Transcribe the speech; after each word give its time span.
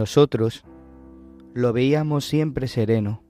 Nosotros 0.00 0.64
lo 1.52 1.74
veíamos 1.74 2.24
siempre 2.24 2.68
sereno, 2.68 3.22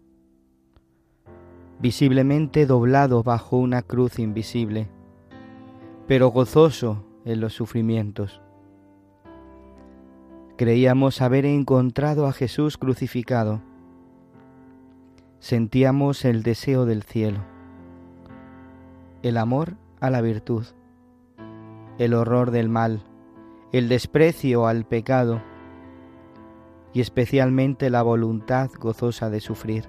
visiblemente 1.80 2.64
doblado 2.64 3.24
bajo 3.24 3.56
una 3.56 3.82
cruz 3.82 4.20
invisible, 4.20 4.88
pero 6.06 6.28
gozoso 6.28 7.04
en 7.24 7.40
los 7.40 7.54
sufrimientos. 7.54 8.40
Creíamos 10.56 11.20
haber 11.22 11.44
encontrado 11.44 12.28
a 12.28 12.32
Jesús 12.32 12.78
crucificado. 12.78 13.60
Sentíamos 15.40 16.24
el 16.24 16.44
deseo 16.44 16.86
del 16.86 17.02
cielo, 17.02 17.40
el 19.24 19.38
amor 19.38 19.74
a 19.98 20.08
la 20.08 20.20
virtud, 20.20 20.66
el 21.98 22.14
horror 22.14 22.52
del 22.52 22.68
mal, 22.68 23.02
el 23.72 23.88
desprecio 23.88 24.68
al 24.68 24.84
pecado, 24.84 25.42
y 26.92 27.00
especialmente 27.00 27.90
la 27.90 28.02
voluntad 28.02 28.70
gozosa 28.78 29.30
de 29.30 29.40
sufrir. 29.40 29.88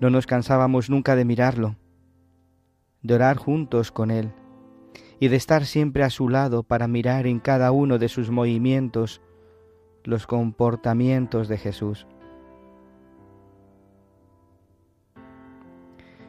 No 0.00 0.10
nos 0.10 0.26
cansábamos 0.26 0.90
nunca 0.90 1.14
de 1.14 1.24
mirarlo, 1.24 1.76
de 3.02 3.14
orar 3.14 3.36
juntos 3.36 3.92
con 3.92 4.10
él 4.10 4.32
y 5.20 5.28
de 5.28 5.36
estar 5.36 5.64
siempre 5.64 6.02
a 6.02 6.10
su 6.10 6.28
lado 6.28 6.64
para 6.64 6.88
mirar 6.88 7.28
en 7.28 7.38
cada 7.38 7.70
uno 7.70 7.98
de 7.98 8.08
sus 8.08 8.30
movimientos 8.30 9.20
los 10.02 10.26
comportamientos 10.26 11.46
de 11.46 11.58
Jesús. 11.58 12.08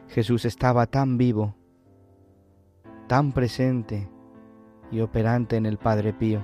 Jesús 0.08 0.44
estaba 0.44 0.86
tan 0.86 1.18
vivo, 1.18 1.56
tan 3.08 3.32
presente, 3.32 4.08
y 4.94 5.00
operante 5.00 5.56
en 5.56 5.66
el 5.66 5.76
Padre 5.76 6.12
Pío. 6.12 6.40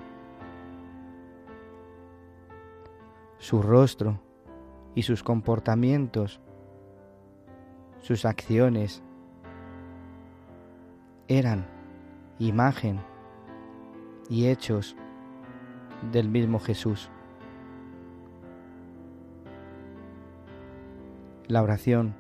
Su 3.39 3.63
rostro 3.63 4.21
y 4.97 5.05
sus 5.05 5.23
comportamientos, 5.23 6.41
sus 8.01 8.25
acciones, 8.25 9.05
eran 11.29 11.65
imagen 12.41 13.01
y 14.29 14.49
hechos 14.49 14.97
del 16.11 16.29
mismo 16.29 16.59
Jesús. 16.59 17.09
La 21.47 21.63
oración, 21.63 22.17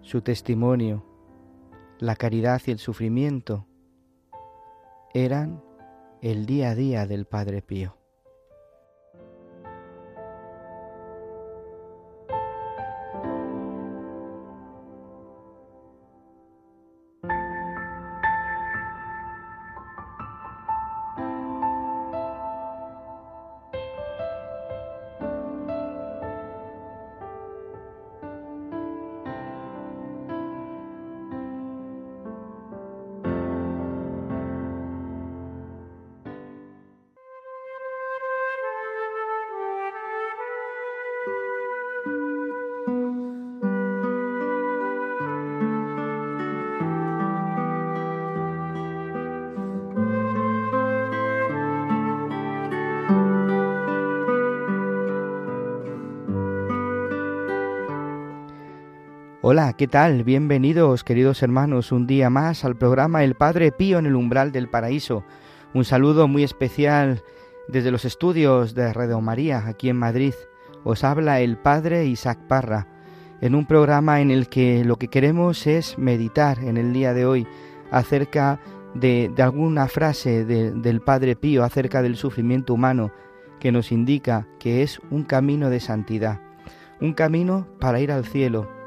su 0.00 0.22
testimonio, 0.22 1.04
la 2.00 2.16
caridad 2.16 2.60
y 2.66 2.72
el 2.72 2.80
sufrimiento 2.80 3.69
eran 5.14 5.62
el 6.22 6.46
día 6.46 6.70
a 6.70 6.74
día 6.74 7.06
del 7.06 7.26
Padre 7.26 7.62
Pío. 7.62 7.99
Hola, 59.52 59.72
¿qué 59.72 59.88
tal? 59.88 60.22
Bienvenidos, 60.22 61.02
queridos 61.02 61.42
hermanos, 61.42 61.90
un 61.90 62.06
día 62.06 62.30
más 62.30 62.64
al 62.64 62.76
programa 62.76 63.24
El 63.24 63.34
Padre 63.34 63.72
Pío 63.72 63.98
en 63.98 64.06
el 64.06 64.14
umbral 64.14 64.52
del 64.52 64.68
paraíso. 64.68 65.24
Un 65.74 65.84
saludo 65.84 66.28
muy 66.28 66.44
especial 66.44 67.24
desde 67.66 67.90
los 67.90 68.04
estudios 68.04 68.76
de 68.76 68.92
Radio 68.92 69.20
María, 69.20 69.66
aquí 69.66 69.88
en 69.88 69.96
Madrid. 69.96 70.34
Os 70.84 71.02
habla 71.02 71.40
el 71.40 71.56
Padre 71.56 72.06
Isaac 72.06 72.38
Parra, 72.46 72.86
en 73.40 73.56
un 73.56 73.66
programa 73.66 74.20
en 74.20 74.30
el 74.30 74.48
que 74.48 74.84
lo 74.84 74.98
que 74.98 75.08
queremos 75.08 75.66
es 75.66 75.98
meditar 75.98 76.60
en 76.60 76.76
el 76.76 76.92
día 76.92 77.12
de 77.12 77.26
hoy 77.26 77.44
acerca 77.90 78.60
de, 78.94 79.32
alguna 79.38 79.88
frase 79.88 80.44
del 80.44 81.00
Padre 81.00 81.34
Pío, 81.34 81.64
acerca 81.64 82.02
del 82.02 82.14
sufrimiento 82.14 82.72
humano, 82.72 83.10
que 83.58 83.72
nos 83.72 83.90
indica 83.90 84.46
que 84.60 84.84
es 84.84 85.00
un 85.10 85.24
camino 85.24 85.70
de 85.70 85.80
santidad, 85.80 86.40
un 87.00 87.14
camino 87.14 87.66
para 87.80 87.98
ir 87.98 88.12
al 88.12 88.24
cielo 88.24 88.78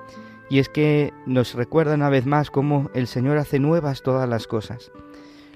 y 0.50 0.60
es 0.60 0.70
que 0.70 1.14
nos 1.26 1.54
recuerda 1.54 1.96
una 1.96 2.10
vez 2.10 2.26
más 2.26 2.52
cómo 2.52 2.90
el 2.94 3.08
Señor 3.08 3.38
hace 3.38 3.60
nuevas 3.60 4.02
todas 4.04 4.28
las 4.28 4.48
cosas. 4.48 4.92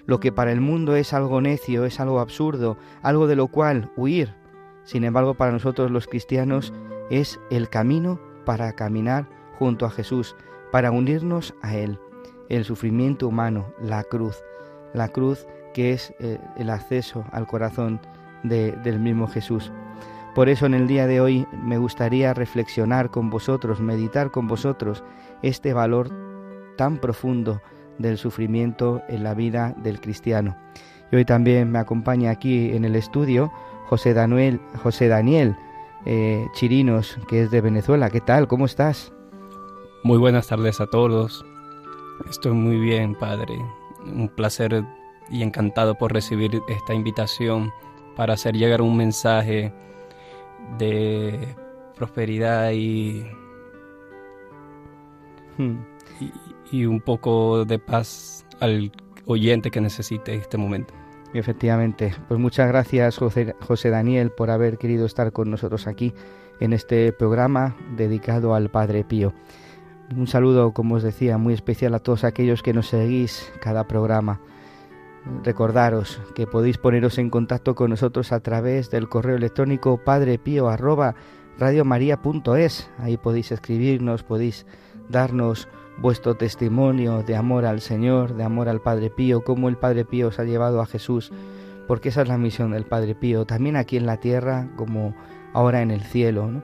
Lo 0.06 0.20
que 0.20 0.31
para 0.31 0.52
el 0.52 0.62
mundo 0.62 0.96
es 0.96 1.14
algo 1.14 1.42
necio, 1.42 1.86
es 1.86 2.00
algo 2.00 2.20
absurdo, 2.20 2.78
algo 3.02 3.28
de 3.28 3.36
lo 3.36 3.48
cual 3.48 3.92
huir, 3.98 4.34
sin 4.84 5.03
embargo 5.03 5.34
para 5.34 5.52
nosotros 5.52 5.92
los 5.92 6.08
cristianos 6.08 6.74
es 7.10 7.39
el 7.50 7.69
camino 7.69 8.19
para 8.45 8.74
caminar 8.74 9.28
junto 9.60 9.86
a 9.86 9.89
Jesús, 9.89 10.36
para 10.72 10.92
unirnos 10.92 11.54
a 11.62 11.75
Él. 11.75 12.00
El 12.50 12.63
sufrimiento 12.63 13.28
humano, 13.28 13.74
la 13.81 14.04
cruz, 14.04 14.38
la 14.94 15.10
cruz 15.10 15.45
que 15.74 15.92
es 15.92 16.13
eh, 16.19 16.39
el 16.57 16.69
acceso 16.69 17.25
al 17.31 17.45
corazón 17.45 18.00
del 18.44 19.00
mismo 19.00 19.28
Jesús. 19.28 19.72
Por 20.38 20.50
eso 20.50 20.68
en 20.68 20.75
el 20.75 20.86
día 20.86 21.07
de 21.07 21.19
hoy 21.19 21.48
me 21.51 21.80
gustaría 21.80 22.31
reflexionar 22.31 23.10
con 23.10 23.31
vosotros, 23.31 23.81
meditar 23.81 24.30
con 24.30 24.48
vosotros 24.48 25.04
este 25.42 25.74
valor 25.74 26.12
tan 26.78 27.00
profundo 27.00 27.60
del 27.98 28.19
sufrimiento 28.19 29.01
en 29.10 29.24
la 29.24 29.34
vida 29.34 29.74
del 29.81 30.00
cristiano. 30.00 30.56
Y 31.12 31.16
hoy 31.16 31.25
también 31.25 31.72
me 31.72 31.80
acompaña 31.80 32.30
aquí 32.30 32.69
en 32.75 32.86
el 32.86 32.95
estudio 32.95 33.51
José 33.88 34.13
Daniel, 34.13 34.62
José 34.84 35.07
Daniel 35.07 35.57
eh, 36.06 36.45
Chirinos, 36.54 37.18
que 37.28 37.42
es 37.42 37.50
de 37.50 37.62
Venezuela. 37.62 38.12
¿Qué 38.12 38.22
tal? 38.22 38.48
¿Cómo 38.48 38.68
estás? 38.68 39.12
Muy 40.04 40.19
buenas 40.19 40.45
tardes 40.45 40.80
a 40.80 40.86
todos. 40.86 41.44
Estoy 42.30 42.51
muy 42.51 42.78
bien, 42.80 43.16
Padre. 43.16 43.60
Un 44.06 44.30
placer 44.30 44.86
y 45.31 45.42
encantado 45.42 45.95
por 45.95 46.13
recibir 46.13 46.62
esta 46.68 46.94
invitación 46.94 47.72
para 48.16 48.36
hacer 48.36 48.56
llegar 48.56 48.84
un 48.84 48.95
mensaje 48.95 49.74
de 50.78 51.56
prosperidad 51.96 52.72
y, 52.72 53.25
Hmm. 55.58 55.78
y, 56.22 56.31
y 56.72 56.86
un 56.86 57.02
poco 57.02 57.66
de 57.66 57.80
paz 57.80 58.46
al 58.60 58.92
oyente 59.25 59.72
que 59.72 59.81
necesite 59.81 60.36
este 60.36 60.58
momento. 60.58 60.94
Efectivamente, 61.34 62.14
pues 62.28 62.40
muchas 62.40 62.68
gracias 62.68 63.18
José, 63.18 63.56
José 63.62 63.90
Daniel 63.90 64.31
por 64.31 64.50
haber 64.50 64.78
querido 64.78 65.06
estar 65.06 65.31
con 65.34 65.52
nosotros 65.52 65.88
aquí 65.88 66.14
en 66.60 66.74
este 66.74 67.12
programa 67.12 67.75
dedicado 67.96 68.54
al 68.56 68.70
Padre 68.70 69.04
Pío. 69.04 69.34
Un 70.16 70.28
saludo, 70.28 70.72
como 70.72 70.96
os 70.96 71.04
decía, 71.04 71.38
muy 71.38 71.54
especial 71.54 71.94
a 71.96 72.00
todos 72.00 72.24
aquellos 72.24 72.63
que 72.63 72.74
nos 72.74 72.88
seguís 72.88 73.52
cada 73.62 73.86
programa. 73.88 74.40
Recordaros 75.44 76.21
que 76.35 76.47
podéis 76.47 76.77
poneros 76.77 77.18
en 77.18 77.29
contacto 77.29 77.75
con 77.75 77.89
nosotros 77.89 78.31
a 78.31 78.39
través 78.39 78.89
del 78.91 79.07
correo 79.09 79.38
electrónico 79.38 79.97
padrepío 79.97 80.69
arroba. 80.69 81.15
Ahí 81.59 83.18
podéis 83.18 83.51
escribirnos, 83.51 84.24
podéis 84.24 84.65
darnos 85.09 85.68
vuestro 85.97 86.35
testimonio 86.35 87.24
de 87.24 87.35
amor 87.35 87.65
al 87.65 87.81
Señor, 87.81 88.35
de 88.35 88.44
amor 88.44 88.69
al 88.69 88.81
Padre 88.81 89.09
Pío, 89.09 89.44
cómo 89.44 89.69
el 89.69 89.77
Padre 89.77 90.06
Pío 90.06 90.27
os 90.27 90.39
ha 90.39 90.44
llevado 90.44 90.81
a 90.81 90.85
Jesús, 90.85 91.31
porque 91.88 92.09
esa 92.09 92.21
es 92.21 92.27
la 92.27 92.38
misión 92.38 92.71
del 92.71 92.85
Padre 92.85 93.15
Pío, 93.15 93.45
también 93.45 93.75
aquí 93.75 93.97
en 93.97 94.06
la 94.06 94.18
tierra 94.18 94.69
como 94.75 95.15
ahora 95.53 95.81
en 95.81 95.91
el 95.91 96.01
cielo. 96.01 96.62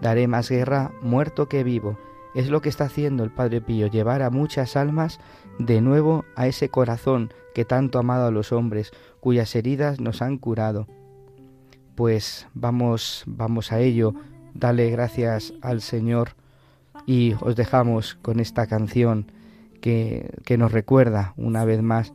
Daré 0.00 0.28
más 0.28 0.50
guerra 0.50 0.92
muerto 1.00 1.48
que 1.48 1.64
vivo. 1.64 1.98
Es 2.34 2.50
lo 2.50 2.60
que 2.60 2.68
está 2.68 2.84
haciendo 2.84 3.24
el 3.24 3.30
Padre 3.30 3.62
Pío, 3.62 3.86
llevar 3.86 4.22
a 4.22 4.30
muchas 4.30 4.76
almas 4.76 5.18
de 5.58 5.80
nuevo 5.80 6.24
a 6.36 6.46
ese 6.46 6.68
corazón 6.68 7.32
que 7.56 7.64
tanto 7.64 7.96
ha 7.96 8.00
amado 8.02 8.26
a 8.26 8.30
los 8.30 8.52
hombres, 8.52 8.90
cuyas 9.18 9.56
heridas 9.56 9.98
nos 9.98 10.20
han 10.20 10.36
curado. 10.36 10.86
Pues 11.94 12.46
vamos, 12.52 13.22
vamos 13.24 13.72
a 13.72 13.80
ello. 13.80 14.12
Dale 14.52 14.90
gracias 14.90 15.54
al 15.62 15.80
Señor 15.80 16.32
y 17.06 17.32
os 17.40 17.56
dejamos 17.56 18.16
con 18.16 18.40
esta 18.40 18.66
canción 18.66 19.32
que, 19.80 20.34
que 20.44 20.58
nos 20.58 20.70
recuerda 20.70 21.32
una 21.38 21.64
vez 21.64 21.80
más 21.80 22.12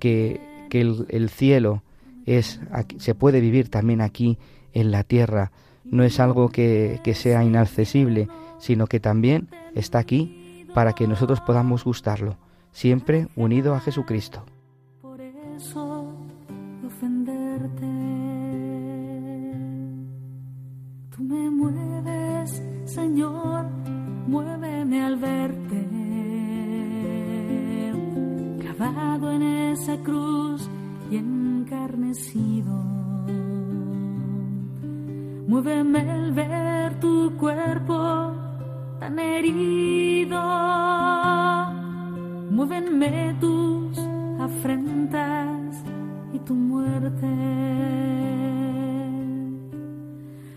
que, 0.00 0.40
que 0.70 0.80
el, 0.80 1.06
el, 1.08 1.28
cielo 1.30 1.84
es 2.26 2.60
se 2.98 3.14
puede 3.14 3.40
vivir 3.40 3.68
también 3.70 4.00
aquí 4.00 4.40
en 4.72 4.90
la 4.90 5.04
tierra 5.04 5.52
no 5.84 6.02
es 6.02 6.18
algo 6.18 6.48
que, 6.48 6.98
que 7.04 7.14
sea 7.14 7.44
inaccesible 7.44 8.26
sino 8.58 8.88
que 8.88 8.98
también 8.98 9.48
está 9.76 10.00
aquí 10.00 10.66
para 10.74 10.94
que 10.94 11.06
nosotros 11.06 11.40
podamos 11.40 11.84
gustarlo 11.84 12.38
siempre 12.72 13.28
unido 13.36 13.76
a 13.76 13.80
Jesucristo 13.80 14.44
en 28.86 29.42
esa 29.42 29.96
cruz 29.98 30.68
y 31.10 31.16
encarnecido. 31.16 32.72
Muéveme 35.46 36.00
al 36.10 36.32
ver 36.32 37.00
tu 37.00 37.32
cuerpo 37.38 38.32
tan 39.00 39.18
herido, 39.18 40.40
muévenme 42.50 43.34
tus 43.40 43.98
afrentas 44.40 45.84
y 46.32 46.38
tu 46.40 46.54
muerte. 46.54 47.28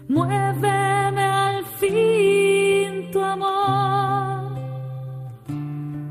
Muéveme 0.10 1.22
al 1.22 1.66
fin 1.80 3.12
tu 3.12 3.22
amor 3.22 4.52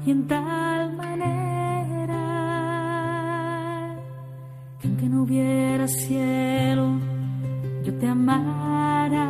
y 0.07 0.11
en 0.11 0.27
tal 0.27 0.86
hubiera 5.27 5.89
cielo 5.89 7.01
yo 7.83 7.93
te 7.99 8.07
amara. 8.07 9.27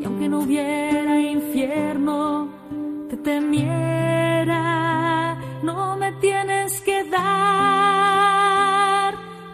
Y 0.00 0.04
aunque 0.04 0.28
no 0.28 0.38
hubiera 0.40 1.20
infierno 1.20 2.48
te 3.08 3.16
temiera. 3.16 4.62
No 5.62 5.96
me 5.96 6.12
tienes 6.12 6.80
que 6.82 7.04
dar 7.10 7.44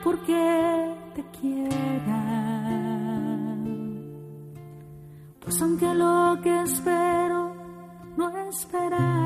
porque 0.03 0.95
te 1.15 1.25
quiera. 1.41 2.21
Pues 5.41 5.63
aunque 5.63 5.95
lo 5.95 6.39
que 6.43 6.63
espero 6.63 7.55
no 8.17 8.29
esperara, 8.49 9.24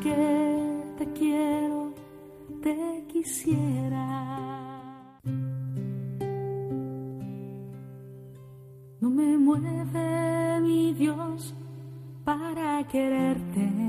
que 0.00 0.94
te 0.98 1.12
quiero, 1.12 1.92
te 2.62 3.04
quisiera. 3.08 5.20
No 9.00 9.10
me 9.10 9.38
mueve 9.38 10.60
mi 10.60 10.94
Dios 10.94 11.54
para 12.24 12.86
quererte 12.88 13.84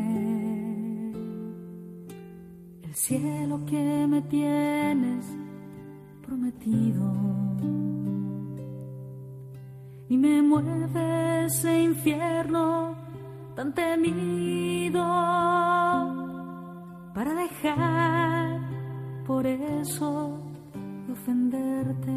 cielo 2.95 3.59
que 3.65 4.07
me 4.07 4.21
tienes 4.23 5.25
prometido. 6.25 7.13
Y 10.09 10.17
me 10.17 10.41
mueve 10.41 11.45
ese 11.45 11.83
infierno 11.83 12.95
tan 13.55 13.73
temido 13.73 15.03
para 17.13 17.33
dejar 17.33 18.59
por 19.25 19.47
eso 19.47 20.39
de 21.07 21.13
ofenderte. 21.13 22.11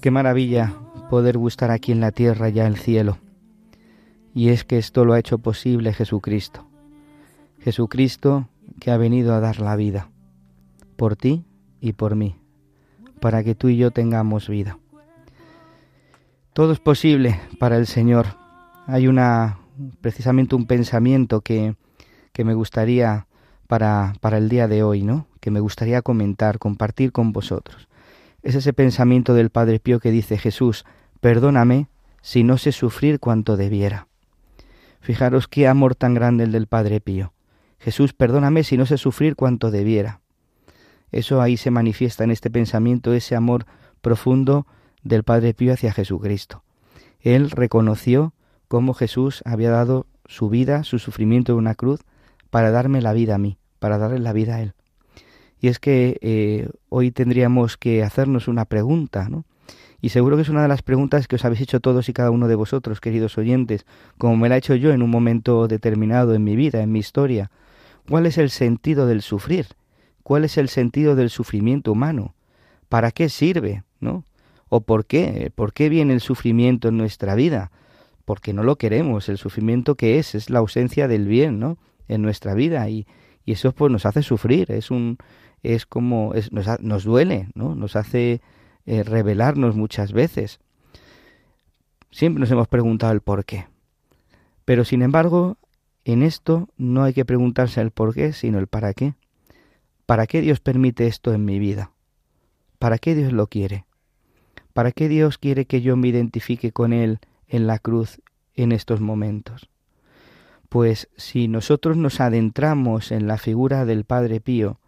Qué 0.00 0.10
maravilla 0.10 0.74
poder 1.10 1.36
gustar 1.36 1.70
aquí 1.70 1.92
en 1.92 2.00
la 2.00 2.12
tierra 2.12 2.48
ya 2.48 2.66
el 2.66 2.78
cielo. 2.78 3.18
Y 4.32 4.48
es 4.48 4.64
que 4.64 4.78
esto 4.78 5.04
lo 5.04 5.12
ha 5.12 5.18
hecho 5.18 5.38
posible 5.38 5.92
Jesucristo. 5.92 6.66
Jesucristo 7.58 8.48
que 8.80 8.90
ha 8.90 8.96
venido 8.96 9.34
a 9.34 9.40
dar 9.40 9.60
la 9.60 9.76
vida, 9.76 10.08
por 10.96 11.16
ti 11.16 11.44
y 11.80 11.92
por 11.92 12.16
mí, 12.16 12.36
para 13.20 13.44
que 13.44 13.54
tú 13.54 13.68
y 13.68 13.76
yo 13.76 13.90
tengamos 13.90 14.48
vida. 14.48 14.78
Todo 16.60 16.74
es 16.74 16.78
posible 16.78 17.40
para 17.58 17.78
el 17.78 17.86
Señor. 17.86 18.26
Hay 18.86 19.08
una 19.08 19.60
precisamente 20.02 20.54
un 20.54 20.66
pensamiento 20.66 21.40
que, 21.40 21.74
que 22.34 22.44
me 22.44 22.52
gustaría 22.52 23.26
para, 23.66 24.12
para 24.20 24.36
el 24.36 24.50
día 24.50 24.68
de 24.68 24.82
hoy, 24.82 25.02
¿no? 25.02 25.26
Que 25.40 25.50
me 25.50 25.60
gustaría 25.60 26.02
comentar, 26.02 26.58
compartir 26.58 27.12
con 27.12 27.32
vosotros. 27.32 27.88
Es 28.42 28.56
ese 28.56 28.74
pensamiento 28.74 29.32
del 29.32 29.48
Padre 29.48 29.80
Pío 29.80 30.00
que 30.00 30.10
dice 30.10 30.36
Jesús, 30.36 30.84
perdóname 31.22 31.88
si 32.20 32.44
no 32.44 32.58
sé 32.58 32.72
sufrir 32.72 33.20
cuanto 33.20 33.56
debiera. 33.56 34.06
Fijaros 35.00 35.48
qué 35.48 35.66
amor 35.66 35.94
tan 35.94 36.12
grande 36.12 36.44
el 36.44 36.52
del 36.52 36.66
Padre 36.66 37.00
Pío. 37.00 37.32
Jesús, 37.78 38.12
perdóname 38.12 38.64
si 38.64 38.76
no 38.76 38.84
sé 38.84 38.98
sufrir 38.98 39.34
cuanto 39.34 39.70
debiera. 39.70 40.20
Eso 41.10 41.40
ahí 41.40 41.56
se 41.56 41.70
manifiesta 41.70 42.22
en 42.22 42.30
este 42.30 42.50
pensamiento, 42.50 43.14
ese 43.14 43.34
amor 43.34 43.64
profundo 44.02 44.66
del 45.02 45.24
Padre 45.24 45.54
Pío 45.54 45.72
hacia 45.72 45.92
Jesucristo. 45.92 46.62
Él 47.20 47.50
reconoció 47.50 48.32
cómo 48.68 48.94
Jesús 48.94 49.42
había 49.44 49.70
dado 49.70 50.06
su 50.26 50.48
vida, 50.48 50.84
su 50.84 50.98
sufrimiento 50.98 51.52
en 51.52 51.58
una 51.58 51.74
cruz, 51.74 52.00
para 52.50 52.70
darme 52.70 53.02
la 53.02 53.12
vida 53.12 53.34
a 53.34 53.38
mí, 53.38 53.58
para 53.78 53.98
darle 53.98 54.18
la 54.18 54.32
vida 54.32 54.56
a 54.56 54.62
Él. 54.62 54.74
Y 55.60 55.68
es 55.68 55.78
que 55.78 56.18
eh, 56.22 56.68
hoy 56.88 57.10
tendríamos 57.10 57.76
que 57.76 58.02
hacernos 58.02 58.48
una 58.48 58.64
pregunta, 58.64 59.28
¿no? 59.28 59.44
Y 60.02 60.10
seguro 60.10 60.36
que 60.36 60.42
es 60.42 60.48
una 60.48 60.62
de 60.62 60.68
las 60.68 60.82
preguntas 60.82 61.28
que 61.28 61.36
os 61.36 61.44
habéis 61.44 61.60
hecho 61.60 61.80
todos 61.80 62.08
y 62.08 62.14
cada 62.14 62.30
uno 62.30 62.48
de 62.48 62.54
vosotros, 62.54 63.00
queridos 63.00 63.36
oyentes, 63.36 63.84
como 64.16 64.36
me 64.36 64.48
la 64.48 64.54
he 64.54 64.58
hecho 64.58 64.74
yo 64.74 64.92
en 64.92 65.02
un 65.02 65.10
momento 65.10 65.68
determinado 65.68 66.34
en 66.34 66.42
mi 66.42 66.56
vida, 66.56 66.80
en 66.80 66.90
mi 66.90 67.00
historia. 67.00 67.50
¿Cuál 68.08 68.24
es 68.24 68.38
el 68.38 68.48
sentido 68.48 69.06
del 69.06 69.20
sufrir? 69.20 69.66
¿Cuál 70.22 70.44
es 70.44 70.56
el 70.56 70.70
sentido 70.70 71.16
del 71.16 71.28
sufrimiento 71.28 71.92
humano? 71.92 72.34
¿Para 72.88 73.10
qué 73.10 73.28
sirve? 73.28 73.84
¿No? 74.00 74.24
¿O 74.70 74.80
por 74.80 75.04
qué? 75.04 75.52
¿Por 75.54 75.74
qué 75.74 75.88
viene 75.88 76.14
el 76.14 76.20
sufrimiento 76.20 76.88
en 76.88 76.96
nuestra 76.96 77.34
vida? 77.34 77.70
Porque 78.24 78.54
no 78.54 78.62
lo 78.62 78.76
queremos. 78.76 79.28
El 79.28 79.36
sufrimiento 79.36 79.96
que 79.96 80.18
es 80.18 80.34
es 80.34 80.48
la 80.48 80.60
ausencia 80.60 81.08
del 81.08 81.26
bien, 81.26 81.58
¿no? 81.58 81.76
En 82.08 82.22
nuestra 82.22 82.54
vida 82.54 82.88
y, 82.88 83.06
y 83.44 83.52
eso 83.52 83.72
pues 83.72 83.92
nos 83.92 84.06
hace 84.06 84.22
sufrir. 84.22 84.70
Es 84.70 84.90
un 84.90 85.18
es 85.62 85.86
como 85.86 86.34
es, 86.34 86.52
nos, 86.52 86.66
nos 86.80 87.04
duele, 87.04 87.48
¿no? 87.54 87.74
Nos 87.74 87.96
hace 87.96 88.40
eh, 88.86 89.02
revelarnos 89.02 89.74
muchas 89.74 90.12
veces. 90.12 90.60
Siempre 92.12 92.40
nos 92.40 92.50
hemos 92.52 92.68
preguntado 92.68 93.12
el 93.12 93.20
por 93.20 93.44
qué. 93.44 93.66
Pero 94.64 94.84
sin 94.84 95.02
embargo, 95.02 95.58
en 96.04 96.22
esto 96.22 96.68
no 96.76 97.02
hay 97.02 97.12
que 97.12 97.24
preguntarse 97.24 97.80
el 97.80 97.90
por 97.90 98.14
qué, 98.14 98.32
sino 98.32 98.60
el 98.60 98.68
para 98.68 98.94
qué. 98.94 99.14
¿Para 100.06 100.28
qué 100.28 100.40
Dios 100.40 100.60
permite 100.60 101.08
esto 101.08 101.34
en 101.34 101.44
mi 101.44 101.58
vida? 101.58 101.90
¿Para 102.78 102.98
qué 102.98 103.16
Dios 103.16 103.32
lo 103.32 103.48
quiere? 103.48 103.84
¿Para 104.72 104.92
qué 104.92 105.08
Dios 105.08 105.38
quiere 105.38 105.64
que 105.64 105.80
yo 105.82 105.96
me 105.96 106.08
identifique 106.08 106.72
con 106.72 106.92
Él 106.92 107.18
en 107.48 107.66
la 107.66 107.78
cruz 107.78 108.20
en 108.54 108.72
estos 108.72 109.00
momentos? 109.00 109.68
Pues 110.68 111.08
si 111.16 111.48
nosotros 111.48 111.96
nos 111.96 112.20
adentramos 112.20 113.10
en 113.10 113.26
la 113.26 113.38
figura 113.38 113.84
del 113.84 114.04
Padre 114.04 114.40
Pío, 114.40 114.78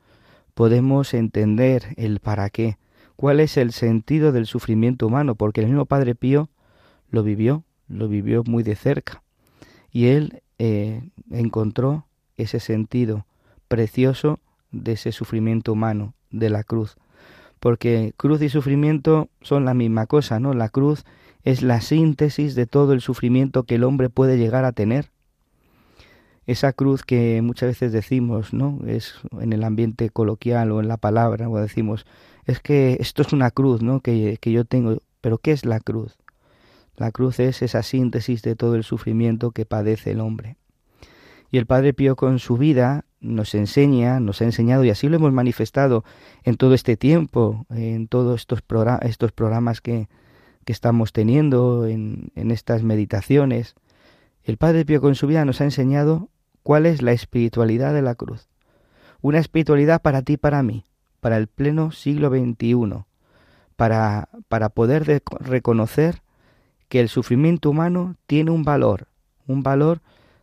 podemos 0.54 1.14
entender 1.14 1.94
el 1.96 2.20
para 2.20 2.50
qué, 2.50 2.76
cuál 3.16 3.40
es 3.40 3.56
el 3.56 3.72
sentido 3.72 4.32
del 4.32 4.46
sufrimiento 4.46 5.06
humano, 5.06 5.34
porque 5.34 5.60
el 5.60 5.66
mismo 5.66 5.86
Padre 5.86 6.14
Pío 6.14 6.48
lo 7.10 7.22
vivió, 7.22 7.64
lo 7.88 8.08
vivió 8.08 8.44
muy 8.44 8.62
de 8.62 8.76
cerca. 8.76 9.22
Y 9.90 10.06
él 10.06 10.42
eh, 10.58 11.02
encontró 11.30 12.06
ese 12.36 12.60
sentido 12.60 13.26
precioso 13.68 14.38
de 14.70 14.92
ese 14.92 15.12
sufrimiento 15.12 15.72
humano, 15.72 16.14
de 16.30 16.50
la 16.50 16.64
cruz. 16.64 16.96
Porque 17.62 18.12
cruz 18.16 18.42
y 18.42 18.48
sufrimiento 18.48 19.28
son 19.40 19.64
la 19.64 19.72
misma 19.72 20.06
cosa, 20.06 20.40
¿no? 20.40 20.52
La 20.52 20.68
cruz 20.68 21.04
es 21.44 21.62
la 21.62 21.80
síntesis 21.80 22.56
de 22.56 22.66
todo 22.66 22.92
el 22.92 23.00
sufrimiento 23.00 23.62
que 23.62 23.76
el 23.76 23.84
hombre 23.84 24.10
puede 24.10 24.36
llegar 24.36 24.64
a 24.64 24.72
tener 24.72 25.12
esa 26.44 26.72
cruz 26.72 27.04
que 27.04 27.40
muchas 27.40 27.68
veces 27.68 27.92
decimos, 27.92 28.52
¿no? 28.52 28.80
Es 28.88 29.14
en 29.40 29.52
el 29.52 29.62
ambiente 29.62 30.10
coloquial 30.10 30.72
o 30.72 30.80
en 30.80 30.88
la 30.88 30.96
palabra, 30.96 31.48
o 31.48 31.56
decimos, 31.56 32.04
es 32.46 32.58
que 32.58 32.96
esto 32.98 33.22
es 33.22 33.32
una 33.32 33.52
cruz, 33.52 33.80
¿no? 33.80 34.00
Que, 34.00 34.38
que 34.40 34.50
yo 34.50 34.64
tengo. 34.64 35.00
Pero 35.20 35.38
¿qué 35.38 35.52
es 35.52 35.64
la 35.64 35.78
cruz? 35.78 36.18
La 36.96 37.12
cruz 37.12 37.38
es 37.38 37.62
esa 37.62 37.84
síntesis 37.84 38.42
de 38.42 38.56
todo 38.56 38.74
el 38.74 38.82
sufrimiento 38.82 39.52
que 39.52 39.66
padece 39.66 40.10
el 40.10 40.20
hombre. 40.20 40.56
Y 41.52 41.58
el 41.58 41.66
Padre 41.66 41.94
Pío 41.94 42.16
con 42.16 42.40
su 42.40 42.56
vida 42.56 43.04
nos 43.22 43.54
enseña, 43.54 44.20
nos 44.20 44.42
ha 44.42 44.44
enseñado, 44.44 44.84
y 44.84 44.90
así 44.90 45.08
lo 45.08 45.16
hemos 45.16 45.32
manifestado 45.32 46.04
en 46.44 46.56
todo 46.56 46.74
este 46.74 46.96
tiempo, 46.96 47.66
en 47.70 48.08
todos 48.08 48.40
estos, 48.40 48.62
estos 49.02 49.32
programas 49.32 49.80
que, 49.80 50.08
que 50.64 50.72
estamos 50.72 51.12
teniendo, 51.12 51.86
en, 51.86 52.32
en 52.34 52.50
estas 52.50 52.82
meditaciones. 52.82 53.74
El 54.44 54.56
Padre 54.56 54.84
Pío 54.84 55.00
con 55.00 55.14
su 55.14 55.26
vida 55.26 55.44
nos 55.44 55.60
ha 55.60 55.64
enseñado 55.64 56.28
cuál 56.62 56.86
es 56.86 57.00
la 57.00 57.12
espiritualidad 57.12 57.94
de 57.94 58.02
la 58.02 58.14
cruz. 58.14 58.48
Una 59.20 59.38
espiritualidad 59.38 60.02
para 60.02 60.22
ti 60.22 60.36
para 60.36 60.62
mí, 60.62 60.84
para 61.20 61.36
el 61.36 61.46
pleno 61.46 61.92
siglo 61.92 62.28
XXI, 62.28 63.04
para, 63.76 64.28
para 64.48 64.68
poder 64.68 65.22
reconocer 65.40 66.22
que 66.88 67.00
el 67.00 67.08
sufrimiento 67.08 67.70
humano 67.70 68.16
tiene 68.26 68.50
un 68.50 68.64
valor, 68.64 69.06
un 69.46 69.62
valor 69.62 70.00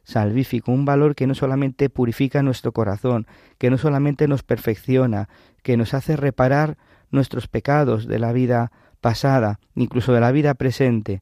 salvífico, 0.09 0.71
un 0.71 0.85
valor 0.85 1.15
que 1.15 1.27
no 1.27 1.35
solamente 1.35 1.89
purifica 1.89 2.41
nuestro 2.43 2.71
corazón, 2.71 3.27
que 3.57 3.69
no 3.69 3.77
solamente 3.77 4.27
nos 4.27 4.43
perfecciona, 4.43 5.29
que 5.63 5.77
nos 5.77 5.93
hace 5.93 6.15
reparar 6.15 6.77
nuestros 7.11 7.47
pecados 7.47 8.07
de 8.07 8.19
la 8.19 8.33
vida 8.33 8.71
pasada, 9.01 9.59
incluso 9.75 10.13
de 10.13 10.21
la 10.21 10.31
vida 10.31 10.53
presente, 10.53 11.21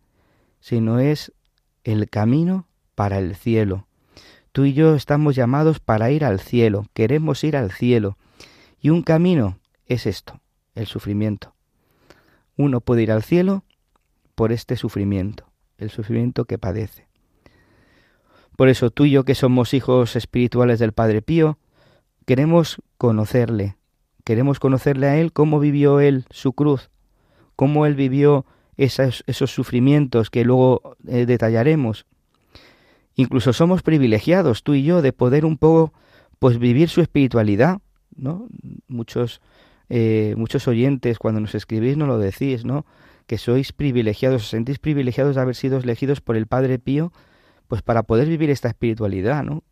sino 0.60 1.00
es 1.00 1.32
el 1.84 2.10
camino 2.10 2.68
para 2.96 3.20
el 3.20 3.36
cielo, 3.36 3.88
Tú 4.58 4.66
y 4.66 4.74
yo 4.74 4.96
estamos 4.96 5.36
llamados 5.36 5.80
para 5.80 6.10
ir 6.10 6.26
al 6.26 6.40
cielo, 6.40 6.88
queremos 6.96 7.44
ir 7.44 7.56
al 7.56 7.72
cielo. 7.72 8.18
Y 8.82 8.90
un 8.90 9.04
camino 9.04 9.60
es 9.86 10.08
esto, 10.08 10.42
el 10.74 10.88
sufrimiento. 10.88 11.54
Uno 12.56 12.82
puede 12.82 13.04
ir 13.04 13.12
al 13.12 13.22
cielo 13.22 13.64
por 14.34 14.52
este 14.52 14.76
sufrimiento, 14.76 15.48
el 15.78 15.92
sufrimiento 15.92 16.46
que 16.46 16.58
padece. 16.58 17.07
Por 18.58 18.70
eso 18.70 18.90
tú 18.90 19.06
y 19.06 19.12
yo 19.12 19.24
que 19.24 19.36
somos 19.36 19.76
hijos 19.76 20.16
espirituales 20.16 20.80
del 20.80 20.92
Padre 20.92 21.22
Pío, 21.22 21.60
queremos 22.26 22.82
conocerle, 22.98 23.78
queremos 24.24 24.60
conocerle 24.60 25.06
a 25.06 25.18
Él 25.18 25.32
cómo 25.32 25.60
vivió 25.60 26.00
Él 26.00 26.26
su 26.32 26.54
cruz, 26.54 26.90
cómo 27.56 27.86
Él 27.86 27.94
vivió 27.94 28.48
esos, 28.76 29.24
esos 29.28 29.52
sufrimientos 29.52 30.32
que 30.32 30.44
luego 30.44 30.98
eh, 31.08 31.28
detallaremos. 31.28 32.08
Incluso 33.16 33.54
somos 33.54 33.84
privilegiados, 33.84 34.64
tú 34.64 34.74
y 34.74 34.84
yo, 34.84 35.04
de 35.04 35.14
poder 35.14 35.46
un 35.46 35.60
poco 35.60 35.94
pues 36.40 36.58
vivir 36.58 36.90
su 36.90 37.02
espiritualidad, 37.02 37.78
¿no? 38.16 38.48
Muchos, 38.88 39.40
eh, 39.90 40.34
muchos 40.36 40.68
oyentes 40.68 41.20
cuando 41.20 41.42
nos 41.42 41.54
escribís 41.54 41.96
no 41.96 42.08
lo 42.08 42.18
decís, 42.18 42.66
¿no? 42.66 42.88
Que 43.28 43.38
sois 43.38 43.72
privilegiados, 43.72 44.42
os 44.42 44.50
sentís 44.50 44.80
privilegiados 44.80 45.36
de 45.36 45.42
haber 45.42 45.56
sido 45.56 45.78
elegidos 45.78 46.22
por 46.22 46.36
el 46.36 46.48
Padre 46.48 46.80
Pío, 46.80 47.12
pues 47.68 47.82
para 47.82 48.04
poder 48.04 48.28
vivir 48.28 48.50
esta 48.50 48.68
espiritualidad, 48.68 49.44
¿no? 49.44 49.64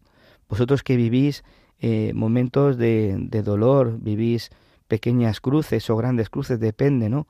Vosotros 0.50 0.84
que 0.84 0.96
vivís 0.96 1.44
eh, 1.80 2.12
momentos 2.14 2.78
de, 2.78 3.16
de, 3.20 3.42
dolor, 3.42 3.98
vivís 4.00 4.52
pequeñas 4.88 5.42
cruces 5.42 5.90
o 5.90 5.96
grandes 5.96 6.30
cruces, 6.30 6.60
depende, 6.60 7.10
¿no? 7.10 7.28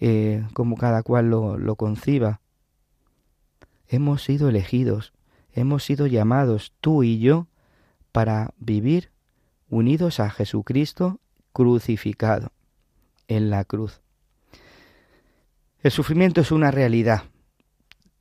Eh, 0.00 0.44
como 0.54 0.76
cada 0.76 1.02
cual 1.02 1.30
lo, 1.30 1.58
lo 1.58 1.76
conciba. 1.76 2.40
Hemos 3.88 4.22
sido 4.22 4.48
elegidos 4.48 5.12
hemos 5.60 5.84
sido 5.84 6.06
llamados 6.06 6.72
tú 6.80 7.02
y 7.02 7.18
yo 7.18 7.48
para 8.12 8.54
vivir 8.58 9.10
unidos 9.68 10.20
a 10.20 10.30
Jesucristo 10.30 11.20
crucificado 11.52 12.52
en 13.26 13.50
la 13.50 13.64
cruz. 13.64 14.00
El 15.80 15.90
sufrimiento 15.90 16.40
es 16.40 16.52
una 16.52 16.70
realidad 16.70 17.24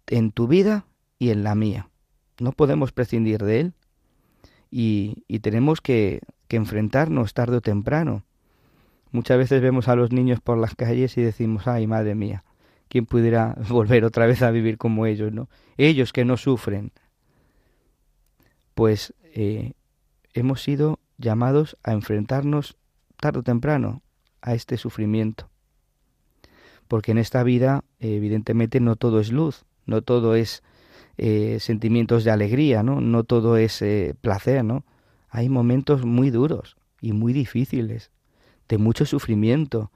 en 0.08 0.32
tu 0.32 0.48
vida 0.48 0.86
y 1.20 1.30
en 1.30 1.44
la 1.44 1.56
mía. 1.56 1.90
No 2.40 2.52
podemos 2.52 2.92
prescindir 2.92 3.44
de 3.44 3.60
él 3.60 3.74
y, 4.70 5.24
tenemos 5.40 5.82
que, 5.82 6.22
que 6.48 6.58
enfrentarnos 6.58 7.34
tarde 7.34 7.58
o 7.58 7.62
temprano. 7.62 8.24
Muchas 9.12 9.38
veces 9.38 9.62
vemos 9.62 9.88
a 9.88 9.96
los 9.96 10.12
niños 10.12 10.40
por 10.42 10.58
las 10.58 10.76
calles 10.76 11.18
y 11.18 11.22
decimos, 11.22 11.68
ay, 11.68 11.88
madre 11.88 12.16
mía, 12.16 12.44
¿quién 12.90 13.06
pudiera 13.06 13.56
volver 13.70 14.06
otra 14.06 14.26
vez 14.28 14.42
a 14.42 14.52
vivir 14.52 14.78
como 14.78 15.06
ellos, 15.06 15.32
no? 15.32 15.50
Ellos 15.78 16.14
que 16.14 16.26
no 16.26 16.38
sufren, 16.38 16.92
pues 18.74 19.14
eh, 19.24 19.74
hemos 20.34 20.62
sido 20.62 21.00
llamados 21.18 21.78
a 21.84 21.94
enfrentarnos 21.94 22.78
tarde 23.20 23.40
o 23.40 23.44
temprano 23.44 24.02
a 24.42 24.54
este 24.54 24.78
sufrimiento. 24.78 25.50
Porque 26.88 27.12
en 27.12 27.18
esta 27.18 27.44
vida, 27.44 27.84
evidentemente, 28.00 28.80
no 28.80 28.96
todo 28.96 29.20
es 29.20 29.32
luz, 29.32 29.66
no 29.86 30.02
todo 30.02 30.36
es 30.36 30.64
eh, 31.18 31.58
sentimientos 31.60 32.24
de 32.24 32.32
alegría, 32.32 32.84
¿no? 32.84 33.02
No 33.02 33.24
todo 33.24 33.58
es 33.58 33.82
eh, 33.82 34.16
placer, 34.22 34.64
¿no? 34.64 34.86
Hay 35.30 35.50
momentos 35.50 36.06
muy 36.06 36.30
duros 36.30 36.78
y 37.02 37.14
muy 37.14 37.34
difíciles, 37.34 38.12
de 38.68 38.78
mucho 38.78 39.06
sufrimiento, 39.06 39.92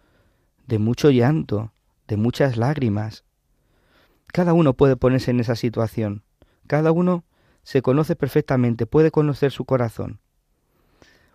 de 0.68 0.80
mucho 0.80 1.12
llanto, 1.12 1.74
de 2.08 2.18
muchas 2.18 2.58
lágrimas. 2.58 3.24
Cada 4.28 4.54
uno 4.54 4.74
puede 4.74 4.96
ponerse 4.96 5.32
en 5.32 5.40
esa 5.40 5.56
situación. 5.56 6.24
Cada 6.68 6.92
uno 6.92 7.24
se 7.63 7.82
conoce 7.82 8.16
perfectamente, 8.16 8.86
puede 8.86 9.12
conocer 9.12 9.51
su 9.51 9.66
corazón. 9.66 10.20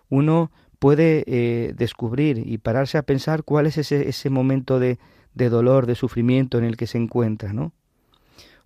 Uno 0.09 0.51
puede 0.79 1.23
eh, 1.27 1.73
descubrir 1.75 2.43
y 2.45 2.57
pararse 2.57 2.97
a 2.97 3.03
pensar 3.03 3.43
cuál 3.43 3.67
es 3.67 3.77
ese, 3.77 4.09
ese 4.09 4.29
momento 4.29 4.79
de, 4.79 4.99
de, 5.33 5.49
dolor, 5.49 5.85
de 5.85 5.95
sufrimiento 5.95 6.57
en 6.57 6.63
el 6.63 6.77
que 6.77 6.87
se 6.87 6.97
encuentra, 6.97 7.53
¿no? 7.53 7.73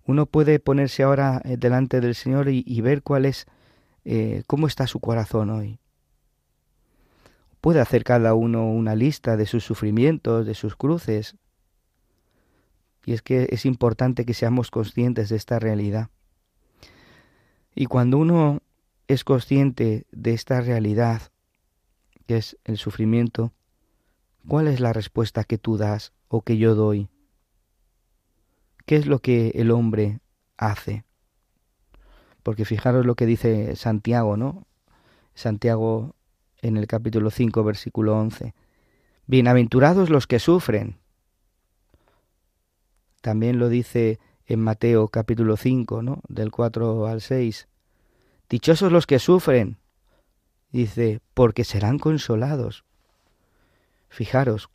Uno 0.04 0.26
puede 0.26 0.58
ponerse 0.58 1.02
ahora 1.02 1.40
eh, 1.44 1.56
delante 1.56 2.00
del 2.00 2.14
Señor 2.14 2.48
y, 2.48 2.80
ver 2.80 3.02
cuál 3.02 3.24
es, 3.24 3.46
eh, 4.04 4.42
cómo 4.46 4.66
está 4.66 4.86
su 4.86 5.00
corazón 5.00 5.50
hoy. 5.50 5.78
Puede 7.60 7.80
hacer 7.80 8.02
cada 8.02 8.34
uno 8.34 8.68
una 8.68 8.96
lista 8.96 9.36
de 9.36 9.46
sus 9.46 9.64
sufrimientos, 9.64 10.46
de 10.46 10.54
sus 10.54 10.74
cruces. 10.74 11.36
Y 13.04 13.12
es 13.12 13.22
que 13.22 13.48
es 13.50 13.64
importante 13.64 14.24
que 14.24 14.34
seamos 14.34 14.70
conscientes 14.70 15.28
de 15.28 15.36
esta 15.36 15.60
realidad. 15.60 16.10
Y 17.74 17.86
cuando 17.86 18.18
uno 18.18 18.60
es 19.06 19.22
consciente 19.22 20.06
de 20.10 20.32
esta 20.34 20.60
realidad, 20.60 21.22
que 22.26 22.38
es 22.38 22.58
el 22.64 22.78
sufrimiento, 22.78 23.52
¿cuál 24.46 24.66
es 24.66 24.80
la 24.80 24.92
respuesta 24.92 25.44
que 25.44 25.58
tú 25.58 25.76
das 25.76 26.12
o 26.28 26.42
que 26.42 26.58
yo 26.58 26.74
doy? 26.74 27.08
¿Qué 28.86 28.96
es 28.96 29.06
lo 29.06 29.20
que 29.20 29.52
el 29.54 29.70
hombre 29.70 30.20
hace? 30.56 31.04
Porque 32.42 32.64
fijaros 32.64 33.06
lo 33.06 33.14
que 33.14 33.26
dice 33.26 33.76
Santiago, 33.76 34.36
¿no? 34.36 34.66
Santiago 35.34 36.16
en 36.60 36.76
el 36.76 36.86
capítulo 36.86 37.30
5, 37.30 37.62
versículo 37.62 38.18
11. 38.18 38.54
Bienaventurados 39.26 40.10
los 40.10 40.26
que 40.26 40.38
sufren. 40.40 40.98
También 43.20 43.58
lo 43.58 43.68
dice 43.68 44.18
en 44.46 44.60
Mateo 44.60 45.08
capítulo 45.08 45.56
5, 45.56 46.02
¿no? 46.02 46.20
Del 46.28 46.50
4 46.50 47.06
al 47.06 47.20
6. 47.20 47.68
Dichosos 48.48 48.90
los 48.90 49.06
que 49.06 49.20
sufren, 49.20 49.78
dice, 50.72 51.20
porque 51.34 51.64
serán 51.64 51.98
consolados. 51.98 52.84
Fijaros, 54.08 54.68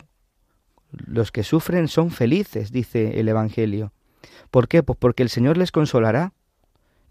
los 0.90 1.30
que 1.30 1.44
sufren 1.44 1.88
son 1.88 2.10
felices, 2.10 2.72
dice 2.72 3.20
el 3.20 3.28
Evangelio. 3.28 3.92
¿Por 4.50 4.68
qué? 4.68 4.82
Pues 4.82 4.98
porque 4.98 5.22
el 5.22 5.28
Señor 5.28 5.56
les 5.56 5.72
consolará, 5.72 6.32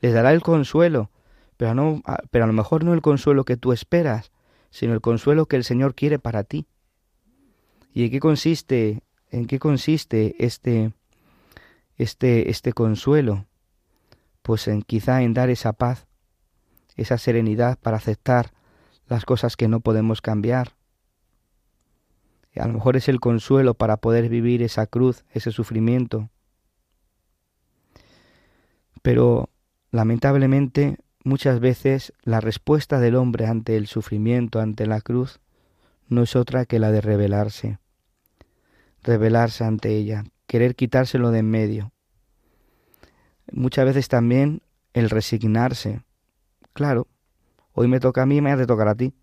les 0.02 0.14
dará 0.14 0.32
el 0.32 0.42
consuelo, 0.42 1.12
pero, 1.58 1.74
no, 1.74 2.02
pero 2.32 2.46
a 2.46 2.48
lo 2.48 2.54
mejor 2.54 2.84
no 2.84 2.94
el 2.94 3.02
consuelo 3.02 3.46
que 3.46 3.58
tú 3.58 3.74
esperas, 3.74 4.32
sino 4.70 4.94
el 4.94 5.02
consuelo 5.02 5.46
que 5.46 5.56
el 5.56 5.64
Señor 5.64 5.96
quiere 5.96 6.20
para 6.20 6.44
ti. 6.44 6.68
¿Y 7.94 8.06
en 8.06 8.12
qué 8.12 8.20
consiste, 8.20 9.02
en 9.32 9.48
qué 9.48 9.60
consiste 9.60 10.36
este, 10.40 10.94
este, 11.98 12.50
este 12.50 12.74
consuelo? 12.74 13.46
Pues 14.42 14.68
en 14.68 14.82
quizá 14.82 15.24
en 15.24 15.34
dar 15.34 15.50
esa 15.50 15.74
paz, 15.74 16.08
esa 16.96 17.18
serenidad 17.18 17.80
para 17.80 17.98
aceptar 17.98 18.52
las 19.08 19.26
cosas 19.26 19.56
que 19.56 19.68
no 19.68 19.80
podemos 19.80 20.22
cambiar. 20.22 20.74
A 22.56 22.68
lo 22.68 22.74
mejor 22.74 22.98
es 22.98 23.08
el 23.08 23.20
consuelo 23.20 23.76
para 23.76 23.98
poder 23.98 24.30
vivir 24.30 24.64
esa 24.64 24.88
cruz, 24.88 25.26
ese 25.32 25.52
sufrimiento. 25.52 26.30
Pero 29.02 29.50
lamentablemente 29.92 30.98
muchas 31.24 31.60
veces 31.60 32.14
la 32.24 32.40
respuesta 32.42 33.00
del 33.00 33.16
hombre 33.16 33.46
ante 33.46 33.78
el 33.78 33.88
sufrimiento, 33.88 34.60
ante 34.60 34.86
la 34.86 35.02
cruz, 35.02 35.40
no 36.08 36.24
es 36.24 36.36
otra 36.36 36.66
que 36.66 36.80
la 36.80 36.92
de 36.92 37.02
rebelarse. 37.02 37.80
Rebelarse 39.04 39.64
ante 39.64 39.96
ella, 39.96 40.24
querer 40.48 40.76
quitárselo 40.76 41.32
de 41.32 41.40
en 41.40 41.50
medio. 41.50 41.92
Muchas 43.52 43.86
veces 43.86 44.08
también 44.08 44.62
el 44.94 45.10
resignarse. 45.10 46.02
Claro, 46.74 47.08
hoy 47.74 47.88
me 47.88 48.00
toca 48.00 48.24
a 48.24 48.26
mí, 48.26 48.42
me 48.42 48.52
ha 48.52 48.58
de 48.58 48.68
tocar 48.68 48.88
a 48.88 48.96
ti. 48.96 49.14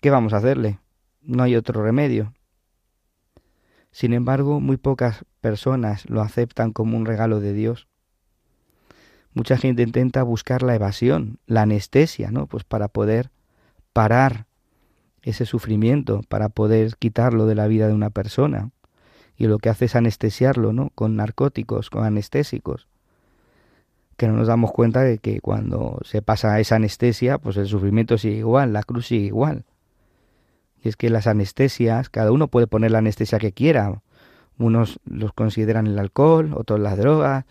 ¿Qué 0.00 0.10
vamos 0.10 0.32
a 0.32 0.38
hacerle? 0.38 0.80
No 1.20 1.42
hay 1.42 1.56
otro 1.56 1.82
remedio. 1.82 2.32
Sin 3.92 4.14
embargo, 4.14 4.58
muy 4.58 4.78
pocas 4.78 5.24
personas 5.40 6.08
lo 6.08 6.22
aceptan 6.22 6.72
como 6.72 6.96
un 6.96 7.06
regalo 7.06 7.40
de 7.40 7.52
Dios. 7.52 7.88
Mucha 9.34 9.56
gente 9.56 9.82
intenta 9.82 10.22
buscar 10.22 10.62
la 10.62 10.74
evasión, 10.74 11.38
la 11.46 11.62
anestesia, 11.62 12.30
¿no? 12.30 12.46
Pues 12.46 12.64
para 12.64 12.88
poder 12.88 13.30
parar 13.92 14.46
ese 15.22 15.46
sufrimiento, 15.46 16.22
para 16.28 16.48
poder 16.48 16.96
quitarlo 16.98 17.46
de 17.46 17.54
la 17.54 17.66
vida 17.66 17.88
de 17.88 17.94
una 17.94 18.10
persona. 18.10 18.70
Y 19.36 19.46
lo 19.46 19.58
que 19.58 19.70
hace 19.70 19.86
es 19.86 19.96
anestesiarlo, 19.96 20.72
¿no? 20.72 20.90
Con 20.94 21.16
narcóticos, 21.16 21.88
con 21.88 22.04
anestésicos. 22.04 22.88
Que 24.16 24.28
no 24.28 24.34
nos 24.34 24.48
damos 24.48 24.72
cuenta 24.72 25.00
de 25.00 25.18
que 25.18 25.40
cuando 25.40 25.98
se 26.04 26.20
pasa 26.20 26.60
esa 26.60 26.76
anestesia, 26.76 27.38
pues 27.38 27.56
el 27.56 27.66
sufrimiento 27.66 28.18
sigue 28.18 28.36
igual, 28.36 28.72
la 28.72 28.82
cruz 28.82 29.06
sigue 29.06 29.26
igual. 29.26 29.64
Y 30.82 30.88
es 30.88 30.96
que 30.96 31.08
las 31.08 31.26
anestesias, 31.26 32.10
cada 32.10 32.32
uno 32.32 32.48
puede 32.48 32.66
poner 32.66 32.90
la 32.90 32.98
anestesia 32.98 33.38
que 33.38 33.52
quiera. 33.52 34.02
Unos 34.58 35.00
los 35.06 35.32
consideran 35.32 35.86
el 35.86 35.98
alcohol, 35.98 36.52
otros 36.54 36.80
las 36.80 36.98
drogas, 36.98 37.46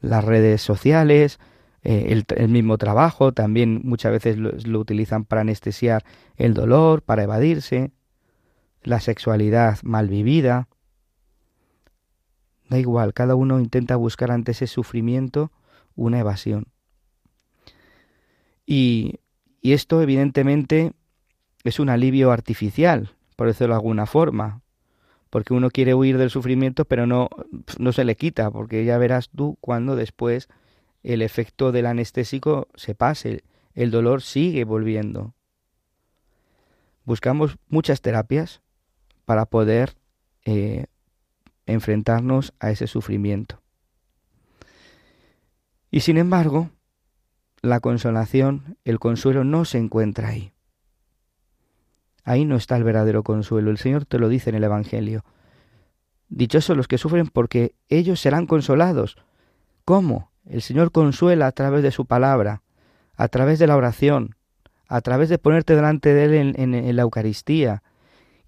las 0.00 0.24
redes 0.24 0.62
sociales, 0.62 1.38
eh, 1.82 2.22
el, 2.36 2.48
mismo 2.48 2.78
trabajo, 2.78 3.32
también 3.32 3.80
muchas 3.84 4.12
veces 4.12 4.36
lo, 4.36 4.80
utilizan 4.80 5.24
para 5.24 5.42
anestesiar 5.42 6.04
el 6.36 6.52
dolor, 6.52 7.02
para 7.02 7.22
evadirse, 7.22 7.92
la 8.82 9.00
sexualidad 9.00 9.78
mal 9.82 10.08
vivida. 10.08 10.68
Da 12.68 12.78
igual, 12.78 13.14
cada 13.14 13.36
uno 13.36 13.60
intenta 13.60 13.96
buscar 13.96 14.32
ante 14.32 14.52
ese 14.52 14.66
sufrimiento 14.66 15.52
una 15.94 16.18
evasión. 16.18 16.66
Y, 18.66 19.20
y 19.60 19.72
esto 19.72 20.02
evidentemente 20.02 20.92
es 21.62 21.78
un 21.78 21.88
alivio 21.88 22.32
artificial, 22.32 23.14
por 23.36 23.46
decirlo 23.46 23.74
de 23.74 23.78
alguna 23.78 24.06
forma, 24.06 24.62
porque 25.36 25.52
uno 25.52 25.70
quiere 25.70 25.92
huir 25.92 26.16
del 26.16 26.30
sufrimiento, 26.30 26.86
pero 26.86 27.06
no, 27.06 27.28
no 27.78 27.92
se 27.92 28.04
le 28.04 28.16
quita, 28.16 28.50
porque 28.50 28.86
ya 28.86 28.96
verás 28.96 29.28
tú 29.28 29.58
cuando 29.60 29.94
después 29.94 30.48
el 31.02 31.20
efecto 31.20 31.72
del 31.72 31.84
anestésico 31.84 32.68
se 32.74 32.94
pase, 32.94 33.44
el 33.74 33.90
dolor 33.90 34.22
sigue 34.22 34.64
volviendo. 34.64 35.34
Buscamos 37.04 37.58
muchas 37.68 38.00
terapias 38.00 38.62
para 39.26 39.44
poder 39.44 39.98
eh, 40.46 40.86
enfrentarnos 41.66 42.54
a 42.58 42.70
ese 42.70 42.86
sufrimiento. 42.86 43.60
Y 45.90 46.00
sin 46.00 46.16
embargo, 46.16 46.70
la 47.60 47.80
consolación, 47.80 48.78
el 48.86 48.98
consuelo 48.98 49.44
no 49.44 49.66
se 49.66 49.76
encuentra 49.76 50.28
ahí. 50.28 50.54
Ahí 52.26 52.44
no 52.44 52.56
está 52.56 52.76
el 52.76 52.82
verdadero 52.82 53.22
consuelo. 53.22 53.70
El 53.70 53.78
Señor 53.78 54.04
te 54.04 54.18
lo 54.18 54.28
dice 54.28 54.50
en 54.50 54.56
el 54.56 54.64
Evangelio. 54.64 55.24
Dichosos 56.28 56.76
los 56.76 56.88
que 56.88 56.98
sufren 56.98 57.28
porque 57.28 57.76
ellos 57.88 58.20
serán 58.20 58.46
consolados. 58.46 59.16
¿Cómo? 59.84 60.32
El 60.44 60.60
Señor 60.60 60.90
consuela 60.90 61.46
a 61.46 61.52
través 61.52 61.84
de 61.84 61.92
su 61.92 62.04
palabra, 62.04 62.62
a 63.14 63.28
través 63.28 63.60
de 63.60 63.68
la 63.68 63.76
oración, 63.76 64.34
a 64.88 65.00
través 65.02 65.28
de 65.28 65.38
ponerte 65.38 65.76
delante 65.76 66.14
de 66.14 66.24
Él 66.24 66.54
en, 66.58 66.96
la 66.96 67.02
Eucaristía 67.02 67.84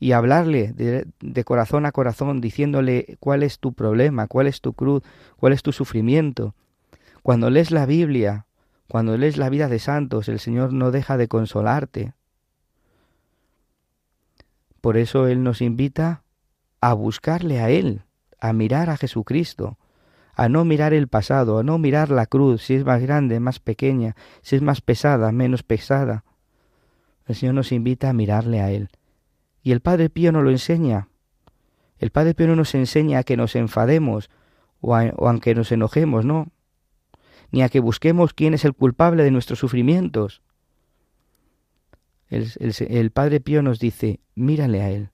y 0.00 0.10
hablarle 0.10 0.72
de, 0.72 1.06
de 1.20 1.44
corazón 1.44 1.86
a 1.86 1.92
corazón, 1.92 2.40
diciéndole 2.40 3.16
cuál 3.20 3.44
es 3.44 3.60
tu 3.60 3.74
problema, 3.74 4.26
cuál 4.26 4.48
es 4.48 4.60
tu 4.60 4.72
cruz, 4.72 5.04
cuál 5.36 5.52
es 5.52 5.62
tu 5.62 5.70
sufrimiento. 5.70 6.56
Cuando 7.22 7.48
lees 7.48 7.70
la 7.70 7.86
Biblia, 7.86 8.46
cuando 8.88 9.16
lees 9.16 9.36
la 9.36 9.50
vida 9.50 9.68
de 9.68 9.78
santos, 9.78 10.28
el 10.28 10.40
Señor 10.40 10.72
no 10.72 10.90
deja 10.90 11.16
de 11.16 11.28
consolarte. 11.28 12.14
Por 14.80 14.96
eso 14.96 15.26
Él 15.26 15.42
nos 15.42 15.60
invita 15.60 16.22
a 16.80 16.92
buscarle 16.92 17.60
a 17.60 17.70
Él, 17.70 18.02
a 18.40 18.52
mirar 18.52 18.90
a 18.90 18.96
Jesucristo, 18.96 19.78
a 20.34 20.48
no 20.48 20.64
mirar 20.64 20.94
el 20.94 21.08
pasado, 21.08 21.58
a 21.58 21.62
no 21.64 21.78
mirar 21.78 22.10
la 22.10 22.26
cruz, 22.26 22.62
si 22.62 22.74
es 22.74 22.84
más 22.84 23.02
grande, 23.02 23.40
más 23.40 23.58
pequeña, 23.58 24.14
si 24.42 24.54
es 24.56 24.62
más 24.62 24.80
pesada, 24.80 25.32
menos 25.32 25.64
pesada. 25.64 26.24
El 27.26 27.34
Señor 27.34 27.56
nos 27.56 27.72
invita 27.72 28.08
a 28.08 28.12
mirarle 28.12 28.60
a 28.60 28.70
Él. 28.70 28.88
Y 29.62 29.72
el 29.72 29.80
Padre 29.80 30.08
Pío 30.10 30.30
nos 30.30 30.44
lo 30.44 30.50
enseña. 30.50 31.08
El 31.98 32.10
Padre 32.10 32.34
Pío 32.34 32.46
no 32.46 32.56
nos 32.56 32.74
enseña 32.74 33.18
a 33.18 33.22
que 33.24 33.36
nos 33.36 33.56
enfademos 33.56 34.30
o, 34.80 34.94
a, 34.94 35.12
o 35.16 35.40
que 35.40 35.54
nos 35.54 35.72
enojemos, 35.72 36.24
no. 36.24 36.46
Ni 37.50 37.62
a 37.62 37.68
que 37.68 37.80
busquemos 37.80 38.32
quién 38.32 38.54
es 38.54 38.64
el 38.64 38.74
culpable 38.74 39.24
de 39.24 39.32
nuestros 39.32 39.58
sufrimientos. 39.58 40.40
El, 42.30 43.10
Padre 43.10 43.40
Pío 43.40 43.62
nos 43.62 43.78
dice, 43.78 44.20
mírale 44.34 44.82
a 44.82 44.90
Él, 44.90 45.10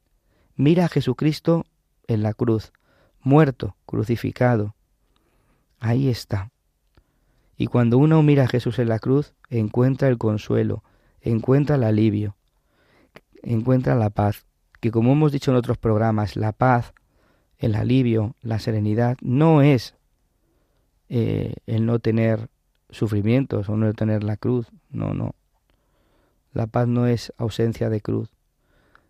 mira 0.56 0.86
a 0.86 0.88
Jesucristo 0.88 1.64
en 2.08 2.22
la 2.22 2.34
cruz, 2.34 2.72
muerto, 3.22 3.76
crucificado. 3.86 4.74
Ahí 5.78 6.08
está. 6.08 6.50
Y 7.56 7.66
cuando 7.66 7.98
uno 7.98 8.22
mira 8.22 8.44
a 8.44 8.48
Jesús 8.48 8.78
en 8.78 8.88
la 8.88 8.98
cruz, 8.98 9.34
encuentra 9.48 10.08
el 10.08 10.18
consuelo, 10.18 10.82
encuentra 11.20 11.76
el 11.76 11.84
alivio, 11.84 12.36
encuentra 13.42 13.94
la 13.94 14.10
paz, 14.10 14.46
que 14.80 14.90
como 14.90 15.12
hemos 15.12 15.30
dicho 15.30 15.52
en 15.52 15.56
otros 15.56 15.78
programas, 15.78 16.36
la 16.36 16.52
paz, 16.52 16.94
el 17.58 17.76
alivio, 17.76 18.34
la 18.42 18.58
serenidad, 18.58 19.16
no 19.20 19.62
es 19.62 19.94
eh, 21.08 21.54
el 21.66 21.86
no 21.86 22.00
tener 22.00 22.48
sufrimientos 22.90 23.68
o 23.68 23.76
no 23.76 23.92
tener 23.94 24.24
la 24.24 24.36
cruz, 24.36 24.66
no, 24.90 25.14
no. 25.14 25.34
La 26.54 26.66
paz 26.66 26.88
no 26.88 27.06
es 27.06 27.32
ausencia 27.36 27.90
de 27.90 28.00
cruz, 28.00 28.30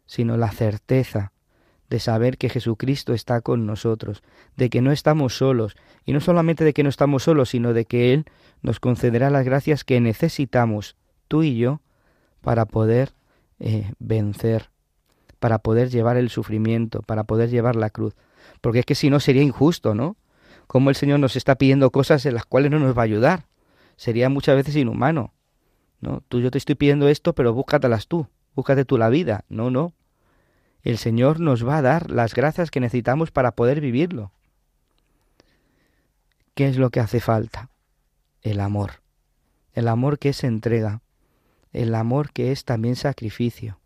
sino 0.07 0.37
la 0.37 0.51
certeza 0.51 1.33
de 1.91 2.01
saber 2.01 2.39
que 2.39 2.49
Jesucristo 2.49 3.13
está 3.13 3.43
con 3.43 3.67
nosotros, 3.67 4.23
de 4.57 4.71
que 4.71 4.81
no 4.81 4.91
estamos 4.91 5.37
solos, 5.37 5.77
y 6.05 6.13
no 6.13 6.21
solamente 6.21 6.65
de 6.65 6.73
que 6.73 6.83
no 6.83 6.89
estamos 6.89 7.23
solos, 7.23 7.51
sino 7.51 7.73
de 7.75 7.85
que 7.85 8.13
Él 8.15 8.25
nos 8.63 8.81
concederá 8.81 9.31
las 9.31 9.45
gracias 9.45 9.85
que 9.85 10.01
necesitamos, 10.01 10.97
tú 11.29 11.43
y 11.43 11.57
yo, 11.57 11.83
para 12.41 12.65
poder 12.65 13.13
eh, 13.61 13.93
vencer, 13.99 14.71
para 15.39 15.59
poder 15.59 15.91
llevar 15.91 16.17
el 16.17 16.31
sufrimiento, 16.31 17.03
para 17.03 17.25
poder 17.25 17.51
llevar 17.51 17.77
la 17.77 17.91
cruz. 17.91 18.15
Porque 18.63 18.81
es 18.81 18.87
que 18.87 18.95
si 18.95 19.11
no 19.11 19.21
sería 19.21 19.43
injusto, 19.43 19.95
¿no? 19.95 20.17
Como 20.67 20.89
el 20.89 20.97
Señor 20.97 21.21
nos 21.21 21.37
está 21.37 21.57
pidiendo 21.57 21.91
cosas 21.91 22.25
en 22.25 22.35
las 22.35 22.47
cuales 22.47 22.71
no 22.71 22.79
nos 22.79 22.97
va 22.97 23.03
a 23.03 23.05
ayudar. 23.05 23.47
Sería 23.97 24.31
muchas 24.31 24.57
veces 24.57 24.77
inhumano. 24.77 25.35
¿No? 26.05 26.23
Tú 26.29 26.41
yo 26.41 26.51
te 26.51 26.59
estoy 26.59 26.77
pidiendo 26.77 27.09
esto, 27.09 27.35
pero 27.35 27.53
búscatelas 27.53 28.07
tú, 28.07 28.29
búscate 28.55 28.85
tú 28.85 28.99
la 28.99 29.09
vida. 29.09 29.45
No, 29.49 29.71
no. 29.71 29.95
El 30.83 30.99
Señor 30.99 31.41
nos 31.41 31.67
va 31.67 31.79
a 31.79 31.83
dar 31.83 32.11
las 32.11 32.35
gracias 32.35 32.71
que 32.71 32.79
necesitamos 32.79 33.31
para 33.31 33.53
poder 33.53 33.81
vivirlo. 33.81 34.31
¿Qué 36.55 36.69
es 36.69 36.77
lo 36.77 36.91
que 36.91 37.01
hace 37.01 37.21
falta? 37.21 37.71
El 38.43 38.61
amor. 38.61 39.01
El 39.73 39.89
amor 39.89 40.19
que 40.19 40.29
es 40.29 40.45
entrega. 40.45 41.01
El 41.73 41.95
amor 41.95 42.33
que 42.33 42.53
es 42.53 42.65
también 42.65 42.97
sacrificio. 42.97 43.81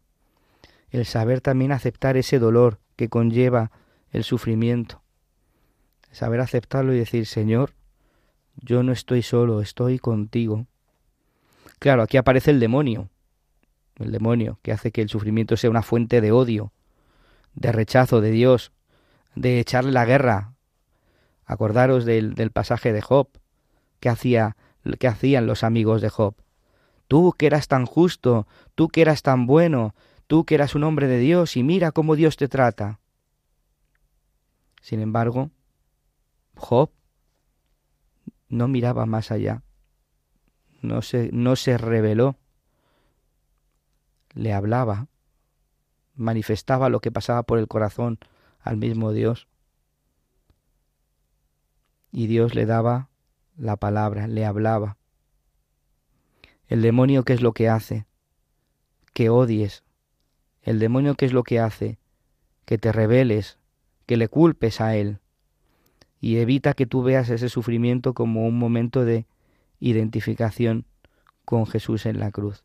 El 0.91 1.07
saber 1.07 1.41
también 1.41 1.73
aceptar 1.73 2.17
ese 2.17 2.39
dolor 2.39 2.81
que 2.97 3.09
conlleva 3.09 3.71
el 4.11 4.25
sufrimiento. 4.25 5.03
Saber 6.11 6.41
aceptarlo 6.41 6.93
y 6.93 6.99
decir, 6.99 7.27
Señor, 7.27 7.75
yo 8.57 8.83
no 8.83 8.91
estoy 8.93 9.23
solo, 9.23 9.61
estoy 9.61 9.99
contigo. 9.99 10.67
Claro, 11.79 12.03
aquí 12.03 12.17
aparece 12.17 12.51
el 12.51 12.61
demonio, 12.61 13.09
el 13.97 14.13
demonio 14.13 14.59
que 14.63 14.73
hace 14.73 14.91
que 14.91 15.03
el 15.03 15.09
sufrimiento 15.09 15.57
sea 15.57 15.71
una 15.71 15.83
fuente 15.83 16.21
de 16.21 16.33
odio, 16.33 16.73
de 17.55 17.73
rechazo 17.73 18.21
de 18.21 18.31
Dios, 18.31 18.73
de 19.35 19.61
echarle 19.61 19.93
la 19.93 20.05
guerra 20.05 20.55
Acordaros 21.49 22.05
del, 22.05 22.35
del 22.35 22.51
pasaje 22.51 22.93
de 22.93 23.01
Job, 23.01 23.29
que, 24.01 24.11
hacía, 24.11 24.57
que 24.99 25.09
hacían 25.09 25.47
los 25.47 25.65
amigos 25.65 26.03
de 26.03 26.11
Job. 26.11 26.35
Tú 27.09 27.33
que 27.39 27.47
eras 27.47 27.69
tan 27.69 27.87
justo, 27.87 28.47
tú 28.75 28.89
que 28.89 29.01
eras 29.01 29.23
tan 29.23 29.47
bueno, 29.47 29.95
tú 30.27 30.45
que 30.45 30.55
eras 30.55 30.75
un 30.75 30.85
hombre 30.85 31.07
de 31.07 31.19
Dios 31.19 31.57
y 31.57 31.63
mira 31.63 31.91
cómo 31.91 32.17
Dios 32.17 32.37
te 32.37 32.49
trata. 32.49 33.01
Sin 34.83 35.01
embargo, 35.01 35.51
Job 36.55 36.91
no 38.51 38.69
miraba 38.69 39.07
más 39.07 39.31
allá, 39.31 39.63
no 40.81 41.03
se, 41.03 41.31
no 41.33 41.57
se 41.57 41.79
reveló, 41.79 42.37
le 44.35 44.53
hablaba, 44.53 45.09
manifestaba 46.15 46.89
lo 46.89 47.01
que 47.01 47.11
pasaba 47.11 47.43
por 47.43 47.59
el 47.59 47.69
corazón 47.69 48.19
al 48.61 48.77
mismo 48.77 49.13
Dios. 49.13 49.49
Y 52.13 52.27
Dios 52.27 52.55
le 52.55 52.67
daba 52.67 53.09
la 53.57 53.77
palabra, 53.77 54.27
le 54.27 54.45
hablaba. 54.45 54.97
El 56.69 56.83
demonio, 56.83 57.25
¿qué 57.25 57.33
es 57.33 57.43
lo 57.43 57.53
que 57.53 57.69
hace? 57.69 58.07
Que 59.13 59.31
odies. 59.31 59.85
El 60.63 60.79
demonio, 60.79 61.15
¿qué 61.15 61.27
es 61.27 61.33
lo 61.33 61.43
que 61.43 61.61
hace? 61.61 61.99
Que 62.65 62.79
te 62.79 62.93
rebeles, 62.93 63.59
que 64.07 64.17
le 64.17 64.29
culpes 64.29 64.81
a 64.81 64.97
él. 64.97 65.19
Y 66.21 66.37
evita 66.39 66.75
que 66.75 66.87
tú 66.87 67.03
veas 67.03 67.31
ese 67.31 67.49
sufrimiento 67.49 68.13
como 68.13 68.47
un 68.47 68.59
momento 68.59 69.05
de 69.05 69.27
identificación 69.81 70.87
con 71.45 71.67
Jesús 71.67 72.07
en 72.07 72.19
la 72.19 72.31
cruz. 72.31 72.65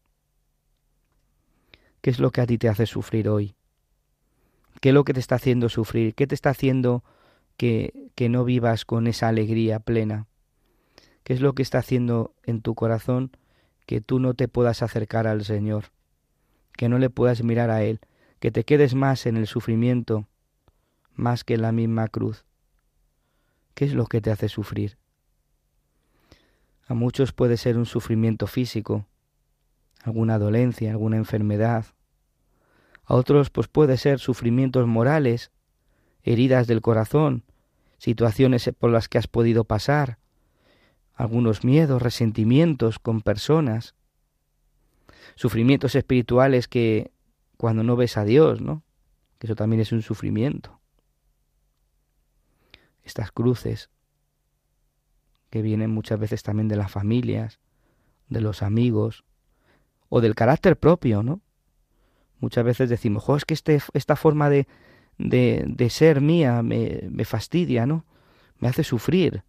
¿Qué 2.02 2.10
es 2.10 2.20
lo 2.20 2.32
que 2.32 2.42
a 2.42 2.46
ti 2.46 2.58
te 2.58 2.68
hace 2.68 2.86
sufrir 2.86 3.30
hoy? 3.30 3.56
¿Qué 4.82 4.90
es 4.90 4.96
lo 4.96 5.06
que 5.06 5.14
te 5.14 5.20
está 5.20 5.36
haciendo 5.36 5.70
sufrir? 5.70 6.16
¿Qué 6.16 6.28
te 6.28 6.36
está 6.36 6.50
haciendo 6.50 7.04
que, 7.56 8.12
que 8.16 8.28
no 8.28 8.44
vivas 8.44 8.84
con 8.84 9.08
esa 9.08 9.30
alegría 9.30 9.80
plena? 9.80 10.28
¿Qué 11.24 11.34
es 11.34 11.40
lo 11.40 11.54
que 11.54 11.62
está 11.62 11.78
haciendo 11.78 12.36
en 12.44 12.62
tu 12.62 12.76
corazón 12.76 13.32
que 13.86 14.02
tú 14.02 14.20
no 14.20 14.34
te 14.34 14.50
puedas 14.50 14.82
acercar 14.84 15.28
al 15.28 15.46
Señor? 15.46 15.86
Que 16.76 16.90
no 16.90 17.00
le 17.00 17.10
puedas 17.10 17.44
mirar 17.44 17.70
a 17.70 17.84
Él, 17.84 18.02
que 18.40 18.52
te 18.52 18.66
quedes 18.66 18.96
más 18.96 19.26
en 19.26 19.38
el 19.38 19.48
sufrimiento, 19.48 20.28
más 21.14 21.46
que 21.46 21.54
en 21.54 21.62
la 21.62 21.72
misma 21.72 22.10
cruz. 22.10 22.44
¿Qué 23.74 23.86
es 23.86 23.94
lo 23.94 24.08
que 24.08 24.20
te 24.20 24.32
hace 24.32 24.50
sufrir? 24.50 24.98
A 26.86 26.94
muchos 26.94 27.32
puede 27.32 27.58
ser 27.58 27.78
un 27.78 27.86
sufrimiento 27.86 28.48
físico, 28.48 29.06
alguna 30.04 30.38
dolencia, 30.38 30.92
alguna 30.92 31.18
enfermedad. 31.18 31.86
A 33.06 33.16
otros 33.16 33.50
pues 33.50 33.68
puede 33.68 33.98
ser 33.98 34.20
sufrimientos 34.20 34.86
morales, 34.88 35.52
heridas 36.24 36.68
del 36.68 36.82
corazón, 36.82 37.44
situaciones 37.98 38.70
por 38.78 38.92
las 38.92 39.08
que 39.08 39.18
has 39.18 39.28
podido 39.28 39.64
pasar, 39.64 40.18
algunos 41.14 41.64
miedos, 41.64 42.02
resentimientos 42.02 43.00
con 43.00 43.22
personas, 43.22 43.96
sufrimientos 45.36 45.96
espirituales 45.96 46.68
que 46.68 47.12
cuando 47.58 47.84
no 47.84 47.96
ves 47.96 48.18
a 48.18 48.26
Dios, 48.26 48.62
¿no? 48.62 48.84
Eso 49.40 49.56
también 49.56 49.82
es 49.82 49.92
un 49.92 50.02
sufrimiento. 50.02 50.80
Estas 53.04 53.32
cruces 53.32 53.90
que 55.54 55.62
vienen 55.62 55.92
muchas 55.92 56.20
veces 56.20 56.42
también 56.42 56.68
de 56.68 56.76
las 56.76 56.90
familias, 56.90 57.60
de 58.28 58.42
los 58.42 58.64
amigos 58.64 59.24
o 60.10 60.20
del 60.20 60.34
carácter 60.34 60.80
propio, 60.80 61.22
¿no? 61.22 61.42
Muchas 62.40 62.66
veces 62.66 62.90
decimos, 62.90 63.22
jo, 63.22 63.36
es 63.36 63.46
que 63.46 63.54
este, 63.54 63.80
esta 63.94 64.16
forma 64.16 64.50
de, 64.50 64.68
de, 65.20 65.64
de 65.68 65.90
ser 65.92 66.22
mía 66.22 66.64
me, 66.64 67.08
me 67.12 67.24
fastidia, 67.24 67.86
¿no? 67.86 68.04
Me 68.58 68.68
hace 68.68 68.84
sufrir 68.84 69.44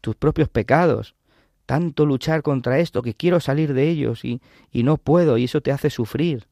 tus 0.00 0.16
propios 0.16 0.48
pecados, 0.48 1.14
tanto 1.66 2.04
luchar 2.04 2.42
contra 2.42 2.80
esto 2.80 3.00
que 3.00 3.14
quiero 3.14 3.38
salir 3.38 3.74
de 3.74 3.88
ellos 3.88 4.24
y, 4.24 4.42
y 4.72 4.82
no 4.82 4.96
puedo 4.96 5.38
y 5.38 5.44
eso 5.44 5.60
te 5.60 5.70
hace 5.70 5.88
sufrir. 5.88 6.48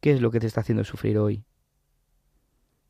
¿Qué 0.00 0.12
es 0.12 0.22
lo 0.22 0.30
que 0.30 0.40
te 0.40 0.46
está 0.46 0.62
haciendo 0.62 0.84
sufrir 0.84 1.18
hoy? 1.18 1.44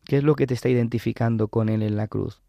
¿Qué 0.05 0.18
es 0.18 0.23
lo 0.23 0.37
que 0.37 0.47
te 0.47 0.55
está 0.55 0.68
identificando 0.68 1.49
con 1.49 1.68
Él 1.68 1.83
en 1.83 1.97
la 1.97 2.07
cruz? 2.07 2.44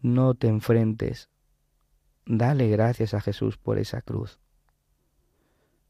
No 0.00 0.34
te 0.34 0.48
enfrentes. 0.48 1.28
Dale 2.24 2.68
gracias 2.68 3.14
a 3.14 3.20
Jesús 3.20 3.56
por 3.56 3.78
esa 3.78 4.02
cruz. 4.02 4.38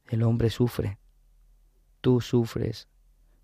El 0.07 0.23
hombre 0.23 0.51
sufre. 0.51 0.99
Tú 2.01 2.21
sufres. 2.21 2.88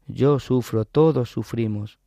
Yo 0.07 0.38
sufro. 0.38 0.85
Todos 0.85 1.31
sufrimos. 1.31 1.98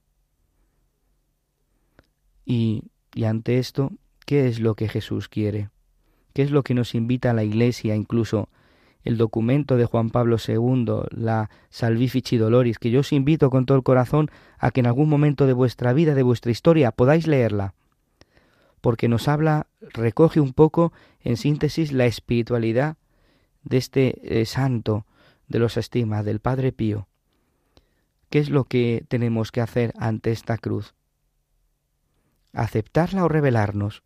Y, 2.46 2.84
y 3.14 3.26
ante 3.26 3.60
esto, 3.60 3.92
¿qué 4.26 4.48
es 4.48 4.60
lo 4.60 4.76
que 4.76 4.88
Jesús 4.88 5.28
quiere? 5.28 5.70
¿Qué 6.34 6.42
es 6.42 6.52
lo 6.52 6.64
que 6.64 6.74
nos 6.74 6.96
invita 6.96 7.32
a 7.32 7.34
la 7.34 7.44
Iglesia, 7.44 7.96
incluso 7.96 8.50
el 9.04 9.18
documento 9.18 9.78
de 9.78 9.86
Juan 9.86 10.10
Pablo 10.10 10.38
II, 10.46 10.86
la 11.12 11.50
Salvifici 11.70 12.38
Doloris, 12.38 12.78
que 12.78 12.92
yo 12.92 13.02
os 13.02 13.14
invito 13.14 13.50
con 13.50 13.66
todo 13.66 13.78
el 13.78 13.84
corazón 13.84 14.30
a 14.58 14.72
que 14.72 14.82
en 14.82 14.88
algún 14.88 15.10
momento 15.10 15.46
de 15.46 15.54
vuestra 15.54 15.94
vida, 15.94 16.14
de 16.14 16.24
vuestra 16.24 16.52
historia, 16.52 16.92
podáis 16.92 17.26
leerla, 17.26 17.74
porque 18.88 19.10
nos 19.10 19.28
habla, 19.28 19.68
recoge 19.82 20.40
un 20.40 20.54
poco, 20.54 20.94
en 21.20 21.36
síntesis, 21.36 21.92
la 21.92 22.06
espiritualidad 22.06 22.96
de 23.64 23.76
este 23.76 24.40
eh, 24.40 24.46
santo 24.46 25.06
de 25.50 25.60
los 25.60 25.76
estimas, 25.76 26.24
del 26.24 26.40
Padre 26.40 26.72
Pío. 26.72 27.10
¿Qué 28.30 28.40
es 28.40 28.50
lo 28.50 28.64
que 28.64 29.04
tenemos 29.10 29.52
que 29.52 29.60
hacer 29.60 29.92
ante 29.98 30.32
esta 30.32 30.58
cruz? 30.58 30.96
aceptarla 32.54 33.26
o 33.26 33.28
revelarnos. 33.28 34.04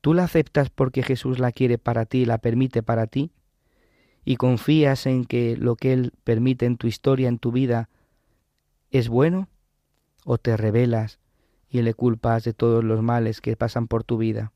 ¿Tú 0.00 0.14
la 0.14 0.22
aceptas 0.22 0.70
porque 0.70 1.02
Jesús 1.02 1.40
la 1.40 1.50
quiere 1.50 1.78
para 1.78 2.06
ti, 2.06 2.24
la 2.24 2.38
permite 2.38 2.84
para 2.84 3.08
ti? 3.08 3.32
¿Y 4.24 4.36
confías 4.36 5.06
en 5.06 5.24
que 5.24 5.56
lo 5.56 5.74
que 5.74 5.94
Él 5.94 6.12
permite 6.22 6.64
en 6.64 6.76
tu 6.76 6.86
historia, 6.86 7.28
en 7.28 7.40
tu 7.40 7.50
vida, 7.50 7.88
es 8.92 9.08
bueno? 9.08 9.48
¿O 10.24 10.38
te 10.38 10.56
revelas 10.56 11.19
y 11.70 11.82
le 11.82 11.94
culpas 11.94 12.44
de 12.44 12.52
todos 12.52 12.84
los 12.84 13.02
males 13.02 13.40
que 13.40 13.56
pasan 13.56 13.86
por 13.86 14.04
tu 14.04 14.18
vida? 14.18 14.52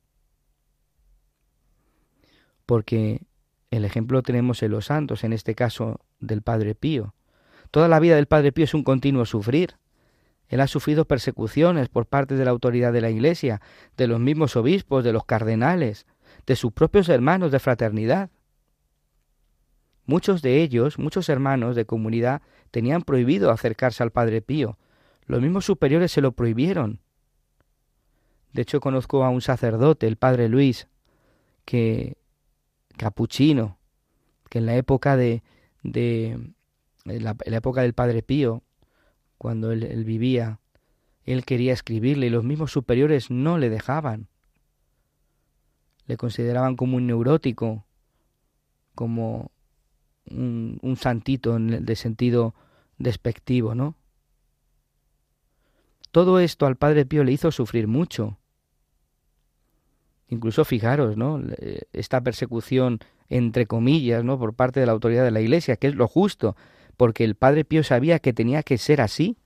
Porque 2.67 3.23
el 3.71 3.85
ejemplo 3.85 4.23
tenemos 4.23 4.63
en 4.63 4.73
los 4.73 4.87
santos, 4.87 5.25
en 5.25 5.33
este 5.33 5.55
caso 5.55 6.01
del 6.21 6.43
Padre 6.43 6.75
Pío. 6.75 7.15
Toda 7.71 7.89
la 7.89 8.01
vida 8.01 8.17
del 8.17 8.27
Padre 8.27 8.53
Pío 8.53 8.65
es 8.65 8.75
un 8.75 8.85
continuo 8.85 9.25
sufrir. 9.25 9.77
Él 10.49 10.61
ha 10.61 10.67
sufrido 10.67 11.07
persecuciones 11.07 11.89
por 11.89 12.07
parte 12.07 12.35
de 12.35 12.45
la 12.45 12.51
autoridad 12.51 12.93
de 12.93 13.01
la 13.01 13.11
Iglesia, 13.11 13.61
de 13.97 14.07
los 14.07 14.21
mismos 14.21 14.57
obispos, 14.57 15.03
de 15.05 15.13
los 15.13 15.25
cardenales, 15.25 16.07
de 16.47 16.57
sus 16.57 16.73
propios 16.73 17.09
hermanos 17.09 17.51
de 17.51 17.59
fraternidad. 17.59 18.31
Muchos 20.07 20.43
de 20.43 20.63
ellos, 20.63 20.99
muchos 20.99 21.29
hermanos 21.29 21.75
de 21.77 21.87
comunidad, 21.87 22.43
tenían 22.71 23.03
prohibido 23.03 23.51
acercarse 23.51 24.03
al 24.03 24.13
Padre 24.13 24.43
Pío. 24.43 24.79
Los 25.27 25.41
mismos 25.41 25.65
superiores 25.65 26.13
se 26.13 26.21
lo 26.21 26.33
prohibieron. 26.33 27.01
De 28.55 28.63
hecho, 28.63 28.81
conozco 28.81 29.25
a 29.25 29.29
un 29.29 29.43
sacerdote, 29.43 30.07
el 30.07 30.17
Padre 30.17 30.49
Luis, 30.49 30.89
que 31.67 32.17
capuchino, 32.97 33.79
que 34.49 34.59
en 34.59 34.67
la 34.67 34.77
época 34.77 35.17
de, 35.17 35.43
de 35.83 36.55
la 37.05 37.37
época 37.45 37.83
del 37.83 37.93
Padre 37.95 38.23
Pío, 38.23 38.63
cuando 39.45 39.73
él, 39.73 40.05
vivía. 40.05 40.61
Él 41.25 41.45
quería 41.45 41.73
escribirle 41.73 42.29
y 42.29 42.31
los 42.31 42.45
mismos 42.45 42.73
superiores 42.73 43.31
no 43.31 43.59
le 43.59 43.69
dejaban. 43.69 44.29
Le 46.07 46.17
consideraban 46.17 46.77
como 46.77 46.97
un 46.97 47.07
neurótico, 47.07 47.85
como 48.95 49.51
un, 50.31 50.79
un 50.81 50.97
santito 50.97 51.59
de 51.59 51.97
sentido 51.97 52.55
despectivo, 52.99 53.75
¿no? 53.75 53.97
Todo 56.11 56.39
esto 56.39 56.67
al 56.67 56.77
Padre 56.77 57.05
Pío 57.05 57.25
le 57.25 57.33
hizo 57.33 57.51
sufrir 57.51 57.89
mucho. 57.89 58.39
Incluso 60.29 60.65
fijaros, 60.65 61.17
¿no? 61.17 61.41
Esta 61.93 62.21
persecución 62.23 63.01
entre 63.29 63.67
comillas, 63.67 64.25
¿no? 64.25 64.39
por 64.39 64.55
parte 64.55 64.81
de 64.81 64.87
la 64.87 64.93
autoridad 64.93 65.25
de 65.25 65.31
la 65.31 65.41
Iglesia, 65.41 65.77
que 65.77 65.89
es 65.89 65.95
lo 65.95 66.09
justo, 66.09 66.57
porque 66.97 67.25
el 67.25 67.35
Padre 67.35 67.65
Pío 67.65 67.83
sabía 67.83 68.19
que 68.19 68.33
tenía 68.33 68.63
que 68.63 68.79
ser 68.79 69.01
así, 69.01 69.37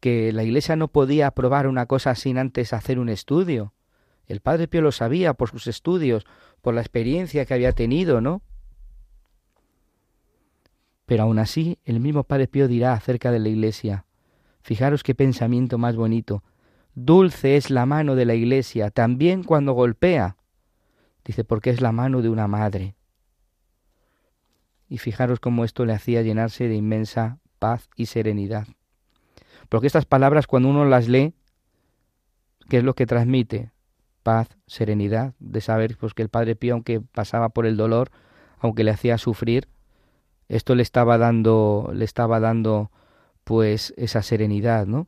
que 0.00 0.32
la 0.32 0.42
Iglesia 0.42 0.76
no 0.76 0.88
podía 0.88 1.28
aprobar 1.28 1.66
una 1.66 1.86
cosa 1.86 2.14
sin 2.14 2.38
antes 2.38 2.72
hacer 2.72 2.98
un 2.98 3.08
estudio. 3.08 3.72
El 4.26 4.40
Padre 4.40 4.68
Pío 4.68 4.82
lo 4.82 4.92
sabía 4.92 5.34
por 5.34 5.50
sus 5.50 5.66
estudios, 5.66 6.26
por 6.60 6.74
la 6.74 6.80
experiencia 6.80 7.44
que 7.44 7.54
había 7.54 7.72
tenido, 7.72 8.20
¿no? 8.20 8.42
Pero 11.06 11.24
aún 11.24 11.38
así, 11.38 11.78
el 11.84 12.00
mismo 12.00 12.24
Padre 12.24 12.48
Pío 12.48 12.68
dirá 12.68 12.94
acerca 12.94 13.30
de 13.30 13.38
la 13.38 13.48
Iglesia, 13.48 14.06
fijaros 14.60 15.02
qué 15.02 15.14
pensamiento 15.14 15.78
más 15.78 15.96
bonito, 15.96 16.42
dulce 16.94 17.56
es 17.56 17.70
la 17.70 17.86
mano 17.86 18.14
de 18.14 18.24
la 18.24 18.34
Iglesia, 18.34 18.90
también 18.90 19.44
cuando 19.44 19.72
golpea, 19.72 20.36
dice, 21.24 21.44
porque 21.44 21.70
es 21.70 21.80
la 21.80 21.92
mano 21.92 22.22
de 22.22 22.28
una 22.28 22.48
madre 22.48 22.94
y 24.92 24.98
fijaros 24.98 25.40
cómo 25.40 25.64
esto 25.64 25.86
le 25.86 25.94
hacía 25.94 26.20
llenarse 26.20 26.68
de 26.68 26.74
inmensa 26.74 27.38
paz 27.58 27.88
y 27.96 28.06
serenidad. 28.06 28.66
Porque 29.70 29.86
estas 29.86 30.04
palabras 30.04 30.46
cuando 30.46 30.68
uno 30.68 30.84
las 30.84 31.08
lee, 31.08 31.32
¿qué 32.68 32.76
es 32.76 32.84
lo 32.84 32.92
que 32.94 33.06
transmite? 33.06 33.70
Paz, 34.22 34.48
serenidad, 34.66 35.32
de 35.38 35.62
saber 35.62 35.96
pues, 35.96 36.12
que 36.12 36.20
el 36.20 36.28
Padre 36.28 36.56
Pío, 36.56 36.74
aunque 36.74 37.00
pasaba 37.00 37.48
por 37.48 37.64
el 37.64 37.78
dolor, 37.78 38.10
aunque 38.58 38.84
le 38.84 38.90
hacía 38.90 39.16
sufrir, 39.16 39.66
esto 40.48 40.74
le 40.74 40.82
estaba 40.82 41.16
dando, 41.16 41.90
le 41.94 42.04
estaba 42.04 42.38
dando 42.38 42.90
pues 43.44 43.94
esa 43.96 44.20
serenidad, 44.20 44.86
¿no? 44.86 45.06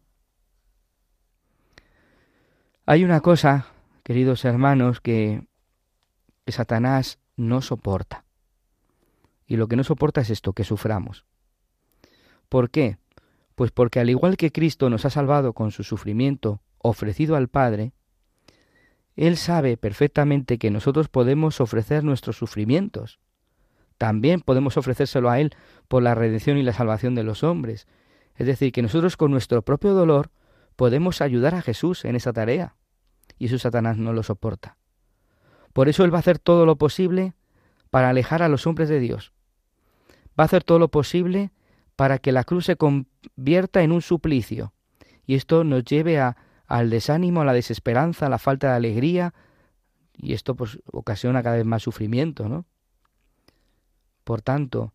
Hay 2.87 3.03
una 3.03 3.23
cosa, 3.23 3.69
queridos 4.03 4.45
hermanos, 4.45 5.01
que, 5.01 5.47
que 6.45 6.53
Satanás 6.53 7.19
no 7.35 7.63
soporta. 7.63 8.25
Y 9.47 9.57
lo 9.57 9.69
que 9.69 9.77
no 9.77 9.85
soporta 9.85 10.21
es 10.21 10.29
esto, 10.29 10.53
que 10.53 10.65
suframos. 10.65 11.25
¿Por 12.51 12.69
qué? 12.69 12.99
Pues 13.55 13.71
porque 13.71 14.01
al 14.01 14.11
igual 14.11 14.37
que 14.37 14.53
Cristo 14.53 14.91
nos 14.91 15.07
ha 15.07 15.11
salvado 15.11 15.55
con 15.55 15.71
su 15.71 15.83
sufrimiento 15.83 16.61
ofrecido 16.77 17.37
al 17.37 17.49
Padre, 17.49 17.93
Él 19.17 19.39
sabe 19.39 19.79
perfectamente 19.79 20.59
que 20.59 20.71
nosotros 20.71 21.09
podemos 21.09 21.63
ofrecer 21.63 22.05
nuestros 22.05 22.37
sufrimientos. 22.37 23.19
También 23.97 24.43
podemos 24.43 24.77
ofrecérselo 24.77 25.31
a 25.31 25.41
Él 25.41 25.55
por 25.89 26.03
la 26.03 26.15
redención 26.15 26.59
y 26.59 26.63
la 26.63 26.75
salvación 26.75 27.15
de 27.15 27.23
los 27.23 27.45
hombres. 27.45 27.87
Es 28.37 28.47
decir, 28.47 28.73
que 28.73 28.83
nosotros 28.83 29.17
con 29.17 29.31
nuestro 29.31 29.63
propio 29.63 29.95
dolor 29.95 30.31
podemos 30.77 31.21
ayudar 31.21 31.55
a 31.55 31.63
Jesús 31.63 32.05
en 32.05 32.17
esa 32.17 32.33
tarea. 32.33 32.77
Y 33.39 33.47
eso 33.47 33.59
Satanás 33.59 33.97
no 33.97 34.13
lo 34.13 34.23
soporta. 34.23 34.77
Por 35.73 35.89
eso 35.89 36.05
Él 36.05 36.13
va 36.13 36.19
a 36.19 36.21
hacer 36.21 36.39
todo 36.39 36.67
lo 36.67 36.77
posible 36.77 37.35
para 37.91 38.09
alejar 38.09 38.43
a 38.43 38.49
los 38.49 38.67
hombres 38.67 38.89
de 38.89 39.01
Dios. 39.01 39.33
Va 40.39 40.45
a 40.45 40.47
hacer 40.47 40.65
todo 40.65 40.79
lo 40.79 40.89
posible 40.89 41.53
para 41.97 42.19
que 42.19 42.33
la 42.33 42.45
cruz 42.45 42.67
se 42.67 42.77
convierta 42.77 43.83
en 43.83 43.93
un 43.93 44.03
suplicio. 44.03 44.73
Y 45.27 45.35
esto 45.35 45.65
nos 45.65 45.85
lleve 45.85 46.21
a, 46.21 46.37
al 46.67 46.91
desánimo, 46.91 47.41
a 47.41 47.45
la 47.45 47.53
desesperanza, 47.53 48.27
a 48.27 48.31
la 48.31 48.39
falta 48.39 48.71
de 48.71 48.75
alegría, 48.75 49.35
y 50.17 50.33
esto 50.33 50.55
pues 50.55 50.79
ocasiona 50.93 51.43
cada 51.43 51.57
vez 51.57 51.65
más 51.65 51.83
sufrimiento, 51.83 52.49
¿no? 52.49 52.67
Por 54.23 54.43
tanto, 54.43 54.93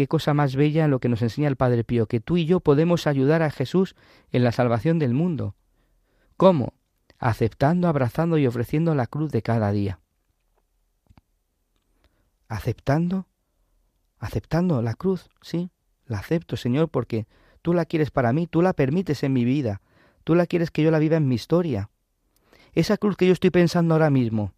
qué 0.00 0.08
cosa 0.08 0.34
más 0.34 0.56
bella 0.56 0.88
lo 0.88 0.98
que 0.98 1.08
nos 1.08 1.22
enseña 1.22 1.48
el 1.48 1.56
Padre 1.56 1.84
Pío, 1.84 2.06
que 2.06 2.20
tú 2.20 2.36
y 2.36 2.46
yo 2.46 2.60
podemos 2.60 3.06
ayudar 3.06 3.42
a 3.42 3.50
Jesús 3.50 3.94
en 4.32 4.44
la 4.44 4.52
salvación 4.52 4.98
del 4.98 5.14
mundo. 5.14 5.54
¿Cómo? 6.36 6.72
Aceptando, 7.18 7.86
abrazando 7.86 8.38
y 8.38 8.46
ofreciendo 8.46 8.94
la 8.94 9.06
cruz 9.06 9.30
de 9.30 9.42
cada 9.42 9.72
día 9.72 10.00
aceptando, 12.50 13.26
aceptando 14.18 14.82
la 14.82 14.94
cruz, 14.94 15.30
sí, 15.40 15.70
la 16.06 16.18
acepto, 16.18 16.56
Señor, 16.56 16.88
porque 16.88 17.26
tú 17.62 17.72
la 17.72 17.84
quieres 17.84 18.10
para 18.10 18.32
mí, 18.32 18.48
tú 18.48 18.60
la 18.60 18.72
permites 18.72 19.22
en 19.22 19.32
mi 19.32 19.44
vida, 19.44 19.80
tú 20.24 20.34
la 20.34 20.46
quieres 20.46 20.72
que 20.72 20.82
yo 20.82 20.90
la 20.90 20.98
viva 20.98 21.16
en 21.16 21.28
mi 21.28 21.36
historia. 21.36 21.90
Esa 22.72 22.96
cruz 22.96 23.16
que 23.16 23.26
yo 23.26 23.32
estoy 23.32 23.50
pensando 23.50 23.94
ahora 23.94 24.10
mismo, 24.10 24.52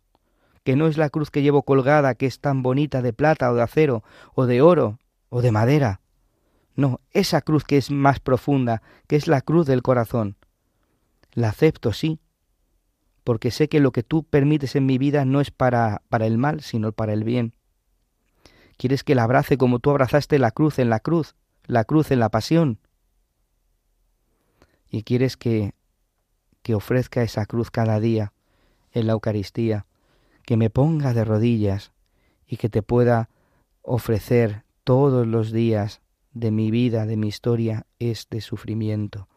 que 0.65 0.75
no 0.75 0.87
es 0.87 0.97
la 0.97 1.11
cruz 1.11 1.31
que 1.31 1.43
llevo 1.43 1.65
colgada, 1.65 2.15
que 2.15 2.25
es 2.25 2.41
tan 2.41 2.63
bonita 2.63 3.03
de 3.03 3.13
plata 3.13 3.53
o 3.53 3.55
de 3.55 3.63
acero, 3.63 4.03
o 4.35 4.47
de 4.47 4.63
oro, 4.63 4.99
o 5.35 5.41
de 5.41 5.51
madera. 5.51 6.03
No, 6.77 7.01
esa 7.11 7.41
cruz 7.41 7.65
que 7.65 7.79
es 7.79 7.91
más 7.91 8.21
profunda, 8.21 8.83
que 9.07 9.17
es 9.17 9.29
la 9.29 9.41
cruz 9.41 9.67
del 9.67 9.81
corazón. 9.81 10.37
La 11.33 11.49
acepto, 11.49 11.95
sí, 11.95 12.21
porque 13.25 13.51
sé 13.51 13.71
que 13.71 13.81
lo 13.81 13.93
que 13.93 14.03
tú 14.03 14.25
permites 14.25 14.77
en 14.77 14.85
mi 14.85 14.99
vida 14.99 15.25
no 15.25 15.41
es 15.41 15.51
para, 15.51 16.03
para 16.11 16.27
el 16.27 16.37
mal, 16.37 16.61
sino 16.61 16.93
para 16.93 17.15
el 17.15 17.25
bien. 17.25 17.55
Quieres 18.77 19.05
que 19.05 19.15
la 19.15 19.23
abrace 19.23 19.57
como 19.57 19.79
tú 19.79 19.89
abrazaste 19.89 20.39
la 20.39 20.51
cruz 20.51 20.79
en 20.79 20.91
la 20.91 21.01
cruz, 21.01 21.35
la 21.65 21.85
cruz 21.85 22.11
en 22.11 22.21
la 22.21 22.29
pasión. 22.29 22.79
Y 24.91 25.03
quieres 25.03 25.39
que, 25.39 25.73
que 26.63 26.75
ofrezca 26.75 27.23
esa 27.23 27.47
cruz 27.47 27.71
cada 27.71 28.01
día 28.01 28.35
en 28.91 29.07
la 29.07 29.15
Eucaristía, 29.15 29.87
que 30.45 30.59
me 30.59 30.69
ponga 30.69 31.15
de 31.15 31.25
rodillas 31.25 31.93
y 32.47 32.59
que 32.59 32.69
te 32.69 32.83
pueda 32.83 33.31
ofrecer 33.81 34.65
todos 34.85 35.27
los 35.27 35.53
días 35.53 36.01
de 36.33 36.51
mi 36.51 36.71
vida, 36.71 37.07
de 37.07 37.17
mi 37.17 37.29
historia, 37.29 37.87
este 37.99 38.41
sufrimiento, 38.41 39.29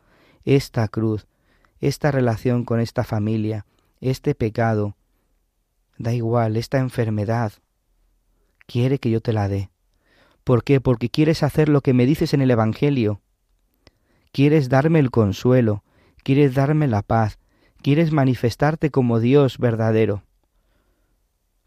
esta 0.43 0.87
cruz, 0.87 1.27
esta 1.79 2.11
relación 2.11 2.63
con 2.63 2.79
esta 2.79 3.03
familia, 3.03 3.65
este 3.99 4.33
pecado, 4.33 4.95
da 5.97 6.13
igual, 6.13 6.57
esta 6.57 6.79
enfermedad, 6.79 7.53
quiere 8.65 8.99
que 8.99 9.11
yo 9.11 9.21
te 9.21 9.33
la 9.33 9.47
dé. 9.47 9.69
¿Por 10.43 10.63
qué? 10.63 10.81
Porque 10.81 11.09
quieres 11.09 11.43
hacer 11.43 11.69
lo 11.69 11.81
que 11.81 11.93
me 11.93 12.05
dices 12.05 12.33
en 12.33 12.41
el 12.41 12.51
Evangelio. 12.51 13.21
Quieres 14.31 14.69
darme 14.69 14.99
el 14.99 15.11
consuelo, 15.11 15.83
quieres 16.23 16.53
darme 16.53 16.87
la 16.87 17.01
paz, 17.01 17.39
quieres 17.81 18.11
manifestarte 18.11 18.91
como 18.91 19.19
Dios 19.19 19.57
verdadero. 19.57 20.23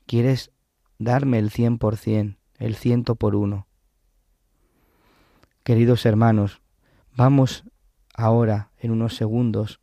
Quieres 0.06 0.52
darme 0.98 1.38
el 1.38 1.50
cien 1.50 1.78
por 1.78 1.96
cien, 1.96 2.38
el 2.58 2.74
ciento 2.74 3.14
por 3.14 3.34
uno. 3.36 3.67
Queridos 5.68 6.07
hermanos, 6.07 6.62
vamos 7.14 7.62
ahora, 8.14 8.70
en 8.78 8.90
unos 8.90 9.14
segundos, 9.14 9.81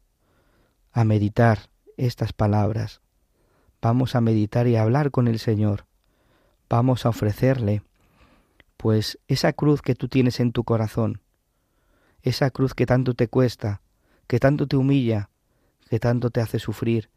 a 0.92 1.04
meditar 1.04 1.70
estas 1.96 2.34
palabras. 2.34 3.02
Vamos 3.84 4.16
a 4.16 4.22
meditar 4.22 4.66
y 4.66 4.78
a 4.78 4.82
hablar 4.82 5.12
con 5.12 5.28
el 5.28 5.38
Señor 5.38 5.86
vamos 6.68 7.06
a 7.06 7.10
ofrecerle 7.10 7.84
pues 8.78 9.20
esa 9.28 9.54
cruz 9.54 9.84
que 9.84 9.94
tú 9.94 10.08
tienes 10.08 10.40
en 10.40 10.54
tu 10.54 10.64
corazón, 10.64 11.22
esa 12.24 12.50
cruz 12.50 12.74
que 12.74 12.88
tanto 12.88 13.14
te 13.14 13.28
cuesta, 13.28 13.84
que 14.26 14.40
tanto 14.40 14.66
te 14.66 14.78
humilla, 14.78 15.30
que 15.88 16.00
tanto 16.00 16.32
te 16.32 16.42
hace 16.42 16.58
sufrir 16.58 17.12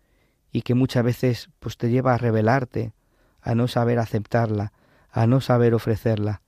y 0.53 0.61
que 0.61 0.75
muchas 0.75 1.05
veces 1.05 1.49
pues 1.59 1.79
te 1.79 1.89
lleva 1.89 2.13
a 2.13 2.19
rebelarte, 2.19 2.93
a 3.41 3.55
no 3.55 3.67
saber 3.67 3.99
aceptarla, 3.99 4.75
a 5.11 5.27
no 5.27 5.41
saber 5.41 5.73
ofrecerla. 5.73 6.43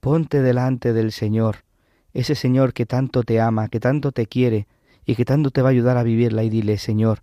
Ponte 0.00 0.42
delante 0.42 0.92
del 0.92 1.12
Señor, 1.12 1.64
ese 2.12 2.34
Señor 2.34 2.72
que 2.72 2.86
tanto 2.86 3.22
te 3.22 3.40
ama, 3.40 3.68
que 3.68 3.80
tanto 3.80 4.12
te 4.12 4.26
quiere 4.26 4.66
y 5.04 5.14
que 5.14 5.24
tanto 5.24 5.50
te 5.50 5.62
va 5.62 5.68
a 5.68 5.72
ayudar 5.72 5.96
a 5.96 6.02
vivirla 6.02 6.42
y 6.42 6.50
dile, 6.50 6.78
Señor, 6.78 7.22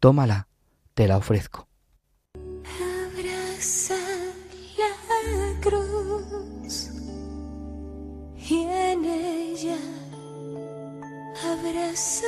tómala, 0.00 0.48
te 0.94 1.08
la 1.08 1.16
ofrezco. 1.16 1.68
abraza 11.46 12.26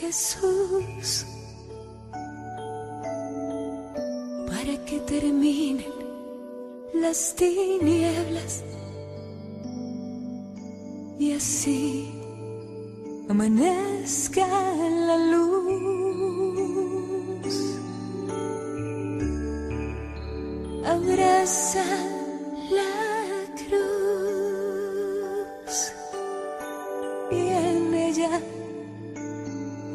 Jesús 0.00 1.26
para 4.46 4.84
que 4.84 4.98
terminen 5.06 5.92
las 6.94 7.34
tinieblas 7.34 8.64
y 11.18 11.32
así 11.32 12.12
amanezca 13.28 14.46
la 14.46 15.16
luz. 15.16 15.54
Abraza 20.86 21.84
la 22.70 23.04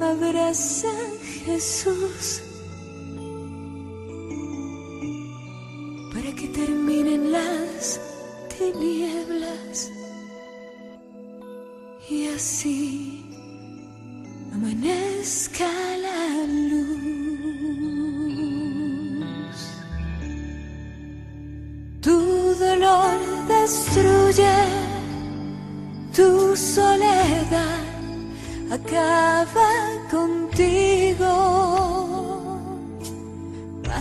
abraza 0.02 0.90
Jesús 1.46 2.49
acaba 28.72 29.70
contigo. 30.10 31.28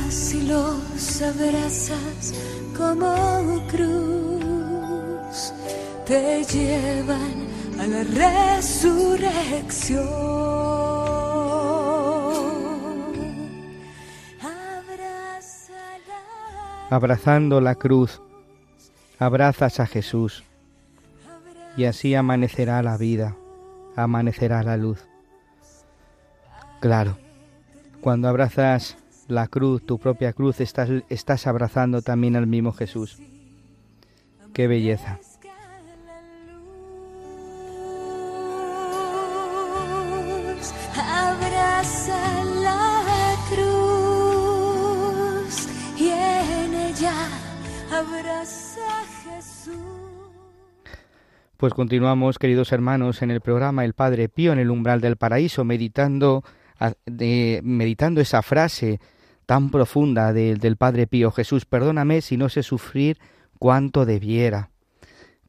Así 0.06 0.42
los 0.42 1.22
abrazas 1.22 2.34
como 2.76 3.66
cruz, 3.68 5.52
te 6.06 6.44
llevan 6.44 7.48
a 7.80 7.86
la 7.86 8.04
resurrección. 8.04 10.06
Abrazando 16.90 17.60
la 17.60 17.74
cruz, 17.74 18.22
abrazas 19.18 19.78
a 19.78 19.86
Jesús 19.86 20.42
y 21.76 21.84
así 21.84 22.14
amanecerá 22.14 22.82
la 22.82 22.96
vida 22.96 23.36
amanecerá 24.04 24.62
la 24.62 24.76
luz. 24.76 25.06
Claro, 26.80 27.18
cuando 28.00 28.28
abrazas 28.28 28.96
la 29.26 29.48
cruz, 29.48 29.84
tu 29.84 29.98
propia 29.98 30.32
cruz, 30.32 30.60
estás, 30.60 31.46
abrazando 31.46 32.00
también 32.02 32.36
al 32.36 32.46
mismo 32.46 32.72
Jesús. 32.72 33.18
Qué 34.52 34.68
belleza. 34.68 35.18
Abraza 40.96 42.44
la 42.62 43.34
cruz 43.50 44.78
y 45.96 46.08
en 46.08 46.74
ella 46.74 47.28
abraza. 47.90 49.17
Pues 51.58 51.74
continuamos, 51.74 52.38
queridos 52.38 52.70
hermanos, 52.70 53.20
en 53.20 53.32
el 53.32 53.40
programa 53.40 53.84
El 53.84 53.92
Padre 53.92 54.28
Pío 54.28 54.52
en 54.52 54.60
el 54.60 54.70
umbral 54.70 55.00
del 55.00 55.16
paraíso, 55.16 55.64
meditando, 55.64 56.44
meditando 57.20 58.20
esa 58.20 58.42
frase 58.42 59.00
tan 59.44 59.70
profunda 59.70 60.32
de- 60.32 60.54
del 60.54 60.76
Padre 60.76 61.08
Pío, 61.08 61.32
Jesús, 61.32 61.64
perdóname 61.64 62.20
si 62.20 62.36
no 62.36 62.48
sé 62.48 62.62
sufrir 62.62 63.18
cuanto 63.58 64.06
debiera. 64.06 64.70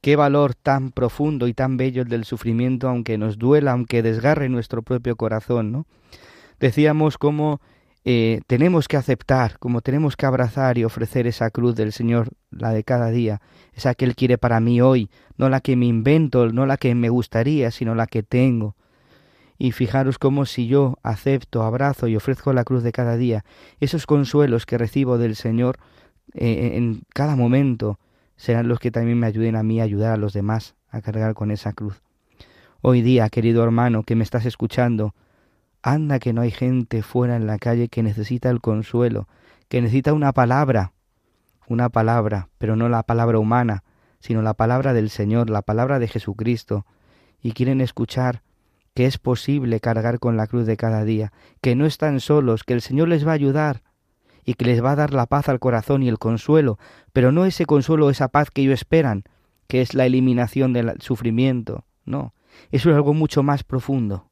Qué 0.01 0.15
valor 0.15 0.55
tan 0.55 0.89
profundo 0.91 1.47
y 1.47 1.53
tan 1.53 1.77
bello 1.77 2.01
el 2.01 2.07
del 2.09 2.25
sufrimiento, 2.25 2.89
aunque 2.89 3.19
nos 3.19 3.37
duela, 3.37 3.73
aunque 3.73 4.01
desgarre 4.01 4.49
nuestro 4.49 4.81
propio 4.81 5.15
corazón, 5.15 5.71
¿no? 5.71 5.85
Decíamos 6.59 7.19
cómo 7.19 7.61
eh, 8.11 8.41
tenemos 8.47 8.87
que 8.87 8.97
aceptar, 8.97 9.59
como 9.59 9.81
tenemos 9.81 10.17
que 10.17 10.25
abrazar 10.25 10.79
y 10.79 10.83
ofrecer 10.83 11.27
esa 11.27 11.51
cruz 11.51 11.75
del 11.75 11.91
Señor, 11.91 12.29
la 12.49 12.71
de 12.71 12.83
cada 12.83 13.11
día, 13.11 13.39
esa 13.75 13.93
que 13.93 14.03
Él 14.03 14.15
quiere 14.15 14.39
para 14.39 14.59
mí 14.59 14.81
hoy, 14.81 15.11
no 15.37 15.47
la 15.47 15.61
que 15.61 15.75
me 15.75 15.85
invento, 15.85 16.51
no 16.51 16.65
la 16.65 16.77
que 16.77 16.95
me 16.95 17.09
gustaría, 17.09 17.69
sino 17.69 17.93
la 17.93 18.07
que 18.07 18.23
tengo. 18.23 18.75
Y 19.59 19.73
fijaros 19.73 20.17
cómo 20.17 20.47
si 20.47 20.65
yo 20.65 20.97
acepto, 21.03 21.61
abrazo 21.61 22.07
y 22.07 22.15
ofrezco 22.15 22.51
la 22.51 22.63
cruz 22.63 22.81
de 22.81 22.91
cada 22.91 23.15
día, 23.15 23.45
esos 23.79 24.07
consuelos 24.07 24.65
que 24.65 24.79
recibo 24.79 25.19
del 25.19 25.35
Señor 25.35 25.77
eh, 26.33 26.71
en 26.77 27.03
cada 27.13 27.35
momento 27.35 27.99
serán 28.37 28.67
los 28.67 28.79
que 28.79 28.89
también 28.89 29.19
me 29.19 29.27
ayuden 29.27 29.55
a 29.55 29.61
mí 29.61 29.81
a 29.81 29.83
ayudar 29.83 30.13
a 30.13 30.17
los 30.17 30.33
demás 30.33 30.73
a 30.89 31.01
cargar 31.01 31.35
con 31.35 31.51
esa 31.51 31.73
cruz. 31.73 32.01
Hoy 32.81 33.03
día, 33.03 33.29
querido 33.29 33.63
hermano 33.63 34.01
que 34.01 34.15
me 34.15 34.23
estás 34.23 34.47
escuchando, 34.47 35.13
anda 35.81 36.19
que 36.19 36.33
no 36.33 36.41
hay 36.41 36.51
gente 36.51 37.01
fuera 37.03 37.35
en 37.35 37.47
la 37.47 37.57
calle 37.57 37.87
que 37.87 38.03
necesita 38.03 38.49
el 38.49 38.61
consuelo, 38.61 39.27
que 39.67 39.81
necesita 39.81 40.13
una 40.13 40.33
palabra, 40.33 40.93
una 41.67 41.89
palabra, 41.89 42.49
pero 42.57 42.75
no 42.75 42.89
la 42.89 43.03
palabra 43.03 43.39
humana, 43.39 43.83
sino 44.19 44.41
la 44.41 44.53
palabra 44.53 44.93
del 44.93 45.09
Señor, 45.09 45.49
la 45.49 45.61
palabra 45.61 45.99
de 45.99 46.07
Jesucristo, 46.07 46.85
y 47.41 47.53
quieren 47.53 47.79
escuchar 47.81 48.41
que 48.93 49.05
es 49.05 49.17
posible 49.17 49.79
cargar 49.79 50.19
con 50.19 50.35
la 50.35 50.47
cruz 50.47 50.65
de 50.65 50.75
cada 50.75 51.05
día, 51.05 51.31
que 51.61 51.75
no 51.75 51.85
están 51.85 52.19
solos, 52.19 52.63
que 52.63 52.73
el 52.73 52.81
Señor 52.81 53.07
les 53.07 53.25
va 53.25 53.31
a 53.31 53.35
ayudar 53.35 53.81
y 54.43 54.55
que 54.55 54.65
les 54.65 54.83
va 54.83 54.91
a 54.91 54.95
dar 54.95 55.13
la 55.13 55.27
paz 55.27 55.47
al 55.47 55.59
corazón 55.59 56.03
y 56.03 56.09
el 56.09 56.17
consuelo, 56.17 56.79
pero 57.13 57.31
no 57.31 57.45
ese 57.45 57.65
consuelo, 57.65 58.09
esa 58.09 58.29
paz 58.29 58.49
que 58.51 58.61
ellos 58.61 58.73
esperan, 58.73 59.23
que 59.67 59.81
es 59.81 59.93
la 59.93 60.05
eliminación 60.05 60.73
del 60.73 60.99
sufrimiento, 60.99 61.85
no, 62.03 62.33
eso 62.71 62.89
es 62.89 62.95
algo 62.95 63.13
mucho 63.13 63.43
más 63.43 63.63
profundo, 63.63 64.28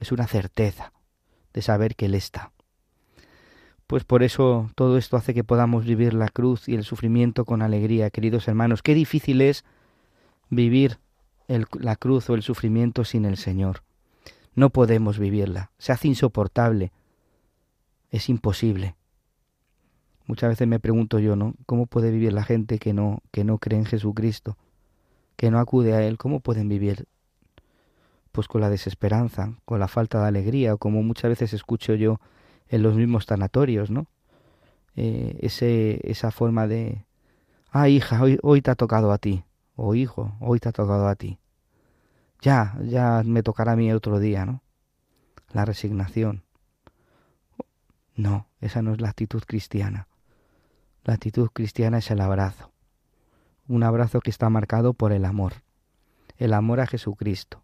es 0.00 0.12
una 0.12 0.26
certeza 0.26 0.92
de 1.52 1.62
saber 1.62 1.96
que 1.96 2.06
Él 2.06 2.14
está. 2.14 2.52
Pues 3.86 4.04
por 4.04 4.22
eso 4.22 4.70
todo 4.74 4.98
esto 4.98 5.16
hace 5.16 5.32
que 5.32 5.44
podamos 5.44 5.86
vivir 5.86 6.12
la 6.12 6.28
cruz 6.28 6.68
y 6.68 6.74
el 6.74 6.84
sufrimiento 6.84 7.44
con 7.44 7.62
alegría, 7.62 8.10
queridos 8.10 8.46
hermanos. 8.46 8.82
Qué 8.82 8.94
difícil 8.94 9.40
es 9.40 9.64
vivir 10.50 10.98
la 11.48 11.96
cruz 11.96 12.28
o 12.28 12.34
el 12.34 12.42
sufrimiento 12.42 13.04
sin 13.04 13.24
el 13.24 13.38
Señor. 13.38 13.82
No 14.54 14.70
podemos 14.70 15.18
vivirla, 15.18 15.70
se 15.78 15.92
hace 15.92 16.08
insoportable, 16.08 16.92
es 18.10 18.28
imposible. 18.28 18.94
Muchas 20.26 20.50
veces 20.50 20.68
me 20.68 20.80
pregunto 20.80 21.18
yo, 21.18 21.36
¿no? 21.36 21.54
¿Cómo 21.64 21.86
puede 21.86 22.10
vivir 22.10 22.34
la 22.34 22.44
gente 22.44 22.78
que 22.78 22.92
no, 22.92 23.22
que 23.30 23.44
no 23.44 23.56
cree 23.56 23.78
en 23.78 23.86
Jesucristo, 23.86 24.58
que 25.36 25.50
no 25.50 25.58
acude 25.58 25.94
a 25.94 26.02
Él? 26.02 26.18
¿Cómo 26.18 26.40
pueden 26.40 26.68
vivir? 26.68 27.06
Pues 28.32 28.48
con 28.48 28.60
la 28.60 28.70
desesperanza, 28.70 29.54
con 29.64 29.80
la 29.80 29.88
falta 29.88 30.20
de 30.22 30.28
alegría, 30.28 30.76
como 30.76 31.02
muchas 31.02 31.30
veces 31.30 31.52
escucho 31.52 31.94
yo 31.94 32.20
en 32.68 32.82
los 32.82 32.94
mismos 32.94 33.26
tanatorios, 33.26 33.90
¿no? 33.90 34.06
Eh, 34.96 35.38
ese, 35.42 36.00
esa 36.10 36.30
forma 36.30 36.66
de, 36.66 37.04
ah, 37.70 37.88
hija, 37.88 38.22
hoy, 38.22 38.38
hoy 38.42 38.62
te 38.62 38.70
ha 38.70 38.74
tocado 38.74 39.12
a 39.12 39.18
ti, 39.18 39.44
o 39.76 39.94
hijo, 39.94 40.36
hoy 40.40 40.58
te 40.58 40.68
ha 40.68 40.72
tocado 40.72 41.08
a 41.08 41.14
ti. 41.14 41.38
Ya, 42.40 42.76
ya 42.82 43.22
me 43.24 43.42
tocará 43.42 43.72
a 43.72 43.76
mí 43.76 43.92
otro 43.92 44.18
día, 44.18 44.44
¿no? 44.44 44.62
La 45.52 45.64
resignación. 45.64 46.44
No, 48.14 48.48
esa 48.60 48.82
no 48.82 48.92
es 48.92 49.00
la 49.00 49.08
actitud 49.08 49.42
cristiana. 49.46 50.08
La 51.04 51.14
actitud 51.14 51.48
cristiana 51.52 51.98
es 51.98 52.10
el 52.10 52.20
abrazo. 52.20 52.72
Un 53.68 53.82
abrazo 53.82 54.20
que 54.20 54.30
está 54.30 54.50
marcado 54.50 54.94
por 54.94 55.12
el 55.12 55.24
amor. 55.24 55.54
El 56.36 56.54
amor 56.54 56.80
a 56.80 56.86
Jesucristo. 56.86 57.62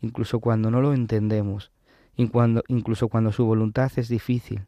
Incluso 0.00 0.40
cuando 0.40 0.70
no 0.70 0.80
lo 0.80 0.92
entendemos, 0.92 1.72
incluso 2.16 3.08
cuando 3.08 3.32
su 3.32 3.44
voluntad 3.44 3.90
es 3.96 4.08
difícil. 4.08 4.66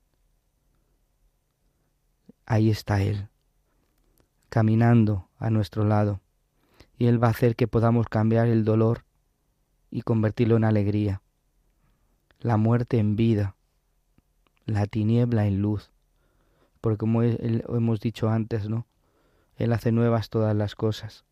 Ahí 2.46 2.70
está 2.70 3.02
Él, 3.02 3.28
caminando 4.48 5.28
a 5.38 5.50
nuestro 5.50 5.84
lado, 5.84 6.20
y 6.98 7.06
Él 7.06 7.22
va 7.22 7.28
a 7.28 7.32
hacer 7.32 7.56
que 7.56 7.68
podamos 7.68 8.08
cambiar 8.08 8.48
el 8.48 8.64
dolor 8.64 9.04
y 9.90 10.02
convertirlo 10.02 10.56
en 10.56 10.64
alegría, 10.64 11.22
la 12.40 12.56
muerte 12.56 12.98
en 12.98 13.16
vida, 13.16 13.56
la 14.64 14.86
tiniebla 14.86 15.46
en 15.46 15.60
luz, 15.60 15.90
porque 16.80 16.98
como 16.98 17.22
hemos 17.22 18.00
dicho 18.00 18.28
antes, 18.28 18.68
¿no? 18.68 18.86
Él 19.56 19.72
hace 19.72 19.92
nuevas 19.92 20.30
todas 20.30 20.54
las 20.54 20.74
cosas. 20.74 21.24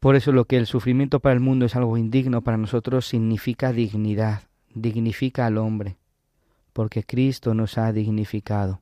Por 0.00 0.16
eso 0.16 0.32
lo 0.32 0.46
que 0.46 0.56
el 0.56 0.66
sufrimiento 0.66 1.20
para 1.20 1.34
el 1.34 1.40
mundo 1.40 1.66
es 1.66 1.76
algo 1.76 1.98
indigno 1.98 2.40
para 2.40 2.56
nosotros 2.56 3.06
significa 3.06 3.72
dignidad, 3.72 4.44
dignifica 4.74 5.44
al 5.44 5.58
hombre, 5.58 5.98
porque 6.72 7.04
Cristo 7.04 7.52
nos 7.52 7.76
ha 7.76 7.92
dignificado. 7.92 8.80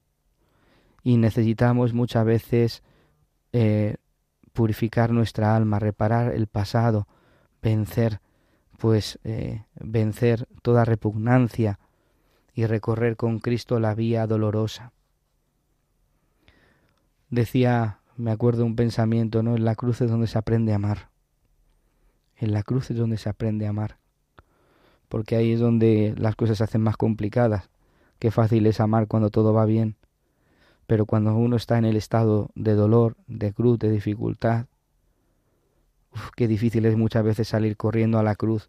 Y 1.02 1.16
necesitamos 1.16 1.92
muchas 1.92 2.24
veces 2.24 2.83
eh, 3.52 3.96
purificar 4.52 5.11
nuestra 5.11 5.57
alma, 5.57 5.81
reparar 5.81 6.33
el 6.33 6.46
pasado, 6.46 7.09
vencer, 7.62 8.20
pues 8.78 9.18
eh, 9.24 9.64
vencer 9.74 10.46
toda 10.62 10.85
repugnancia 10.85 11.81
y 12.54 12.66
recorrer 12.66 13.16
con 13.16 13.40
Cristo 13.40 13.81
la 13.81 13.94
vía 13.94 14.26
dolorosa. 14.28 14.92
Decía, 17.31 17.97
me 18.18 18.33
acuerdo 18.33 18.66
un 18.66 18.74
pensamiento, 18.74 19.42
¿no? 19.44 19.54
En 19.54 19.64
la 19.64 19.76
cruz 19.76 20.00
es 20.00 20.11
donde 20.11 20.26
se 20.26 20.37
aprende 20.37 20.72
a 20.72 20.76
amar. 20.76 21.11
En 22.37 22.52
la 22.52 22.64
cruz 22.64 22.90
es 22.90 22.96
donde 22.96 23.16
se 23.16 23.28
aprende 23.28 23.66
a 23.66 23.70
amar. 23.70 23.98
Porque 25.09 25.37
ahí 25.37 25.52
es 25.52 25.61
donde 25.61 26.14
las 26.18 26.35
cosas 26.35 26.59
se 26.59 26.64
hacen 26.64 26.83
más 26.83 26.96
complicadas. 26.96 27.70
Qué 28.18 28.33
fácil 28.33 28.66
es 28.66 28.81
amar 28.81 29.07
cuando 29.07 29.31
todo 29.31 29.52
va 29.52 29.64
bien. 29.66 29.96
Pero 30.88 31.07
cuando 31.07 31.35
uno 31.37 31.54
está 31.54 31.78
en 31.78 31.85
el 31.85 31.96
estado 31.96 32.50
de 32.57 32.74
dolor, 32.74 33.16
de 33.28 33.52
cruz, 33.52 33.78
de 33.78 33.90
dificultad, 33.90 34.66
qué 36.35 36.48
difícil 36.48 36.87
es 36.87 36.96
muchas 36.96 37.22
veces 37.22 37.46
salir 37.46 37.76
corriendo 37.76 38.18
a 38.18 38.24
la 38.24 38.35
cruz, 38.35 38.68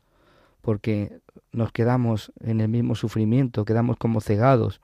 porque 0.61 1.21
nos 1.51 1.71
quedamos 1.71 2.31
en 2.39 2.61
el 2.61 2.69
mismo 2.69 2.93
sufrimiento, 2.93 3.65
quedamos 3.65 3.97
como 3.97 4.21
cegados. 4.21 4.79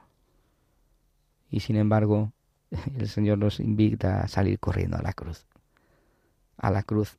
Y 1.52 1.60
sin 1.60 1.76
embargo, 1.76 2.32
el 2.98 3.08
Señor 3.08 3.38
nos 3.38 3.60
invita 3.60 4.22
a 4.22 4.28
salir 4.28 4.60
corriendo 4.60 4.98
a 4.98 5.02
la 5.02 5.14
cruz. 5.14 5.46
A 6.58 6.72
la 6.72 6.84
cruz, 6.84 7.18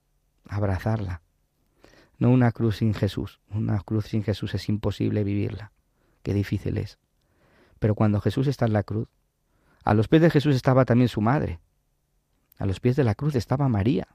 a 0.49 0.57
abrazarla. 0.57 1.23
No 2.19 2.31
una 2.31 2.53
cruz 2.53 2.79
sin 2.79 2.95
Jesús. 2.95 3.41
Una 3.51 3.81
cruz 3.81 4.07
sin 4.07 4.23
Jesús 4.23 4.55
es 4.55 4.69
imposible 4.69 5.25
vivirla. 5.25 5.73
Qué 6.23 6.35
difícil 6.35 6.79
es. 6.79 6.99
Pero 7.79 7.95
cuando 7.95 8.21
Jesús 8.21 8.47
está 8.47 8.67
en 8.67 8.73
la 8.73 8.83
cruz, 8.83 9.09
a 9.85 9.95
los 9.95 10.09
pies 10.09 10.23
de 10.23 10.31
Jesús 10.31 10.57
estaba 10.57 10.85
también 10.85 11.09
su 11.09 11.21
madre. 11.21 11.61
A 12.59 12.67
los 12.67 12.81
pies 12.81 12.97
de 12.97 13.05
la 13.05 13.15
cruz 13.15 13.35
estaba 13.35 13.69
María. 13.69 14.09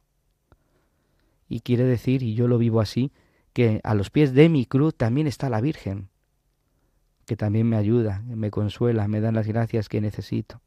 Y 1.48 1.62
quiere 1.62 1.84
decir, 1.84 2.24
y 2.24 2.34
yo 2.34 2.48
lo 2.48 2.58
vivo 2.58 2.82
así, 2.82 3.12
que 3.54 3.82
a 3.84 3.94
los 3.94 4.10
pies 4.10 4.34
de 4.34 4.50
mi 4.50 4.66
cruz 4.66 4.96
también 4.96 5.28
está 5.28 5.50
la 5.50 5.62
Virgen, 5.62 6.10
que 7.26 7.36
también 7.36 7.68
me 7.68 7.78
ayuda, 7.78 8.22
me 8.26 8.52
consuela, 8.52 9.08
me 9.08 9.22
da 9.22 9.32
las 9.32 9.48
gracias 9.48 9.90
que 9.90 10.02
necesito. 10.02 10.62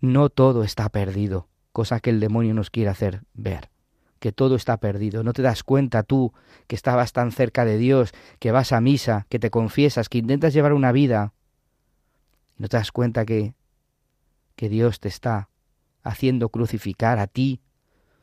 No 0.00 0.30
todo 0.30 0.64
está 0.64 0.88
perdido, 0.88 1.48
cosa 1.72 2.00
que 2.00 2.10
el 2.10 2.20
demonio 2.20 2.54
nos 2.54 2.70
quiere 2.70 2.90
hacer 2.90 3.22
ver, 3.34 3.70
que 4.18 4.32
todo 4.32 4.56
está 4.56 4.78
perdido. 4.78 5.22
No 5.22 5.32
te 5.32 5.42
das 5.42 5.62
cuenta 5.62 6.02
tú 6.02 6.32
que 6.66 6.74
estabas 6.74 7.12
tan 7.12 7.32
cerca 7.32 7.64
de 7.64 7.76
Dios, 7.76 8.12
que 8.38 8.50
vas 8.50 8.72
a 8.72 8.80
misa, 8.80 9.26
que 9.28 9.38
te 9.38 9.50
confiesas, 9.50 10.08
que 10.08 10.18
intentas 10.18 10.54
llevar 10.54 10.72
una 10.72 10.92
vida. 10.92 11.34
No 12.56 12.68
te 12.68 12.78
das 12.78 12.92
cuenta 12.92 13.26
que, 13.26 13.54
que 14.56 14.68
Dios 14.68 15.00
te 15.00 15.08
está 15.08 15.50
haciendo 16.02 16.48
crucificar 16.48 17.18
a 17.18 17.26
ti, 17.26 17.60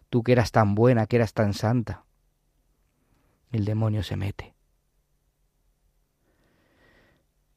tú 0.09 0.23
que 0.23 0.31
eras 0.31 0.51
tan 0.51 0.73
buena, 0.73 1.05
que 1.05 1.17
eras 1.17 1.33
tan 1.33 1.53
santa. 1.53 2.05
El 3.51 3.65
demonio 3.65 4.01
se 4.01 4.15
mete. 4.15 4.55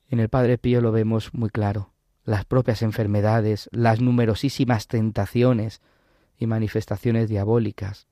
En 0.08 0.20
el 0.20 0.28
Padre 0.28 0.58
Pío 0.58 0.80
lo 0.80 0.92
vemos 0.92 1.32
muy 1.32 1.50
claro. 1.50 1.89
Las 2.24 2.44
propias 2.44 2.82
enfermedades, 2.82 3.68
las 3.72 4.00
numerosísimas 4.00 4.86
tentaciones 4.86 5.80
y 6.38 6.46
manifestaciones 6.46 7.28
diabólicas. 7.28 8.06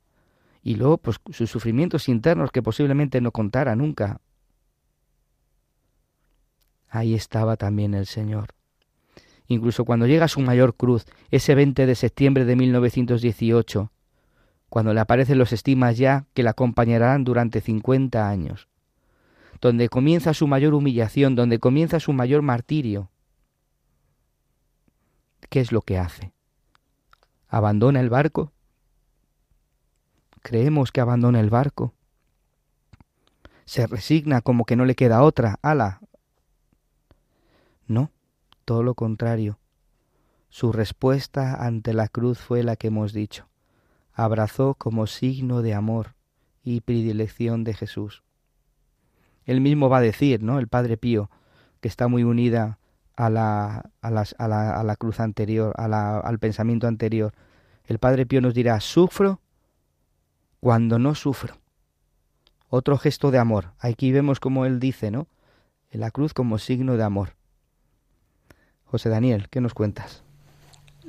Y 0.62 0.76
luego, 0.76 0.98
pues, 0.98 1.18
sus 1.30 1.50
sufrimientos 1.50 2.09
internos 2.09 2.50
que 2.50 2.62
posiblemente 2.62 3.20
no 3.20 3.32
contara 3.32 3.76
nunca. 3.76 4.20
Ahí 6.88 7.14
estaba 7.14 7.56
también 7.56 7.94
el 7.94 8.06
Señor. 8.06 8.54
Incluso 9.46 9.84
cuando 9.84 10.06
llega 10.06 10.28
su 10.28 10.40
mayor 10.40 10.74
cruz, 10.74 11.06
ese 11.30 11.54
20 11.54 11.86
de 11.86 11.94
septiembre 11.94 12.44
de 12.44 12.54
1918, 12.54 13.90
cuando 14.68 14.92
le 14.92 15.00
aparecen 15.00 15.38
los 15.38 15.52
estimas 15.52 15.96
ya 15.96 16.26
que 16.34 16.42
la 16.42 16.50
acompañarán 16.50 17.24
durante 17.24 17.62
50 17.62 18.28
años, 18.28 18.68
donde 19.61 19.88
comienza 19.88 20.34
su 20.34 20.46
mayor 20.46 20.74
humillación, 20.74 21.34
donde 21.34 21.59
comienza 21.59 21.98
su 21.98 22.12
mayor 22.12 22.42
martirio. 22.42 23.11
¿Qué 25.49 25.61
es 25.61 25.72
lo 25.72 25.82
que 25.82 25.99
hace? 25.99 26.32
¿Abandona 27.49 28.01
el 28.01 28.11
barco? 28.11 28.53
Creemos 30.42 30.92
que 30.92 31.01
abandona 31.01 31.40
el 31.40 31.49
barco. 31.49 31.94
Se 33.64 33.86
resigna 33.86 34.40
como 34.42 34.64
que 34.64 34.76
no 34.76 34.84
le 34.84 34.94
queda 34.94 35.22
otra. 35.22 35.59
¡Hala! 35.62 36.01
No, 37.86 38.11
todo 38.64 38.82
lo 38.82 38.94
contrario. 38.94 39.59
Su 40.51 40.72
respuesta 40.72 41.55
ante 41.64 41.94
la 41.94 42.09
cruz 42.09 42.38
fue 42.38 42.62
la 42.62 42.76
que 42.76 42.88
hemos 42.88 43.12
dicho. 43.12 43.49
Abrazó 44.12 44.74
como 44.74 45.07
signo 45.07 45.62
de 45.62 45.74
amor 45.74 46.14
y 46.62 46.80
predilección 46.82 47.64
de 47.64 47.74
Jesús. 47.74 48.22
Él 49.44 49.62
mismo 49.62 49.88
va 49.88 49.99
a 49.99 50.03
decir, 50.03 50.42
¿no? 50.42 50.59
El 50.59 50.68
Padre 50.68 50.99
Pío, 50.99 51.30
que 51.80 51.88
está 51.88 52.09
muy 52.09 52.24
unida 52.24 52.78
a 53.19 53.29
la, 53.31 53.91
a, 54.01 54.09
a 54.39 54.85
la, 54.85 54.97
cruz 54.97 55.19
anterior, 55.19 55.75
al 55.77 56.39
pensamiento 56.39 56.87
anterior. 56.87 57.33
El 57.85 57.99
Padre 57.99 58.27
Pío 58.27 58.41
nos 58.41 58.55
dirá, 58.55 58.79
sufro 58.79 59.41
cuando 60.61 61.01
no 61.01 61.16
sufro. 61.16 61.57
Otro 62.69 62.97
gesto 62.97 63.33
de 63.33 63.39
amor. 63.39 63.73
Aquí 63.81 64.12
vemos 64.12 64.39
como 64.39 64.66
él 64.66 64.79
dice, 64.79 65.11
¿no? 65.11 65.27
En 65.91 66.01
la 66.01 66.12
cruz 66.12 66.33
como 66.33 66.59
signo 66.59 66.97
de 66.97 67.03
amor. 67.03 67.31
José 68.85 69.09
Daniel, 69.09 69.49
¿qué 69.51 69.61
nos 69.61 69.75
cuentas? 69.75 70.23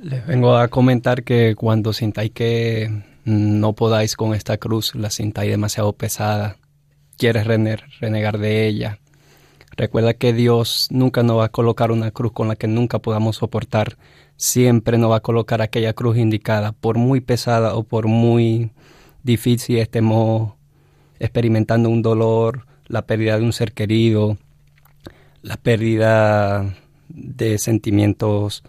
Les 0.01 0.25
vengo 0.25 0.57
a 0.57 0.67
comentar 0.67 1.23
que 1.23 1.53
cuando 1.55 1.93
sintáis 1.93 2.31
que 2.31 3.03
no 3.23 3.73
podáis 3.73 4.15
con 4.15 4.33
esta 4.33 4.57
cruz, 4.57 4.95
la 4.95 5.11
sintáis 5.11 5.51
demasiado 5.51 5.93
pesada, 5.93 6.57
quieres 7.17 7.45
renegar 7.45 8.39
de 8.39 8.65
ella, 8.67 8.97
Recuerda 9.79 10.13
que 10.13 10.33
Dios 10.33 10.89
nunca 10.91 11.23
nos 11.23 11.37
va 11.37 11.45
a 11.45 11.49
colocar 11.53 11.93
una 11.93 12.11
cruz 12.11 12.33
con 12.33 12.49
la 12.49 12.57
que 12.57 12.67
nunca 12.67 12.99
podamos 12.99 13.37
soportar. 13.37 13.97
Siempre 14.35 14.97
nos 14.97 15.09
va 15.09 15.15
a 15.15 15.21
colocar 15.21 15.61
aquella 15.61 15.93
cruz 15.93 16.17
indicada, 16.17 16.73
por 16.73 16.97
muy 16.97 17.21
pesada 17.21 17.75
o 17.75 17.83
por 17.83 18.07
muy 18.07 18.71
difícil 19.23 19.77
estemos 19.77 20.51
experimentando 21.17 21.87
un 21.87 22.01
dolor, 22.01 22.65
la 22.87 23.03
pérdida 23.03 23.39
de 23.39 23.45
un 23.45 23.53
ser 23.53 23.71
querido, 23.71 24.37
la 25.43 25.55
pérdida 25.55 26.75
de 27.07 27.57
sentimientos 27.57 28.65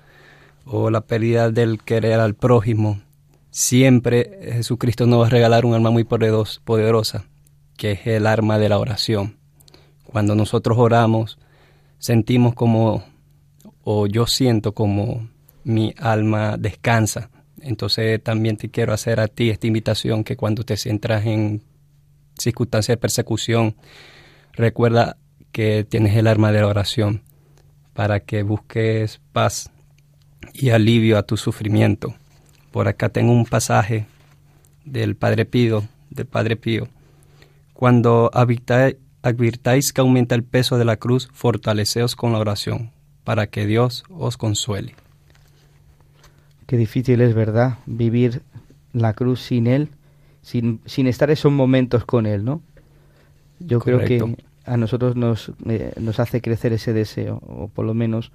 o 0.65 0.91
la 0.91 1.01
pérdida 1.01 1.51
del 1.51 1.83
querer 1.83 2.21
al 2.21 2.35
prójimo. 2.35 3.01
Siempre 3.51 4.53
Jesucristo 4.53 5.07
nos 5.07 5.23
va 5.23 5.27
a 5.27 5.31
regalar 5.31 5.65
un 5.65 5.75
arma 5.75 5.91
muy 5.91 6.05
poderosa, 6.05 7.25
que 7.77 7.91
es 7.91 8.07
el 8.07 8.29
arma 8.29 8.61
de 8.61 8.69
la 8.69 8.79
oración. 8.79 9.40
Cuando 10.11 10.35
nosotros 10.35 10.77
oramos, 10.77 11.39
sentimos 11.99 12.55
como, 12.55 13.05
o 13.85 14.09
yo 14.09 14.27
siento 14.27 14.73
como 14.73 15.29
mi 15.63 15.95
alma 15.99 16.57
descansa. 16.57 17.31
Entonces 17.61 18.21
también 18.21 18.57
te 18.57 18.71
quiero 18.71 18.93
hacer 18.93 19.21
a 19.21 19.29
ti 19.29 19.51
esta 19.51 19.69
invitación 19.69 20.25
que 20.25 20.37
cuando 20.37 20.65
te 20.65 20.77
sientas 20.77 21.25
en 21.27 21.63
circunstancias 22.37 22.97
de 22.97 23.01
persecución, 23.01 23.77
recuerda 24.55 25.17
que 25.53 25.87
tienes 25.89 26.17
el 26.17 26.27
arma 26.27 26.51
de 26.51 26.61
la 26.61 26.67
oración 26.67 27.23
para 27.95 28.19
que 28.19 28.43
busques 28.43 29.21
paz 29.33 29.71
y 30.53 30.71
alivio 30.71 31.19
a 31.19 31.23
tu 31.23 31.37
sufrimiento. 31.37 32.17
Por 32.73 32.89
acá 32.89 33.11
tengo 33.11 33.31
un 33.31 33.47
pasaje 33.47 34.07
del 34.85 35.15
Padre 35.15 35.45
Pío, 35.45 35.85
del 36.11 36.27
Padre 36.27 36.57
Pío. 36.57 36.89
Cuando 37.75 38.29
habitáis 38.35 38.97
advirtáis 39.23 39.93
que 39.93 40.01
aumenta 40.01 40.35
el 40.35 40.45
peso 40.45 40.79
de 40.79 40.85
la 40.85 40.97
cruz, 40.97 41.29
fortaleceos 41.33 42.17
con 42.17 42.33
la 42.33 42.39
oración, 42.39 42.91
para 43.25 43.47
que 43.47 43.67
Dios 43.67 44.05
os 44.09 44.37
consuele. 44.37 44.95
Qué 46.67 46.77
difícil 46.77 47.21
es, 47.21 47.35
¿verdad? 47.35 47.79
Vivir 47.87 48.43
la 48.93 49.13
cruz 49.13 49.41
sin 49.41 49.67
Él, 49.67 49.89
sin, 50.43 50.81
sin 50.87 51.07
estar 51.07 51.31
esos 51.31 51.53
momentos 51.53 52.05
con 52.05 52.27
Él, 52.27 52.45
¿no? 52.45 52.63
Yo 53.59 53.81
creo 53.81 54.01
que 54.01 54.37
a 54.65 54.77
nosotros 54.77 55.17
nos, 55.17 55.53
eh, 55.67 55.93
nos 56.01 56.21
hace 56.21 56.41
crecer 56.41 56.73
ese 56.73 56.93
deseo, 56.93 57.43
o 57.47 57.69
por 57.69 57.85
lo 57.85 57.93
menos 57.93 58.33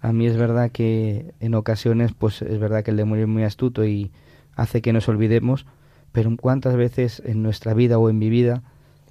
a 0.00 0.12
mí 0.12 0.26
es 0.26 0.36
verdad 0.36 0.70
que 0.70 1.32
en 1.40 1.54
ocasiones, 1.54 2.12
pues 2.12 2.42
es 2.42 2.58
verdad 2.58 2.82
que 2.82 2.90
el 2.90 2.96
demonio 2.96 3.24
es 3.24 3.28
muy 3.28 3.44
astuto 3.44 3.84
y 3.84 4.10
hace 4.56 4.82
que 4.82 4.92
nos 4.92 5.08
olvidemos, 5.08 5.66
pero 6.12 6.34
cuántas 6.36 6.76
veces 6.76 7.22
en 7.24 7.42
nuestra 7.42 7.74
vida 7.74 7.98
o 7.98 8.10
en 8.10 8.18
mi 8.18 8.28
vida 8.28 8.62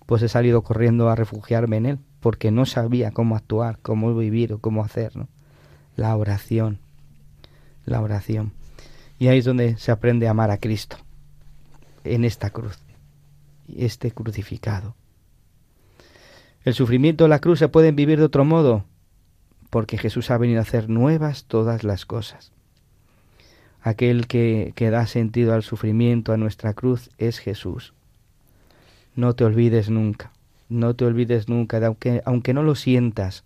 pues 0.06 0.22
he 0.22 0.30
salido 0.30 0.64
corriendo 0.64 1.10
a 1.10 1.16
refugiarme 1.16 1.78
en 1.78 1.86
él, 1.86 2.00
porque 2.20 2.52
no 2.52 2.66
sabía 2.66 3.12
cómo 3.12 3.36
actuar, 3.36 3.80
cómo 3.82 4.16
vivir 4.16 4.54
o 4.54 4.60
cómo 4.60 4.84
hacer. 4.84 5.16
¿no? 5.16 5.28
La 5.96 6.16
oración, 6.16 6.80
la 7.86 8.02
oración. 8.02 8.54
Y 9.20 9.28
ahí 9.28 9.40
es 9.40 9.46
donde 9.46 9.78
se 9.78 9.92
aprende 9.92 10.28
a 10.28 10.32
amar 10.32 10.52
a 10.52 10.58
Cristo, 10.58 10.98
en 12.04 12.26
esta 12.26 12.50
cruz, 12.50 12.80
este 13.76 14.12
crucificado. 14.12 14.96
El 16.64 16.74
sufrimiento 16.74 17.26
de 17.26 17.30
la 17.30 17.40
cruz 17.40 17.60
se 17.60 17.68
puede 17.68 17.92
vivir 17.92 18.20
de 18.20 18.26
otro 18.26 18.46
modo, 18.46 18.86
porque 19.70 19.98
Jesús 19.98 20.32
ha 20.32 20.38
venido 20.38 20.60
a 20.60 20.64
hacer 20.64 20.90
nuevas 20.90 21.46
todas 21.46 21.84
las 21.84 22.06
cosas. 22.06 22.52
Aquel 23.82 24.28
que, 24.28 24.72
que 24.76 24.90
da 24.90 25.08
sentido 25.08 25.54
al 25.54 25.64
sufrimiento, 25.64 26.32
a 26.32 26.38
nuestra 26.38 26.74
cruz, 26.74 27.10
es 27.18 27.40
Jesús 27.40 27.94
no 29.16 29.34
te 29.36 29.44
olvides 29.44 29.90
nunca, 29.90 30.32
no 30.70 30.96
te 30.96 31.06
olvides 31.06 31.50
nunca, 31.50 31.86
aunque, 31.86 32.22
aunque 32.26 32.54
no 32.54 32.64
lo 32.64 32.76
sientas. 32.76 33.44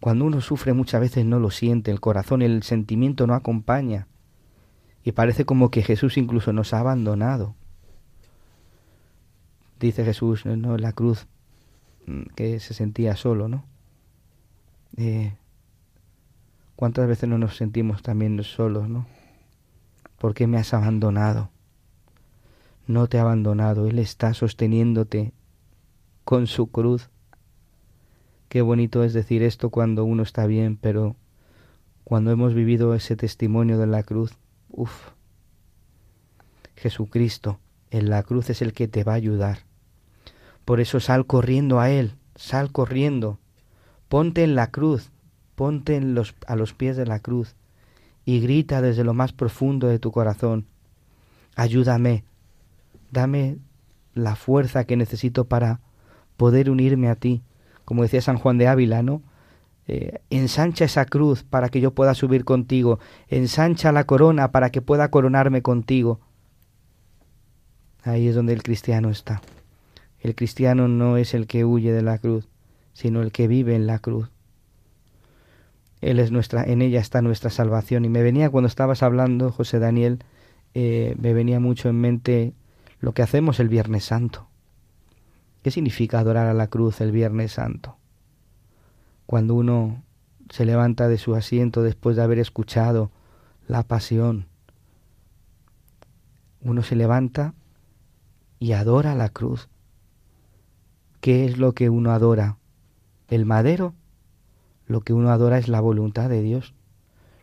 Cuando 0.00 0.24
uno 0.24 0.40
sufre 0.40 0.72
muchas 0.72 1.00
veces 1.00 1.24
no 1.24 1.40
lo 1.40 1.50
siente, 1.50 1.90
el 1.90 2.00
corazón, 2.00 2.42
el 2.42 2.62
sentimiento 2.62 3.26
no 3.26 3.34
acompaña. 3.34 4.06
Y 5.04 5.12
parece 5.12 5.44
como 5.44 5.70
que 5.70 5.82
Jesús 5.82 6.16
incluso 6.16 6.52
nos 6.52 6.74
ha 6.74 6.80
abandonado. 6.80 7.54
Dice 9.78 10.04
Jesús, 10.04 10.44
¿no? 10.44 10.74
En 10.74 10.82
la 10.82 10.92
cruz, 10.92 11.26
mm, 12.06 12.22
que 12.34 12.60
se 12.60 12.74
sentía 12.74 13.14
solo, 13.16 13.48
¿no? 13.48 13.64
Eh, 14.96 15.34
¿Cuántas 16.76 17.06
veces 17.08 17.28
no 17.28 17.38
nos 17.38 17.56
sentimos 17.56 18.02
también 18.02 18.42
solos, 18.42 18.88
no? 18.88 19.06
¿Por 20.18 20.34
qué 20.34 20.46
me 20.46 20.58
has 20.58 20.74
abandonado? 20.74 21.50
No 22.86 23.08
te 23.08 23.18
ha 23.18 23.22
abandonado, 23.22 23.86
Él 23.86 23.98
está 23.98 24.34
sosteniéndote 24.34 25.32
con 26.24 26.46
su 26.46 26.68
cruz. 26.68 27.10
Qué 28.48 28.62
bonito 28.62 29.02
es 29.02 29.12
decir 29.12 29.42
esto 29.42 29.70
cuando 29.70 30.04
uno 30.04 30.22
está 30.22 30.46
bien, 30.46 30.76
pero 30.76 31.16
cuando 32.04 32.30
hemos 32.30 32.54
vivido 32.54 32.94
ese 32.94 33.16
testimonio 33.16 33.78
de 33.78 33.86
la 33.86 34.02
cruz, 34.02 34.32
uff, 34.70 35.10
Jesucristo 36.76 37.58
en 37.90 38.10
la 38.10 38.22
cruz 38.22 38.50
es 38.50 38.62
el 38.62 38.72
que 38.72 38.88
te 38.88 39.04
va 39.04 39.12
a 39.12 39.16
ayudar. 39.16 39.58
Por 40.64 40.80
eso 40.80 41.00
sal 41.00 41.26
corriendo 41.26 41.80
a 41.80 41.90
Él, 41.90 42.14
sal 42.34 42.70
corriendo, 42.70 43.38
ponte 44.08 44.44
en 44.44 44.54
la 44.54 44.70
cruz, 44.70 45.10
ponte 45.54 45.96
a 46.46 46.56
los 46.56 46.74
pies 46.74 46.96
de 46.96 47.06
la 47.06 47.20
cruz 47.20 47.56
y 48.24 48.40
grita 48.40 48.82
desde 48.82 49.04
lo 49.04 49.14
más 49.14 49.32
profundo 49.32 49.86
de 49.86 49.98
tu 49.98 50.10
corazón, 50.12 50.66
ayúdame, 51.54 52.24
dame 53.10 53.58
la 54.14 54.36
fuerza 54.36 54.84
que 54.84 54.96
necesito 54.96 55.44
para 55.44 55.80
poder 56.36 56.70
unirme 56.70 57.08
a 57.08 57.16
ti. 57.16 57.42
Como 57.84 58.02
decía 58.02 58.20
San 58.20 58.38
Juan 58.38 58.58
de 58.58 58.68
Ávila, 58.68 59.02
¿no? 59.02 59.22
Eh, 59.88 60.20
ensancha 60.30 60.84
esa 60.84 61.04
cruz 61.04 61.44
para 61.44 61.68
que 61.68 61.80
yo 61.80 61.92
pueda 61.92 62.14
subir 62.14 62.44
contigo, 62.44 62.98
ensancha 63.28 63.92
la 63.92 64.04
corona 64.04 64.50
para 64.50 64.70
que 64.70 64.82
pueda 64.82 65.10
coronarme 65.10 65.62
contigo. 65.62 66.20
Ahí 68.02 68.26
es 68.26 68.34
donde 68.34 68.52
el 68.52 68.64
cristiano 68.64 69.10
está. 69.10 69.42
El 70.18 70.34
cristiano 70.34 70.88
no 70.88 71.16
es 71.16 71.34
el 71.34 71.46
que 71.46 71.64
huye 71.64 71.92
de 71.92 72.02
la 72.02 72.18
cruz, 72.18 72.48
sino 72.94 73.22
el 73.22 73.30
que 73.30 73.46
vive 73.46 73.76
en 73.76 73.86
la 73.86 74.00
cruz. 74.00 74.30
Él 76.00 76.18
es 76.18 76.32
nuestra, 76.32 76.64
en 76.64 76.82
ella 76.82 77.00
está 77.00 77.22
nuestra 77.22 77.50
salvación. 77.50 78.04
Y 78.04 78.08
me 78.08 78.22
venía 78.22 78.50
cuando 78.50 78.68
estabas 78.68 79.02
hablando, 79.02 79.52
José 79.52 79.78
Daniel, 79.78 80.18
eh, 80.74 81.14
me 81.18 81.32
venía 81.32 81.60
mucho 81.60 81.88
en 81.88 82.00
mente 82.00 82.54
lo 83.00 83.12
que 83.12 83.22
hacemos 83.22 83.60
el 83.60 83.68
Viernes 83.68 84.04
Santo. 84.04 84.48
¿Qué 85.62 85.70
significa 85.70 86.20
adorar 86.20 86.46
a 86.46 86.54
la 86.54 86.68
cruz 86.68 87.00
el 87.00 87.12
Viernes 87.12 87.52
Santo? 87.52 87.96
Cuando 89.26 89.54
uno 89.54 90.02
se 90.50 90.64
levanta 90.64 91.08
de 91.08 91.18
su 91.18 91.34
asiento 91.34 91.82
después 91.82 92.16
de 92.16 92.22
haber 92.22 92.38
escuchado 92.38 93.10
la 93.66 93.82
pasión, 93.82 94.46
uno 96.60 96.82
se 96.82 96.96
levanta 96.96 97.54
y 98.58 98.72
adora 98.72 99.14
la 99.14 99.28
cruz. 99.28 99.68
¿Qué 101.20 101.44
es 101.44 101.58
lo 101.58 101.72
que 101.74 101.90
uno 101.90 102.12
adora? 102.12 102.58
¿El 103.28 103.44
madero? 103.44 103.94
Lo 104.86 105.00
que 105.00 105.12
uno 105.12 105.30
adora 105.30 105.58
es 105.58 105.68
la 105.68 105.80
voluntad 105.80 106.28
de 106.28 106.42
Dios, 106.42 106.74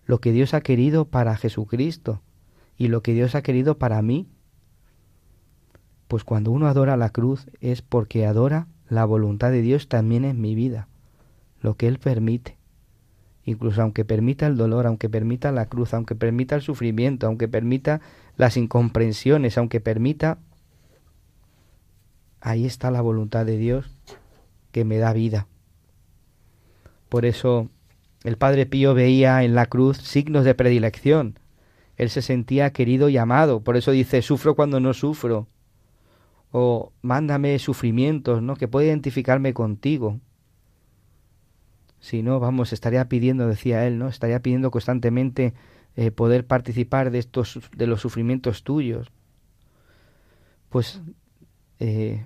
lo 0.06 0.20
que 0.20 0.32
Dios 0.32 0.54
ha 0.54 0.62
querido 0.62 1.06
para 1.06 1.36
Jesucristo 1.36 2.22
y 2.78 2.88
lo 2.88 3.04
que 3.04 3.14
Dios 3.14 3.36
ha 3.36 3.42
querido 3.42 3.78
para 3.78 4.02
mí. 4.02 4.28
Pues 6.14 6.24
cuando 6.24 6.52
uno 6.52 6.68
adora 6.68 6.96
la 6.96 7.10
cruz 7.10 7.48
es 7.60 7.82
porque 7.82 8.28
adora 8.28 8.68
la 8.88 9.04
voluntad 9.04 9.50
de 9.50 9.64
Dios 9.64 9.88
también 9.88 10.26
en 10.26 10.40
mi 10.40 10.54
vida, 10.54 10.88
lo 11.60 11.76
que 11.76 11.88
Él 11.88 11.98
permite. 11.98 12.56
Incluso 13.46 13.82
aunque 13.82 14.06
permita 14.06 14.46
el 14.46 14.56
dolor, 14.56 14.86
aunque 14.86 15.10
permita 15.10 15.52
la 15.52 15.66
cruz, 15.66 15.92
aunque 15.96 16.14
permita 16.14 16.54
el 16.54 16.62
sufrimiento, 16.62 17.26
aunque 17.26 17.48
permita 17.48 18.00
las 18.38 18.58
incomprensiones, 18.58 19.58
aunque 19.58 19.82
permita... 19.82 20.38
Ahí 22.42 22.68
está 22.68 22.92
la 22.92 23.02
voluntad 23.02 23.48
de 23.48 23.58
Dios 23.58 23.90
que 24.72 24.86
me 24.86 25.00
da 25.00 25.14
vida. 25.14 25.48
Por 27.10 27.26
eso 27.26 27.70
el 28.24 28.38
Padre 28.38 28.68
Pío 28.68 28.94
veía 28.94 29.44
en 29.44 29.56
la 29.56 29.66
cruz 29.66 29.98
signos 29.98 30.46
de 30.46 30.54
predilección. 30.54 31.40
Él 31.98 32.12
se 32.12 32.22
sentía 32.22 32.72
querido 32.72 33.10
y 33.10 33.18
amado. 33.18 33.62
Por 33.62 33.78
eso 33.78 33.90
dice, 33.90 34.22
sufro 34.22 34.54
cuando 34.54 34.80
no 34.80 34.94
sufro. 34.94 35.48
O 36.54 36.94
mándame 37.02 37.60
sufrimientos, 37.60 38.42
¿no? 38.42 38.56
Que 38.56 38.70
pueda 38.70 38.88
identificarme 38.88 39.54
contigo. 39.54 40.20
Si 42.00 42.24
no, 42.24 42.40
vamos, 42.40 42.72
estaría 42.72 43.10
pidiendo, 43.10 43.48
decía 43.48 43.86
él, 43.86 43.98
¿no? 43.98 44.08
Estaría 44.08 44.40
pidiendo 44.40 44.72
constantemente 44.72 45.54
eh, 45.96 46.12
poder 46.12 46.48
participar 46.48 47.12
de 47.12 47.20
estos, 47.20 47.60
de 47.76 47.88
los 47.88 48.00
sufrimientos 48.00 48.64
tuyos. 48.64 49.12
Pues 50.70 51.02
eh, 51.80 52.26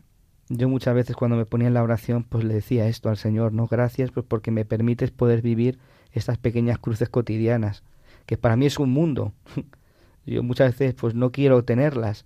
yo 0.50 0.70
muchas 0.70 0.96
veces 0.96 1.16
cuando 1.16 1.36
me 1.36 1.46
ponía 1.46 1.68
en 1.68 1.74
la 1.74 1.84
oración, 1.84 2.24
pues 2.24 2.44
le 2.44 2.54
decía 2.54 2.88
esto 2.88 3.10
al 3.10 3.18
Señor, 3.18 3.52
no 3.52 3.68
gracias, 3.68 4.12
pues 4.12 4.26
porque 4.26 4.52
me 4.52 4.66
permites 4.66 5.12
poder 5.12 5.42
vivir 5.42 5.80
estas 6.14 6.38
pequeñas 6.38 6.80
cruces 6.80 7.10
cotidianas, 7.10 7.84
que 8.26 8.38
para 8.38 8.56
mí 8.56 8.66
es 8.66 8.80
un 8.80 8.92
mundo. 8.92 9.34
yo 10.26 10.44
muchas 10.44 10.72
veces 10.72 10.94
pues 10.94 11.16
no 11.16 11.32
quiero 11.32 11.64
tenerlas, 11.64 12.26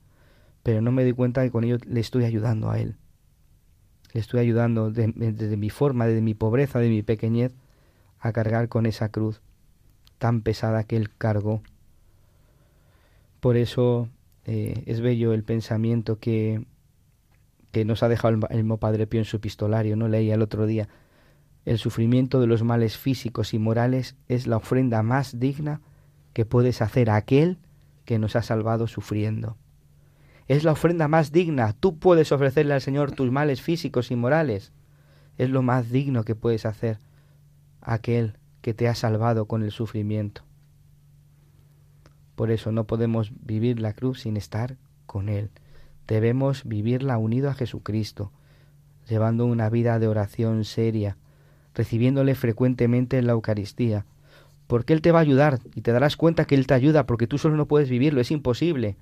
pero 0.64 0.82
no 0.82 0.92
me 0.92 1.04
doy 1.04 1.14
cuenta 1.14 1.44
que 1.44 1.52
con 1.52 1.64
ello 1.64 1.78
le 1.86 2.00
estoy 2.00 2.26
ayudando 2.26 2.70
a 2.70 2.80
Él. 2.80 2.96
Le 4.14 4.20
estoy 4.20 4.42
ayudando 4.42 4.92
desde 4.92 5.58
mi 5.58 5.70
forma, 5.70 6.06
desde 6.06 6.22
mi 6.22 6.34
pobreza, 6.34 6.80
de 6.80 6.90
mi 6.90 7.02
pequeñez, 7.02 7.54
a 8.20 8.32
cargar 8.34 8.68
con 8.68 8.86
esa 8.86 9.10
cruz 9.10 9.42
tan 10.18 10.42
pesada 10.42 10.84
que 10.84 10.98
Él 10.98 11.10
cargó. 11.18 11.62
Por 13.40 13.58
eso 13.58 14.10
eh, 14.46 14.84
es 14.86 15.02
bello 15.02 15.34
el 15.34 15.44
pensamiento 15.44 16.20
que 16.20 16.66
que 17.72 17.86
nos 17.86 18.04
ha 18.04 18.10
dejado 18.10 18.38
el, 18.50 18.78
Padre 18.78 19.08
Pío 19.08 19.22
en 19.22 19.26
su 19.26 19.38
epistolario, 19.38 19.96
no 19.96 20.08
leía 20.08 20.36
el 20.36 20.42
otro 20.42 20.66
día. 20.66 20.90
El 21.66 21.78
sufrimiento 21.78 22.40
de 22.40 22.48
los 22.48 22.64
males 22.64 22.98
físicos 22.98 23.54
y 23.54 23.60
morales 23.60 24.16
es 24.28 24.48
la 24.48 24.58
ofrenda 24.58 25.04
más 25.04 25.40
digna 25.40 25.82
que 26.34 26.46
puedes 26.46 26.82
hacer 26.82 27.10
a 27.10 27.16
aquel 27.16 27.60
que 28.06 28.20
nos 28.20 28.36
ha 28.36 28.42
salvado 28.42 28.88
sufriendo. 28.88 29.58
Es 30.52 30.66
la 30.66 30.74
ofrenda 30.74 31.08
más 31.08 31.32
digna. 31.32 31.72
Tú 31.72 31.98
puedes 31.98 32.34
ofrecerle 32.34 32.74
al 32.74 32.82
Señor 32.82 33.14
tus 33.14 33.32
males 33.32 33.62
físicos 33.62 34.12
y 34.12 34.18
morales. 34.18 34.74
Es 35.38 35.50
lo 35.50 35.62
más 35.62 35.92
digno 35.92 36.26
que 36.26 36.36
puedes 36.36 36.66
hacer 36.66 37.00
aquel 37.80 38.38
que 38.62 38.74
te 38.74 38.90
ha 38.90 38.96
salvado 38.96 39.46
con 39.46 39.64
el 39.64 39.72
sufrimiento. 39.72 40.42
Por 42.36 42.52
eso 42.52 42.74
no 42.74 42.86
podemos 42.86 43.32
vivir 43.46 43.80
la 43.80 43.94
cruz 43.94 44.24
sin 44.24 44.36
estar 44.36 44.76
con 45.06 45.30
Él. 45.30 45.52
Debemos 46.06 46.66
vivirla 46.66 47.18
unido 47.18 47.50
a 47.50 47.54
Jesucristo, 47.54 48.34
llevando 49.08 49.46
una 49.46 49.70
vida 49.70 50.00
de 50.00 50.10
oración 50.10 50.66
seria, 50.66 51.16
recibiéndole 51.74 52.36
frecuentemente 52.36 53.18
en 53.18 53.26
la 53.26 53.32
Eucaristía, 53.32 54.06
porque 54.68 54.92
Él 54.92 55.02
te 55.02 55.14
va 55.14 55.20
a 55.20 55.22
ayudar 55.22 55.60
y 55.76 55.80
te 55.80 55.94
darás 55.94 56.18
cuenta 56.18 56.44
que 56.44 56.56
Él 56.56 56.68
te 56.68 56.74
ayuda 56.74 57.06
porque 57.06 57.26
tú 57.26 57.38
solo 57.38 57.56
no 57.56 57.70
puedes 57.70 57.90
vivirlo, 57.90 58.20
es 58.20 58.32
imposible 58.32 58.98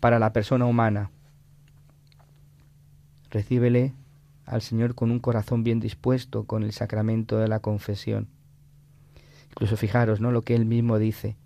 para 0.00 0.18
la 0.18 0.32
persona 0.32 0.66
humana. 0.66 1.10
Recíbele 3.30 3.94
al 4.46 4.62
Señor 4.62 4.94
con 4.94 5.10
un 5.10 5.18
corazón 5.18 5.62
bien 5.64 5.80
dispuesto 5.80 6.44
con 6.44 6.62
el 6.62 6.72
sacramento 6.72 7.38
de 7.38 7.48
la 7.48 7.60
confesión. 7.60 8.28
Incluso 9.50 9.76
fijaros, 9.76 10.20
¿no? 10.20 10.32
Lo 10.32 10.42
que 10.42 10.54
él 10.54 10.64
mismo 10.64 10.98
dice. 10.98 11.36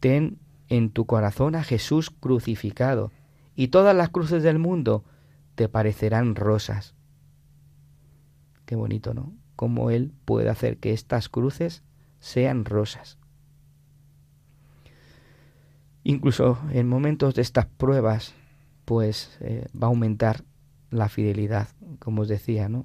Ten 0.00 0.38
en 0.68 0.90
tu 0.90 1.04
corazón 1.04 1.54
a 1.54 1.62
Jesús 1.62 2.10
crucificado 2.10 3.12
y 3.54 3.68
todas 3.68 3.94
las 3.94 4.08
cruces 4.08 4.42
del 4.42 4.58
mundo 4.58 5.04
te 5.54 5.68
parecerán 5.68 6.34
rosas. 6.34 6.94
Qué 8.64 8.76
bonito, 8.76 9.12
¿no? 9.12 9.34
Cómo 9.56 9.90
Él 9.90 10.12
puede 10.24 10.48
hacer 10.48 10.78
que 10.78 10.92
estas 10.92 11.28
cruces 11.28 11.82
sean 12.20 12.64
rosas. 12.64 13.18
Incluso 16.04 16.58
en 16.72 16.88
momentos 16.88 17.34
de 17.34 17.42
estas 17.42 17.66
pruebas, 17.66 18.34
pues 18.84 19.36
eh, 19.40 19.66
va 19.74 19.86
a 19.86 19.90
aumentar 19.90 20.44
la 20.90 21.08
fidelidad, 21.08 21.68
como 21.98 22.22
os 22.22 22.28
decía, 22.28 22.68
¿no? 22.68 22.84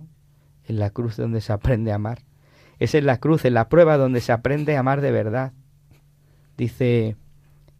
En 0.63 0.79
la 0.79 0.91
cruz 0.91 1.17
donde 1.17 1.41
se 1.41 1.51
aprende 1.51 1.91
a 1.91 1.95
amar. 1.95 2.23
Es 2.79 2.93
en 2.93 3.05
la 3.05 3.19
cruz, 3.19 3.45
en 3.45 3.55
la 3.55 3.69
prueba 3.69 3.97
donde 3.97 4.21
se 4.21 4.31
aprende 4.31 4.75
a 4.75 4.81
amar 4.81 5.01
de 5.01 5.11
verdad. 5.11 5.53
Dice, 6.57 7.17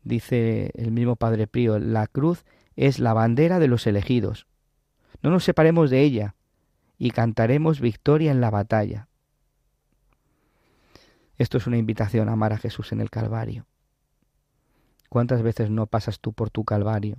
dice 0.03 0.71
el 0.75 0.91
mismo 0.91 1.15
Padre 1.15 1.47
Pío, 1.47 1.77
la 1.79 2.07
cruz 2.07 2.45
es 2.75 2.99
la 2.99 3.13
bandera 3.13 3.59
de 3.59 3.67
los 3.67 3.85
elegidos. 3.85 4.47
No 5.21 5.29
nos 5.29 5.43
separemos 5.43 5.89
de 5.89 6.01
ella 6.01 6.35
y 6.97 7.11
cantaremos 7.11 7.79
victoria 7.79 8.31
en 8.31 8.41
la 8.41 8.49
batalla. 8.49 9.07
Esto 11.38 11.57
es 11.57 11.67
una 11.67 11.77
invitación 11.77 12.29
a 12.29 12.33
amar 12.33 12.53
a 12.53 12.57
Jesús 12.57 12.91
en 12.91 13.01
el 13.01 13.11
Calvario. 13.11 13.67
¿Cuántas 15.10 15.41
veces 15.41 15.70
no 15.70 15.88
pasas 15.88 16.20
tú 16.20 16.34
por 16.34 16.49
tu 16.49 16.66
Calvario? 16.66 17.18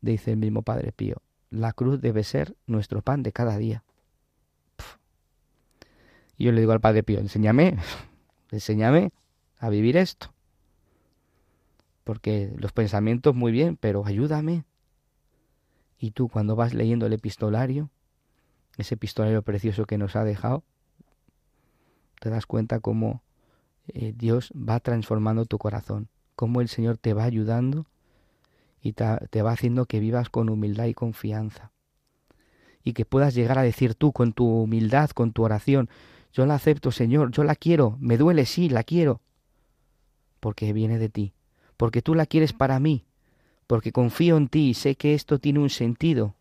Dice 0.00 0.32
el 0.32 0.36
mismo 0.38 0.62
Padre 0.62 0.92
Pío, 0.92 1.22
la 1.50 1.72
cruz 1.72 2.00
debe 2.00 2.24
ser 2.24 2.56
nuestro 2.66 3.02
pan 3.02 3.22
de 3.22 3.32
cada 3.32 3.56
día. 3.58 3.84
Y 6.36 6.44
yo 6.44 6.52
le 6.52 6.60
digo 6.60 6.72
al 6.72 6.80
Padre 6.80 7.02
Pío, 7.02 7.20
enséñame, 7.20 7.76
enséñame 8.50 9.12
a 9.58 9.68
vivir 9.68 9.96
esto 9.96 10.34
porque 12.04 12.52
los 12.58 12.72
pensamientos 12.72 13.34
muy 13.34 13.50
bien, 13.50 13.76
pero 13.76 14.04
ayúdame. 14.06 14.64
Y 15.98 16.10
tú 16.10 16.28
cuando 16.28 16.54
vas 16.54 16.74
leyendo 16.74 17.06
el 17.06 17.14
epistolario, 17.14 17.90
ese 18.76 18.94
epistolario 18.94 19.42
precioso 19.42 19.86
que 19.86 19.98
nos 19.98 20.14
ha 20.14 20.24
dejado, 20.24 20.62
te 22.20 22.28
das 22.28 22.46
cuenta 22.46 22.80
cómo 22.80 23.22
eh, 23.88 24.14
Dios 24.16 24.52
va 24.52 24.80
transformando 24.80 25.46
tu 25.46 25.58
corazón, 25.58 26.08
cómo 26.36 26.60
el 26.60 26.68
Señor 26.68 26.98
te 26.98 27.14
va 27.14 27.24
ayudando 27.24 27.86
y 28.80 28.92
te 28.92 29.42
va 29.42 29.52
haciendo 29.52 29.86
que 29.86 30.00
vivas 30.00 30.28
con 30.28 30.48
humildad 30.48 30.86
y 30.86 30.94
confianza. 30.94 31.72
Y 32.82 32.92
que 32.92 33.06
puedas 33.06 33.34
llegar 33.34 33.58
a 33.58 33.62
decir 33.62 33.94
tú 33.94 34.12
con 34.12 34.34
tu 34.34 34.46
humildad, 34.46 35.10
con 35.10 35.32
tu 35.32 35.42
oración, 35.42 35.88
yo 36.32 36.44
la 36.44 36.56
acepto, 36.56 36.90
Señor, 36.90 37.30
yo 37.30 37.44
la 37.44 37.54
quiero, 37.54 37.96
me 37.98 38.18
duele, 38.18 38.44
sí, 38.44 38.68
la 38.68 38.82
quiero, 38.82 39.22
porque 40.40 40.72
viene 40.72 40.98
de 40.98 41.08
ti 41.08 41.34
porque 41.76 42.02
tú 42.02 42.14
la 42.14 42.26
quieres 42.26 42.52
para 42.52 42.78
mí, 42.80 43.04
porque 43.66 43.92
confío 43.92 44.36
en 44.36 44.48
ti 44.48 44.70
y 44.70 44.74
sé 44.74 44.96
que 44.96 45.14
esto 45.14 45.38
tiene 45.38 45.58
un 45.58 45.70
sentido, 45.70 46.34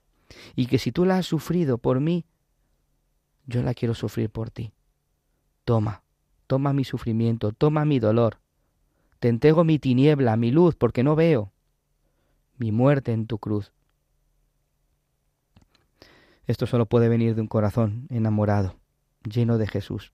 y 0.56 0.68
que 0.68 0.80
si 0.80 0.92
tú 0.92 1.06
la 1.06 1.18
has 1.18 1.26
sufrido 1.26 1.78
por 1.78 2.00
mí, 2.00 2.26
yo 3.46 3.62
la 3.62 3.74
quiero 3.74 3.94
sufrir 3.94 4.30
por 4.30 4.50
ti. 4.50 4.72
Toma, 5.66 6.03
toma 6.48 6.74
mi 6.74 6.84
sufrimiento, 6.84 7.52
toma 7.52 7.86
mi 7.86 8.00
dolor. 8.00 8.40
Te 9.20 9.30
entrego 9.30 9.64
mi 9.64 9.80
tiniebla, 9.80 10.36
mi 10.38 10.52
luz, 10.52 10.76
porque 10.76 11.04
no 11.04 11.16
veo, 11.16 11.52
mi 12.58 12.72
muerte 12.72 13.14
en 13.14 13.28
tu 13.28 13.38
cruz. 13.38 13.72
Esto 16.46 16.66
solo 16.66 16.86
puede 16.86 17.10
venir 17.10 17.36
de 17.36 17.42
un 17.42 17.48
corazón 17.48 18.08
enamorado, 18.10 18.76
lleno 19.24 19.58
de 19.58 19.68
Jesús, 19.68 20.12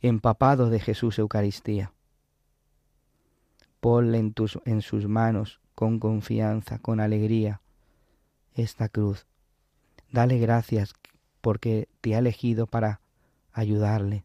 empapado 0.00 0.70
de 0.70 0.78
Jesús 0.78 1.18
Eucaristía 1.18 1.92
ponle 3.80 4.18
en, 4.18 4.32
tus, 4.32 4.58
en 4.64 4.82
sus 4.82 5.08
manos 5.08 5.60
con 5.74 5.98
confianza, 5.98 6.78
con 6.78 7.00
alegría, 7.00 7.60
esta 8.54 8.88
cruz. 8.88 9.26
Dale 10.12 10.38
gracias 10.38 10.94
porque 11.40 11.88
te 12.00 12.14
ha 12.14 12.18
elegido 12.18 12.66
para 12.66 13.00
ayudarle. 13.52 14.24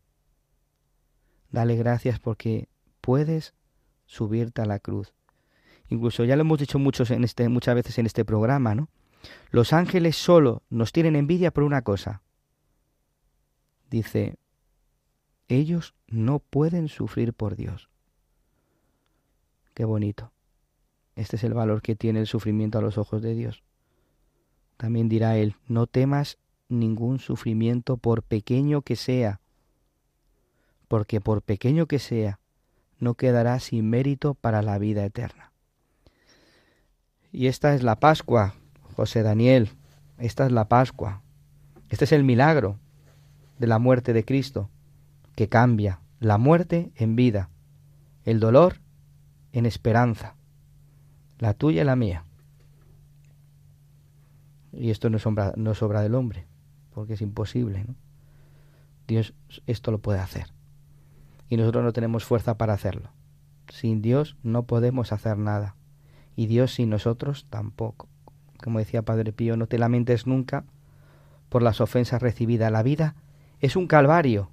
Dale 1.55 1.77
gracias 1.77 2.19
porque 2.19 2.67
puedes 2.99 3.53
subirte 4.07 4.61
a 4.61 4.65
la 4.65 4.79
cruz. 4.79 5.13
Incluso 5.87 6.25
ya 6.25 6.35
lo 6.35 6.41
hemos 6.41 6.59
dicho 6.59 6.79
muchos 6.79 7.11
en 7.11 7.23
este, 7.23 7.47
muchas 7.47 7.75
veces 7.75 7.97
en 7.97 8.05
este 8.05 8.25
programa, 8.25 8.75
¿no? 8.75 8.89
Los 9.51 9.71
ángeles 9.71 10.17
solo 10.17 10.63
nos 10.69 10.91
tienen 10.91 11.15
envidia 11.15 11.51
por 11.51 11.63
una 11.63 11.81
cosa. 11.81 12.21
Dice, 13.89 14.35
ellos 15.47 15.95
no 16.07 16.39
pueden 16.39 16.89
sufrir 16.89 17.31
por 17.31 17.55
Dios. 17.55 17.87
Qué 19.73 19.85
bonito. 19.85 20.33
Este 21.15 21.37
es 21.37 21.45
el 21.45 21.53
valor 21.53 21.81
que 21.81 21.95
tiene 21.95 22.19
el 22.19 22.27
sufrimiento 22.27 22.79
a 22.79 22.81
los 22.81 22.97
ojos 22.97 23.21
de 23.21 23.33
Dios. 23.33 23.63
También 24.75 25.07
dirá 25.07 25.37
él, 25.37 25.55
no 25.69 25.87
temas 25.87 26.37
ningún 26.67 27.19
sufrimiento 27.19 27.95
por 27.95 28.23
pequeño 28.23 28.81
que 28.81 28.97
sea, 28.97 29.39
porque 30.87 31.21
por 31.21 31.41
pequeño 31.41 31.85
que 31.85 31.99
sea, 31.99 32.39
no 32.99 33.15
quedará 33.15 33.59
sin 33.59 33.89
mérito 33.89 34.33
para 34.33 34.61
la 34.61 34.77
vida 34.77 35.05
eterna. 35.05 35.51
Y 37.31 37.47
esta 37.47 37.73
es 37.73 37.83
la 37.83 37.99
Pascua, 37.99 38.55
José 38.95 39.21
Daniel, 39.21 39.69
esta 40.17 40.45
es 40.45 40.51
la 40.51 40.69
Pascua. 40.69 41.21
Este 41.89 42.05
es 42.05 42.11
el 42.11 42.23
milagro 42.23 42.79
de 43.59 43.67
la 43.67 43.79
muerte 43.79 44.13
de 44.13 44.23
Cristo, 44.23 44.69
que 45.35 45.49
cambia 45.49 45.99
la 46.19 46.37
muerte 46.37 46.91
en 46.95 47.15
vida, 47.15 47.49
el 48.23 48.39
dolor 48.39 48.77
en 49.51 49.65
esperanza, 49.65 50.35
la 51.39 51.53
tuya 51.53 51.81
y 51.81 51.85
la 51.85 51.95
mía. 51.95 52.23
Y 54.71 54.89
esto 54.91 55.09
no 55.09 55.17
es 55.17 55.25
obra, 55.25 56.01
del 56.01 56.15
hombre, 56.15 56.47
porque 56.93 57.13
es 57.13 57.21
imposible. 57.21 57.83
¿no? 57.85 57.95
Dios 59.07 59.33
esto 59.67 59.91
lo 59.91 59.99
puede 59.99 60.19
hacer. 60.19 60.47
Y 61.49 61.57
nosotros 61.57 61.83
no 61.83 61.93
tenemos 61.93 62.23
fuerza 62.23 62.57
para 62.57 62.73
hacerlo. 62.73 63.09
Sin 63.69 64.01
Dios 64.01 64.35
no 64.43 64.63
podemos 64.63 65.11
hacer 65.11 65.37
nada 65.37 65.75
y 66.35 66.47
Dios 66.47 66.73
sin 66.73 66.89
nosotros 66.89 67.45
tampoco. 67.49 68.07
Como 68.63 68.79
decía 68.79 69.01
Padre 69.01 69.31
Pío, 69.31 69.57
no 69.57 69.67
te 69.67 69.77
lamentes 69.77 70.27
nunca 70.27 70.65
por 71.49 71.61
las 71.61 71.81
ofensas 71.81 72.21
recibidas. 72.21 72.71
La 72.71 72.83
vida 72.83 73.15
es 73.59 73.75
un 73.75 73.87
calvario. 73.87 74.49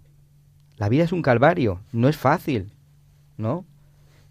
La 0.77 0.89
vida 0.89 1.05
es 1.05 1.13
un 1.13 1.23
calvario, 1.23 1.81
no 1.93 2.09
es 2.09 2.17
fácil, 2.17 2.73
¿no? 3.37 3.65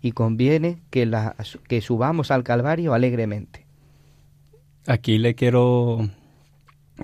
Y 0.01 0.11
conviene 0.11 0.81
que, 0.89 1.05
la, 1.05 1.35
que 1.67 1.81
subamos 1.81 2.31
al 2.31 2.43
calvario 2.43 2.93
alegremente. 2.93 3.65
Aquí 4.87 5.19
le 5.19 5.35
quiero 5.35 6.09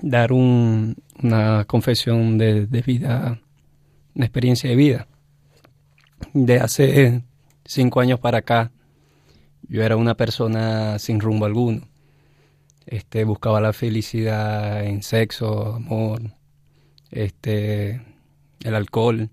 dar 0.02 0.32
un, 0.32 0.96
una 1.22 1.64
confesión 1.64 2.36
de, 2.36 2.66
de 2.66 2.82
vida, 2.82 3.40
una 4.14 4.24
experiencia 4.24 4.68
de 4.68 4.76
vida. 4.76 5.06
De 6.32 6.58
hace 6.60 7.22
cinco 7.64 8.00
años 8.00 8.20
para 8.20 8.38
acá, 8.38 8.72
yo 9.68 9.82
era 9.82 9.96
una 9.96 10.14
persona 10.16 10.98
sin 10.98 11.20
rumbo 11.20 11.46
alguno. 11.46 11.88
Este, 12.86 13.24
buscaba 13.24 13.60
la 13.60 13.72
felicidad 13.72 14.84
en 14.84 15.02
sexo, 15.02 15.74
amor, 15.74 16.22
este, 17.10 18.02
el 18.64 18.74
alcohol, 18.74 19.30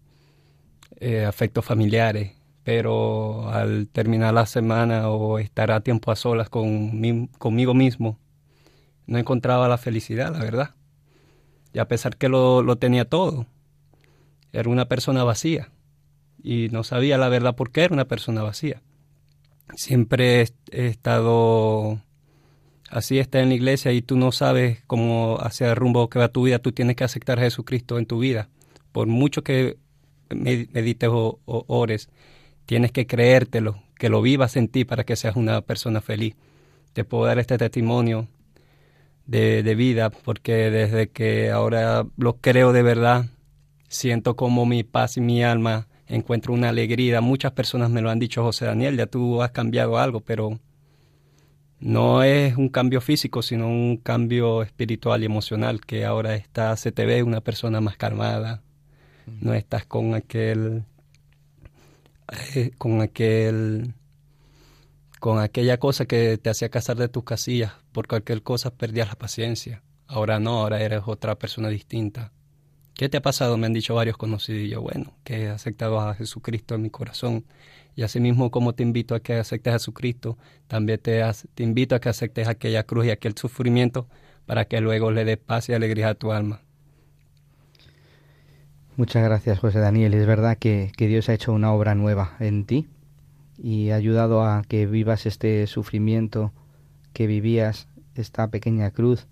eh, 0.99 1.25
afectos 1.25 1.65
familiares. 1.65 2.33
Pero 2.63 3.49
al 3.49 3.87
terminar 3.87 4.33
la 4.33 4.45
semana 4.45 5.09
o 5.09 5.39
estar 5.39 5.71
a 5.71 5.81
tiempo 5.81 6.11
a 6.11 6.15
solas 6.15 6.49
con 6.49 7.27
conmigo 7.37 7.73
mismo, 7.73 8.17
no 9.05 9.17
encontraba 9.19 9.67
la 9.67 9.77
felicidad, 9.77 10.33
la 10.33 10.39
verdad. 10.39 10.75
Y 11.73 11.79
a 11.79 11.87
pesar 11.87 12.17
que 12.17 12.29
lo, 12.29 12.63
lo 12.63 12.77
tenía 12.77 13.05
todo, 13.05 13.45
era 14.51 14.69
una 14.69 14.85
persona 14.87 15.23
vacía. 15.23 15.71
Y 16.47 16.69
no 16.69 16.83
sabía 16.83 17.17
la 17.17 17.29
verdad 17.29 17.55
por 17.55 17.71
qué 17.71 17.85
era 17.85 17.93
una 17.93 18.05
persona 18.05 18.43
vacía 18.43 18.81
siempre 19.73 20.45
he 20.71 20.87
estado 20.87 21.99
así 22.89 23.19
está 23.19 23.41
en 23.41 23.49
la 23.49 23.55
iglesia 23.55 23.91
y 23.91 24.01
tú 24.01 24.15
no 24.17 24.31
sabes 24.31 24.83
cómo 24.87 25.37
hacia 25.41 25.69
el 25.69 25.75
rumbo 25.75 26.09
que 26.09 26.19
va 26.19 26.29
tu 26.29 26.43
vida, 26.43 26.59
tú 26.59 26.71
tienes 26.71 26.95
que 26.95 27.03
aceptar 27.03 27.39
a 27.39 27.43
Jesucristo 27.43 27.97
en 27.97 28.05
tu 28.05 28.19
vida. 28.19 28.49
Por 28.91 29.07
mucho 29.07 29.43
que 29.43 29.77
medites 30.29 31.09
o, 31.11 31.39
ores, 31.45 32.09
tienes 32.65 32.91
que 32.91 33.07
creértelo, 33.07 33.81
que 33.97 34.09
lo 34.09 34.21
vivas 34.21 34.55
en 34.55 34.67
ti 34.67 34.85
para 34.85 35.03
que 35.03 35.15
seas 35.15 35.35
una 35.35 35.61
persona 35.61 36.01
feliz. 36.01 36.35
Te 36.93 37.03
puedo 37.03 37.25
dar 37.25 37.39
este 37.39 37.57
testimonio 37.57 38.27
de, 39.25 39.63
de 39.63 39.75
vida 39.75 40.09
porque 40.09 40.69
desde 40.71 41.09
que 41.09 41.51
ahora 41.51 42.05
lo 42.17 42.37
creo 42.37 42.71
de 42.71 42.83
verdad, 42.83 43.25
siento 43.89 44.35
como 44.35 44.65
mi 44.65 44.83
paz 44.83 45.17
y 45.17 45.21
mi 45.21 45.43
alma 45.43 45.87
encuentro 46.07 46.53
una 46.53 46.69
alegría. 46.69 47.21
Muchas 47.21 47.51
personas 47.53 47.89
me 47.89 48.01
lo 48.01 48.09
han 48.09 48.19
dicho, 48.19 48.43
José 48.43 48.65
Daniel, 48.65 48.97
ya 48.97 49.07
tú 49.07 49.41
has 49.41 49.51
cambiado 49.51 49.97
algo, 49.97 50.21
pero 50.21 50.59
no 51.79 52.23
es 52.23 52.55
un 52.55 52.69
cambio 52.69 53.01
físico, 53.01 53.41
sino 53.41 53.67
un 53.67 53.97
cambio 53.97 54.63
espiritual 54.63 55.21
y 55.23 55.25
emocional, 55.25 55.81
que 55.81 56.05
ahora 56.05 56.35
está, 56.35 56.75
se 56.77 56.91
te 56.91 57.05
ve 57.05 57.23
una 57.23 57.41
persona 57.41 57.81
más 57.81 57.97
calmada, 57.97 58.63
no 59.27 59.53
estás 59.53 59.85
con 59.85 60.13
aquel, 60.13 60.83
eh, 62.55 62.71
con 62.77 63.01
aquel, 63.01 63.93
con 65.19 65.39
aquella 65.39 65.77
cosa 65.77 66.05
que 66.05 66.37
te 66.37 66.49
hacía 66.49 66.69
casar 66.69 66.97
de 66.97 67.09
tus 67.09 67.23
casillas, 67.23 67.73
por 67.91 68.07
cualquier 68.07 68.41
cosa 68.43 68.71
perdías 68.71 69.09
la 69.09 69.15
paciencia. 69.15 69.83
Ahora 70.07 70.39
no, 70.39 70.61
ahora 70.61 70.81
eres 70.81 71.01
otra 71.05 71.35
persona 71.35 71.69
distinta. 71.69 72.31
¿Qué 72.95 73.09
te 73.09 73.17
ha 73.17 73.21
pasado? 73.21 73.57
Me 73.57 73.67
han 73.67 73.73
dicho 73.73 73.93
varios 73.93 74.15
conocidos 74.15 74.61
y 74.61 74.69
yo, 74.69 74.81
bueno, 74.81 75.11
que 75.25 75.43
he 75.43 75.49
aceptado 75.49 75.99
a 75.99 76.15
Jesucristo 76.15 76.75
en 76.75 76.81
mi 76.81 76.89
corazón. 76.89 77.43
Y 77.93 78.03
asimismo, 78.03 78.51
como 78.51 78.73
te 78.73 78.83
invito 78.83 79.15
a 79.15 79.19
que 79.19 79.33
aceptes 79.33 79.71
a 79.73 79.75
Jesucristo, 79.77 80.37
también 80.67 80.99
te, 80.99 81.21
te 81.53 81.63
invito 81.63 81.95
a 81.95 81.99
que 81.99 82.07
aceptes 82.07 82.47
aquella 82.47 82.83
cruz 82.83 83.07
y 83.07 83.09
aquel 83.09 83.37
sufrimiento 83.37 84.07
para 84.45 84.65
que 84.65 84.79
luego 84.79 85.11
le 85.11 85.25
des 85.25 85.37
paz 85.37 85.67
y 85.67 85.73
alegría 85.73 86.09
a 86.09 86.15
tu 86.15 86.31
alma. 86.31 86.61
Muchas 88.95 89.25
gracias, 89.25 89.59
José 89.59 89.79
Daniel. 89.79 90.13
Es 90.13 90.25
verdad 90.25 90.57
que, 90.57 90.93
que 90.95 91.07
Dios 91.07 91.27
ha 91.27 91.33
hecho 91.33 91.51
una 91.51 91.73
obra 91.73 91.95
nueva 91.95 92.37
en 92.39 92.65
ti 92.65 92.87
y 93.57 93.89
ha 93.89 93.95
ayudado 93.95 94.41
a 94.45 94.61
que 94.61 94.85
vivas 94.85 95.25
este 95.25 95.67
sufrimiento 95.67 96.53
que 97.11 97.27
vivías, 97.27 97.89
esta 98.15 98.47
pequeña 98.47 98.91
cruz, 98.91 99.27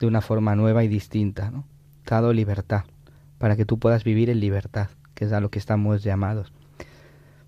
de 0.00 0.06
una 0.08 0.22
forma 0.22 0.56
nueva 0.56 0.82
y 0.82 0.88
distinta, 0.88 1.52
¿no? 1.52 1.66
Dado 2.04 2.32
libertad, 2.32 2.84
para 3.38 3.56
que 3.56 3.64
tú 3.64 3.78
puedas 3.78 4.04
vivir 4.04 4.30
en 4.30 4.40
libertad, 4.40 4.88
que 5.14 5.24
es 5.24 5.32
a 5.32 5.40
lo 5.40 5.50
que 5.50 5.58
estamos 5.58 6.02
llamados. 6.02 6.52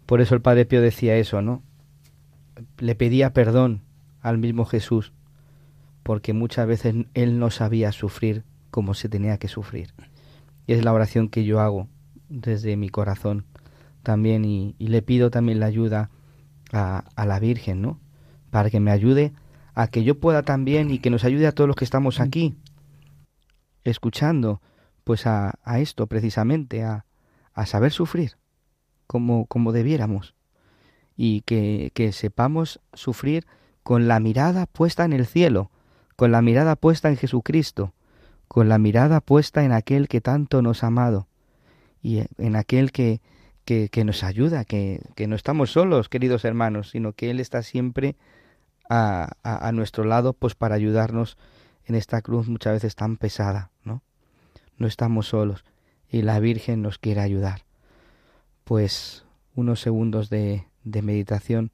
Por 0.06 0.20
eso 0.20 0.34
el 0.34 0.42
Padre 0.42 0.66
Pío 0.66 0.80
decía 0.80 1.16
eso, 1.16 1.42
¿no? 1.42 1.62
Le 2.78 2.94
pedía 2.94 3.32
perdón 3.32 3.82
al 4.20 4.38
mismo 4.38 4.64
Jesús, 4.64 5.12
porque 6.02 6.32
muchas 6.32 6.66
veces 6.66 6.94
él 7.14 7.38
no 7.38 7.50
sabía 7.50 7.92
sufrir 7.92 8.44
como 8.70 8.94
se 8.94 9.08
tenía 9.08 9.38
que 9.38 9.48
sufrir. 9.48 9.92
Y 10.66 10.74
es 10.74 10.84
la 10.84 10.92
oración 10.92 11.28
que 11.28 11.44
yo 11.44 11.60
hago 11.60 11.88
desde 12.28 12.76
mi 12.76 12.88
corazón 12.88 13.44
también 14.02 14.44
y, 14.44 14.74
le 14.78 15.02
pido 15.02 15.30
también 15.30 15.60
la 15.60 15.66
ayuda 15.66 16.10
a, 16.72 17.04
a, 17.14 17.26
la 17.26 17.38
Virgen, 17.38 17.82
¿no? 17.82 18.00
Para 18.50 18.70
que 18.70 18.80
me 18.80 18.90
ayude 18.90 19.32
a 19.74 19.86
que 19.88 20.04
yo 20.04 20.18
pueda 20.18 20.42
también 20.42 20.90
y 20.90 20.98
que 20.98 21.10
nos 21.10 21.24
ayude 21.24 21.46
a 21.46 21.52
todos 21.52 21.68
los 21.68 21.76
que 21.76 21.84
estamos 21.84 22.20
aquí 22.20 22.56
escuchando 23.84 24.60
pues 25.04 25.26
a, 25.26 25.54
a 25.64 25.80
esto 25.80 26.06
precisamente, 26.06 26.84
a, 26.84 27.06
a 27.54 27.66
saber 27.66 27.92
sufrir 27.92 28.36
como, 29.06 29.46
como 29.46 29.72
debiéramos. 29.72 30.34
Y 31.16 31.42
que, 31.42 31.90
que 31.94 32.12
sepamos 32.12 32.80
sufrir 32.94 33.46
con 33.82 34.08
la 34.08 34.20
mirada 34.20 34.66
puesta 34.66 35.04
en 35.04 35.12
el 35.12 35.26
cielo, 35.26 35.70
con 36.16 36.32
la 36.32 36.40
mirada 36.40 36.76
puesta 36.76 37.10
en 37.10 37.16
Jesucristo, 37.16 37.92
con 38.48 38.68
la 38.68 38.78
mirada 38.78 39.20
puesta 39.20 39.64
en 39.64 39.72
aquel 39.72 40.08
que 40.08 40.20
tanto 40.20 40.62
nos 40.62 40.82
ha 40.84 40.88
amado 40.88 41.26
y 42.02 42.24
en 42.38 42.56
aquel 42.56 42.92
que, 42.92 43.20
que, 43.64 43.88
que 43.88 44.04
nos 44.04 44.24
ayuda, 44.24 44.64
que, 44.64 45.00
que, 45.14 45.26
no 45.26 45.36
estamos 45.36 45.72
solos, 45.72 46.08
queridos 46.08 46.44
hermanos, 46.44 46.90
sino 46.90 47.12
que 47.12 47.30
Él 47.30 47.40
está 47.40 47.62
siempre 47.62 48.16
a, 48.88 49.32
a, 49.42 49.68
a 49.68 49.72
nuestro 49.72 50.04
lado 50.04 50.32
pues 50.32 50.54
para 50.54 50.74
ayudarnos 50.74 51.38
en 51.86 51.94
esta 51.94 52.22
cruz 52.22 52.48
muchas 52.48 52.74
veces 52.74 52.94
tan 52.94 53.16
pesada, 53.16 53.70
¿no? 53.84 54.02
No 54.76 54.86
estamos 54.86 55.28
solos 55.28 55.64
y 56.08 56.22
la 56.22 56.38
Virgen 56.40 56.82
nos 56.82 56.98
quiere 56.98 57.20
ayudar. 57.20 57.64
Pues 58.64 59.24
unos 59.54 59.80
segundos 59.80 60.30
de, 60.30 60.66
de 60.84 61.02
meditación 61.02 61.70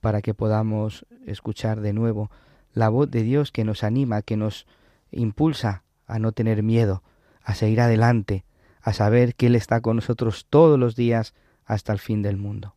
para 0.00 0.22
que 0.22 0.34
podamos 0.34 1.06
escuchar 1.26 1.80
de 1.80 1.92
nuevo 1.92 2.30
la 2.72 2.88
voz 2.88 3.10
de 3.10 3.22
Dios 3.22 3.52
que 3.52 3.64
nos 3.64 3.82
anima, 3.82 4.22
que 4.22 4.36
nos 4.36 4.66
impulsa 5.10 5.82
a 6.06 6.18
no 6.18 6.32
tener 6.32 6.62
miedo, 6.62 7.02
a 7.42 7.54
seguir 7.54 7.80
adelante, 7.80 8.44
a 8.82 8.92
saber 8.92 9.34
que 9.34 9.46
Él 9.46 9.56
está 9.56 9.80
con 9.80 9.96
nosotros 9.96 10.46
todos 10.48 10.78
los 10.78 10.94
días 10.94 11.34
hasta 11.64 11.92
el 11.92 11.98
fin 11.98 12.22
del 12.22 12.36
mundo. 12.36 12.76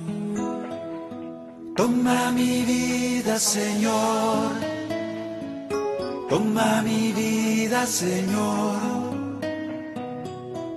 Toma 2.03 2.31
mi 2.31 2.63
vida, 2.63 3.37
Señor. 3.37 4.53
Toma 6.27 6.81
mi 6.81 7.13
vida, 7.13 7.85
Señor. 7.85 8.79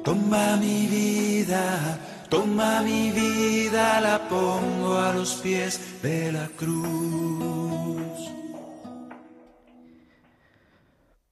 Toma 0.05 0.59
mi 0.59 0.87
vida, 0.87 1.99
toma 2.29 2.83
mi 2.83 3.11
vida, 3.11 4.03
la 4.03 4.29
pongo 4.29 4.99
a 4.99 5.15
los 5.15 5.37
pies 5.37 6.03
de 6.03 6.31
la 6.31 6.47
cruz. 6.59 8.21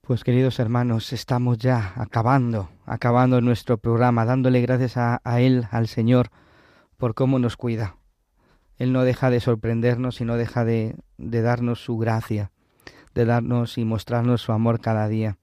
Pues 0.01 0.23
queridos 0.23 0.57
hermanos, 0.57 1.13
estamos 1.13 1.59
ya 1.59 1.93
acabando, 1.97 2.69
acabando 2.87 3.41
nuestro 3.41 3.77
programa, 3.77 4.25
dándole 4.25 4.59
gracias 4.61 4.97
a, 4.97 5.21
Él, 5.39 5.67
al 5.69 5.87
Señor, 5.87 6.31
por 6.97 7.13
cómo 7.13 7.37
nos 7.37 7.57
cuida 7.57 7.97
él 8.77 8.91
no 8.91 9.03
deja 9.03 9.29
de 9.29 9.39
sorprendernos 9.39 10.21
y 10.21 10.25
no 10.25 10.37
deja 10.37 10.65
de, 10.65 10.95
de 11.17 11.41
darnos 11.41 11.83
su 11.83 11.97
gracia, 11.97 12.51
de 13.13 13.25
darnos 13.25 13.77
y 13.77 13.85
mostrarnos 13.85 14.41
su 14.41 14.51
amor 14.51 14.81
cada 14.81 15.07
día. 15.07 15.37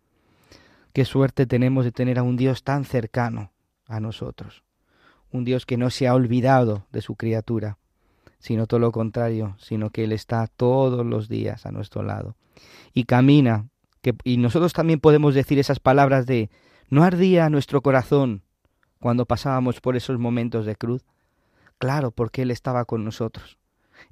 Qué 0.93 1.05
suerte 1.05 1.47
tenemos 1.47 1.85
de 1.85 1.93
tener 1.93 2.19
a 2.19 2.23
un 2.23 2.37
Dios 2.37 2.65
tan 2.65 2.85
cercano 2.85 3.53
a 3.87 4.01
nosotros, 4.01 4.65
un 5.31 5.45
Dios 5.45 5.67
que 5.67 5.77
no 5.77 5.91
se 5.91 6.09
ha 6.09 6.15
olvidado 6.15 6.87
de 6.91 7.03
su 7.03 7.15
criatura, 7.15 7.79
sino 8.39 8.67
todo 8.67 8.81
lo 8.81 8.91
contrario, 8.91 9.57
sino 9.59 9.91
que 9.91 10.05
Él 10.05 10.13
está 10.13 10.47
todos 10.49 11.07
los 11.07 11.29
días 11.29 11.67
a 11.67 11.73
nuestro 11.73 12.03
lado 12.03 12.37
y 12.93 13.05
camina. 13.05 13.69
Que, 14.03 14.15
y 14.25 14.39
nosotros 14.39 14.73
también 14.73 14.99
podemos 14.99 15.35
decir 15.35 15.59
esas 15.59 15.79
palabras 15.79 16.27
de 16.27 16.51
¿no 16.89 17.05
ardía 17.05 17.51
nuestro 17.51 17.83
corazón 17.83 18.43
cuando 18.99 19.27
pasábamos 19.27 19.81
por 19.81 19.97
esos 19.97 20.19
momentos 20.19 20.67
de 20.67 20.77
cruz? 20.77 21.05
Claro, 21.81 22.11
porque 22.11 22.43
Él 22.43 22.51
estaba 22.51 22.85
con 22.85 23.07
nosotros. 23.07 23.57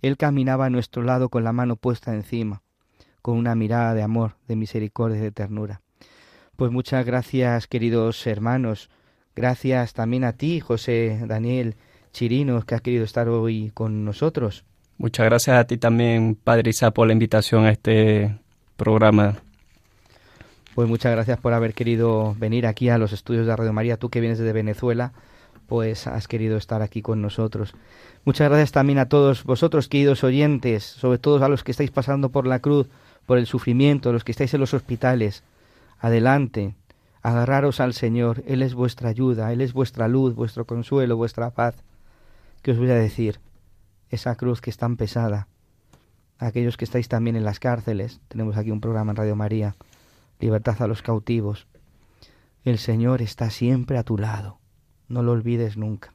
Él 0.01 0.17
caminaba 0.17 0.65
a 0.65 0.71
nuestro 0.71 1.03
lado 1.03 1.29
con 1.29 1.45
la 1.45 1.53
mano 1.53 1.77
puesta 1.77 2.15
encima, 2.15 2.63
con 3.21 3.37
una 3.37 3.55
mirada 3.55 3.93
de 3.93 4.03
amor, 4.03 4.37
de 4.49 4.57
misericordia 4.57 5.19
y 5.19 5.21
de 5.21 5.33
ternura. 5.33 5.83
Pues 6.57 6.73
muchas 6.73 7.05
gracias, 7.05 7.67
queridos 7.67 8.27
hermanos. 8.27 8.89
Gracias 9.37 9.93
también 9.93 10.25
a 10.25 10.33
ti, 10.33 10.61
José 10.61 11.21
Daniel 11.27 11.77
Chirinos, 12.11 12.65
que 12.65 12.75
has 12.75 12.81
querido 12.81 13.05
estar 13.05 13.29
hoy 13.29 13.71
con 13.75 14.03
nosotros. 14.03 14.65
Muchas 14.97 15.27
gracias 15.27 15.59
a 15.59 15.67
ti 15.67 15.77
también, 15.77 16.37
Padre 16.43 16.71
Isa, 16.71 16.93
por 16.93 17.07
la 17.07 17.13
invitación 17.13 17.67
a 17.67 17.71
este 17.71 18.39
programa. 18.79 19.37
Pues 20.75 20.89
muchas 20.89 21.13
gracias 21.13 21.39
por 21.39 21.53
haber 21.53 21.75
querido 21.75 22.35
venir 22.39 22.67
aquí 22.67 22.89
a 22.89 22.97
los 22.97 23.13
estudios 23.13 23.47
de 23.47 23.55
Radio 23.55 23.75
María, 23.75 23.99
tú 23.99 24.09
que 24.09 24.21
vienes 24.21 24.39
de 24.39 24.53
Venezuela 24.55 25.13
pues 25.69 26.07
has 26.07 26.27
querido 26.27 26.57
estar 26.57 26.81
aquí 26.81 27.03
con 27.03 27.21
nosotros. 27.21 27.75
Muchas 28.25 28.49
gracias 28.49 28.73
también 28.73 28.99
a 28.99 29.09
todos 29.09 29.45
vosotros, 29.45 29.89
queridos 29.89 30.25
oyentes, 30.25 30.83
sobre 30.83 31.19
todo 31.19 31.45
a 31.45 31.49
los 31.49 31.63
que 31.63 31.73
estáis 31.73 31.91
pasando 31.91 32.31
por 32.31 32.47
la 32.47 32.61
cruz, 32.61 32.89
por 33.27 33.37
el 33.37 33.47
sufrimiento, 33.47 34.11
los 34.11 34.25
que 34.25 34.33
estáis 34.33 34.55
en 34.55 34.61
los 34.61 34.73
hospitales. 34.73 35.45
Adelante, 36.01 36.75
agarraros 37.21 37.81
al 37.81 37.93
Señor, 37.93 38.43
Él 38.47 38.63
es 38.63 38.73
vuestra 38.73 39.11
ayuda, 39.11 39.53
Él 39.53 39.61
es 39.61 39.75
vuestra 39.75 40.09
luz, 40.09 40.35
vuestro 40.35 40.65
consuelo, 40.65 41.19
vuestra 41.19 41.51
paz. 41.51 41.75
¿Qué 42.63 42.71
os 42.71 42.79
voy 42.79 42.91
a 42.91 42.95
decir? 42.95 43.39
Esa 44.09 44.37
cruz 44.37 44.63
que 44.63 44.71
es 44.71 44.79
tan 44.79 44.97
pesada. 44.97 45.49
Aquellos 46.39 46.79
que 46.79 46.87
estáis 46.87 47.09
también 47.09 47.37
en 47.37 47.45
las 47.45 47.61
cárceles, 47.61 48.21
tenemos 48.29 48.57
aquí 48.57 48.71
un 48.71 48.81
programa 48.81 49.13
en 49.13 49.17
Radio 49.17 49.37
María, 49.37 49.75
Libertad 50.41 50.81
a 50.81 50.87
los 50.87 51.03
cautivos. 51.03 51.67
El 52.65 52.79
Señor 52.79 53.21
está 53.21 53.51
siempre 53.51 53.99
a 53.99 54.03
tu 54.03 54.17
lado 54.17 54.59
no 55.09 55.23
lo 55.23 55.33
olvides 55.33 55.77
nunca. 55.77 56.15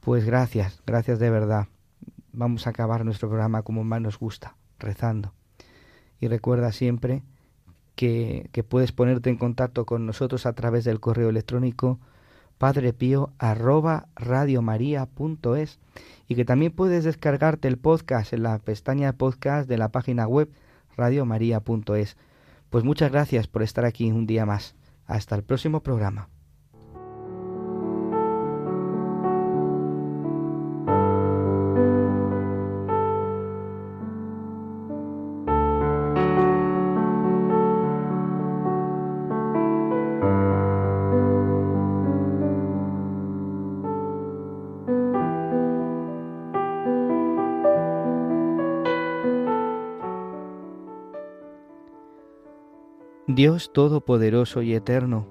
Pues 0.00 0.24
gracias, 0.24 0.82
gracias 0.86 1.18
de 1.18 1.30
verdad. 1.30 1.68
Vamos 2.32 2.66
a 2.66 2.70
acabar 2.70 3.04
nuestro 3.04 3.28
programa 3.28 3.62
como 3.62 3.84
más 3.84 4.00
nos 4.00 4.18
gusta, 4.18 4.56
rezando. 4.78 5.32
Y 6.20 6.28
recuerda 6.28 6.72
siempre 6.72 7.22
que, 7.96 8.48
que 8.52 8.62
puedes 8.62 8.92
ponerte 8.92 9.30
en 9.30 9.36
contacto 9.36 9.86
con 9.86 10.06
nosotros 10.06 10.46
a 10.46 10.52
través 10.52 10.84
del 10.84 11.00
correo 11.00 11.30
electrónico 11.30 11.98
padrepío 12.58 13.32
y 16.28 16.34
que 16.34 16.44
también 16.44 16.72
puedes 16.72 17.04
descargarte 17.04 17.68
el 17.68 17.78
podcast 17.78 18.32
en 18.32 18.42
la 18.42 18.58
pestaña 18.58 19.12
podcast 19.12 19.68
de 19.68 19.78
la 19.78 19.88
página 19.88 20.26
web 20.26 20.50
radiomaria.es. 20.96 22.16
Pues 22.70 22.84
muchas 22.84 23.10
gracias 23.10 23.46
por 23.46 23.62
estar 23.62 23.84
aquí 23.84 24.10
un 24.10 24.26
día 24.26 24.44
más. 24.44 24.74
Hasta 25.06 25.36
el 25.36 25.42
próximo 25.42 25.82
programa. 25.82 26.28
Dios 53.30 53.74
Todopoderoso 53.74 54.62
y 54.62 54.72
Eterno, 54.72 55.26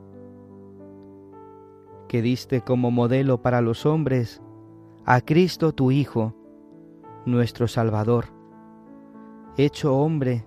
que 2.07 2.21
diste 2.21 2.61
como 2.61 2.91
modelo 2.91 3.41
para 3.41 3.59
los 3.61 3.87
hombres 3.87 4.39
a 5.03 5.19
Cristo 5.21 5.73
tu 5.73 5.89
Hijo, 5.89 6.35
nuestro 7.25 7.67
Salvador, 7.67 8.25
hecho 9.57 9.97
hombre 9.97 10.45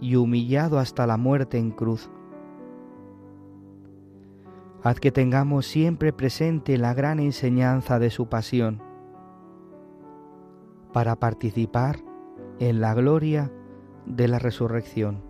y 0.00 0.14
humillado 0.14 0.78
hasta 0.78 1.08
la 1.08 1.16
muerte 1.16 1.58
en 1.58 1.72
cruz. 1.72 2.08
Haz 4.84 5.00
que 5.00 5.10
tengamos 5.10 5.66
siempre 5.66 6.12
presente 6.12 6.78
la 6.78 6.94
gran 6.94 7.18
enseñanza 7.18 7.98
de 7.98 8.10
su 8.10 8.28
pasión, 8.28 8.80
para 10.92 11.16
participar 11.16 11.98
en 12.60 12.80
la 12.80 12.94
gloria 12.94 13.50
de 14.06 14.28
la 14.28 14.38
resurrección 14.38 15.29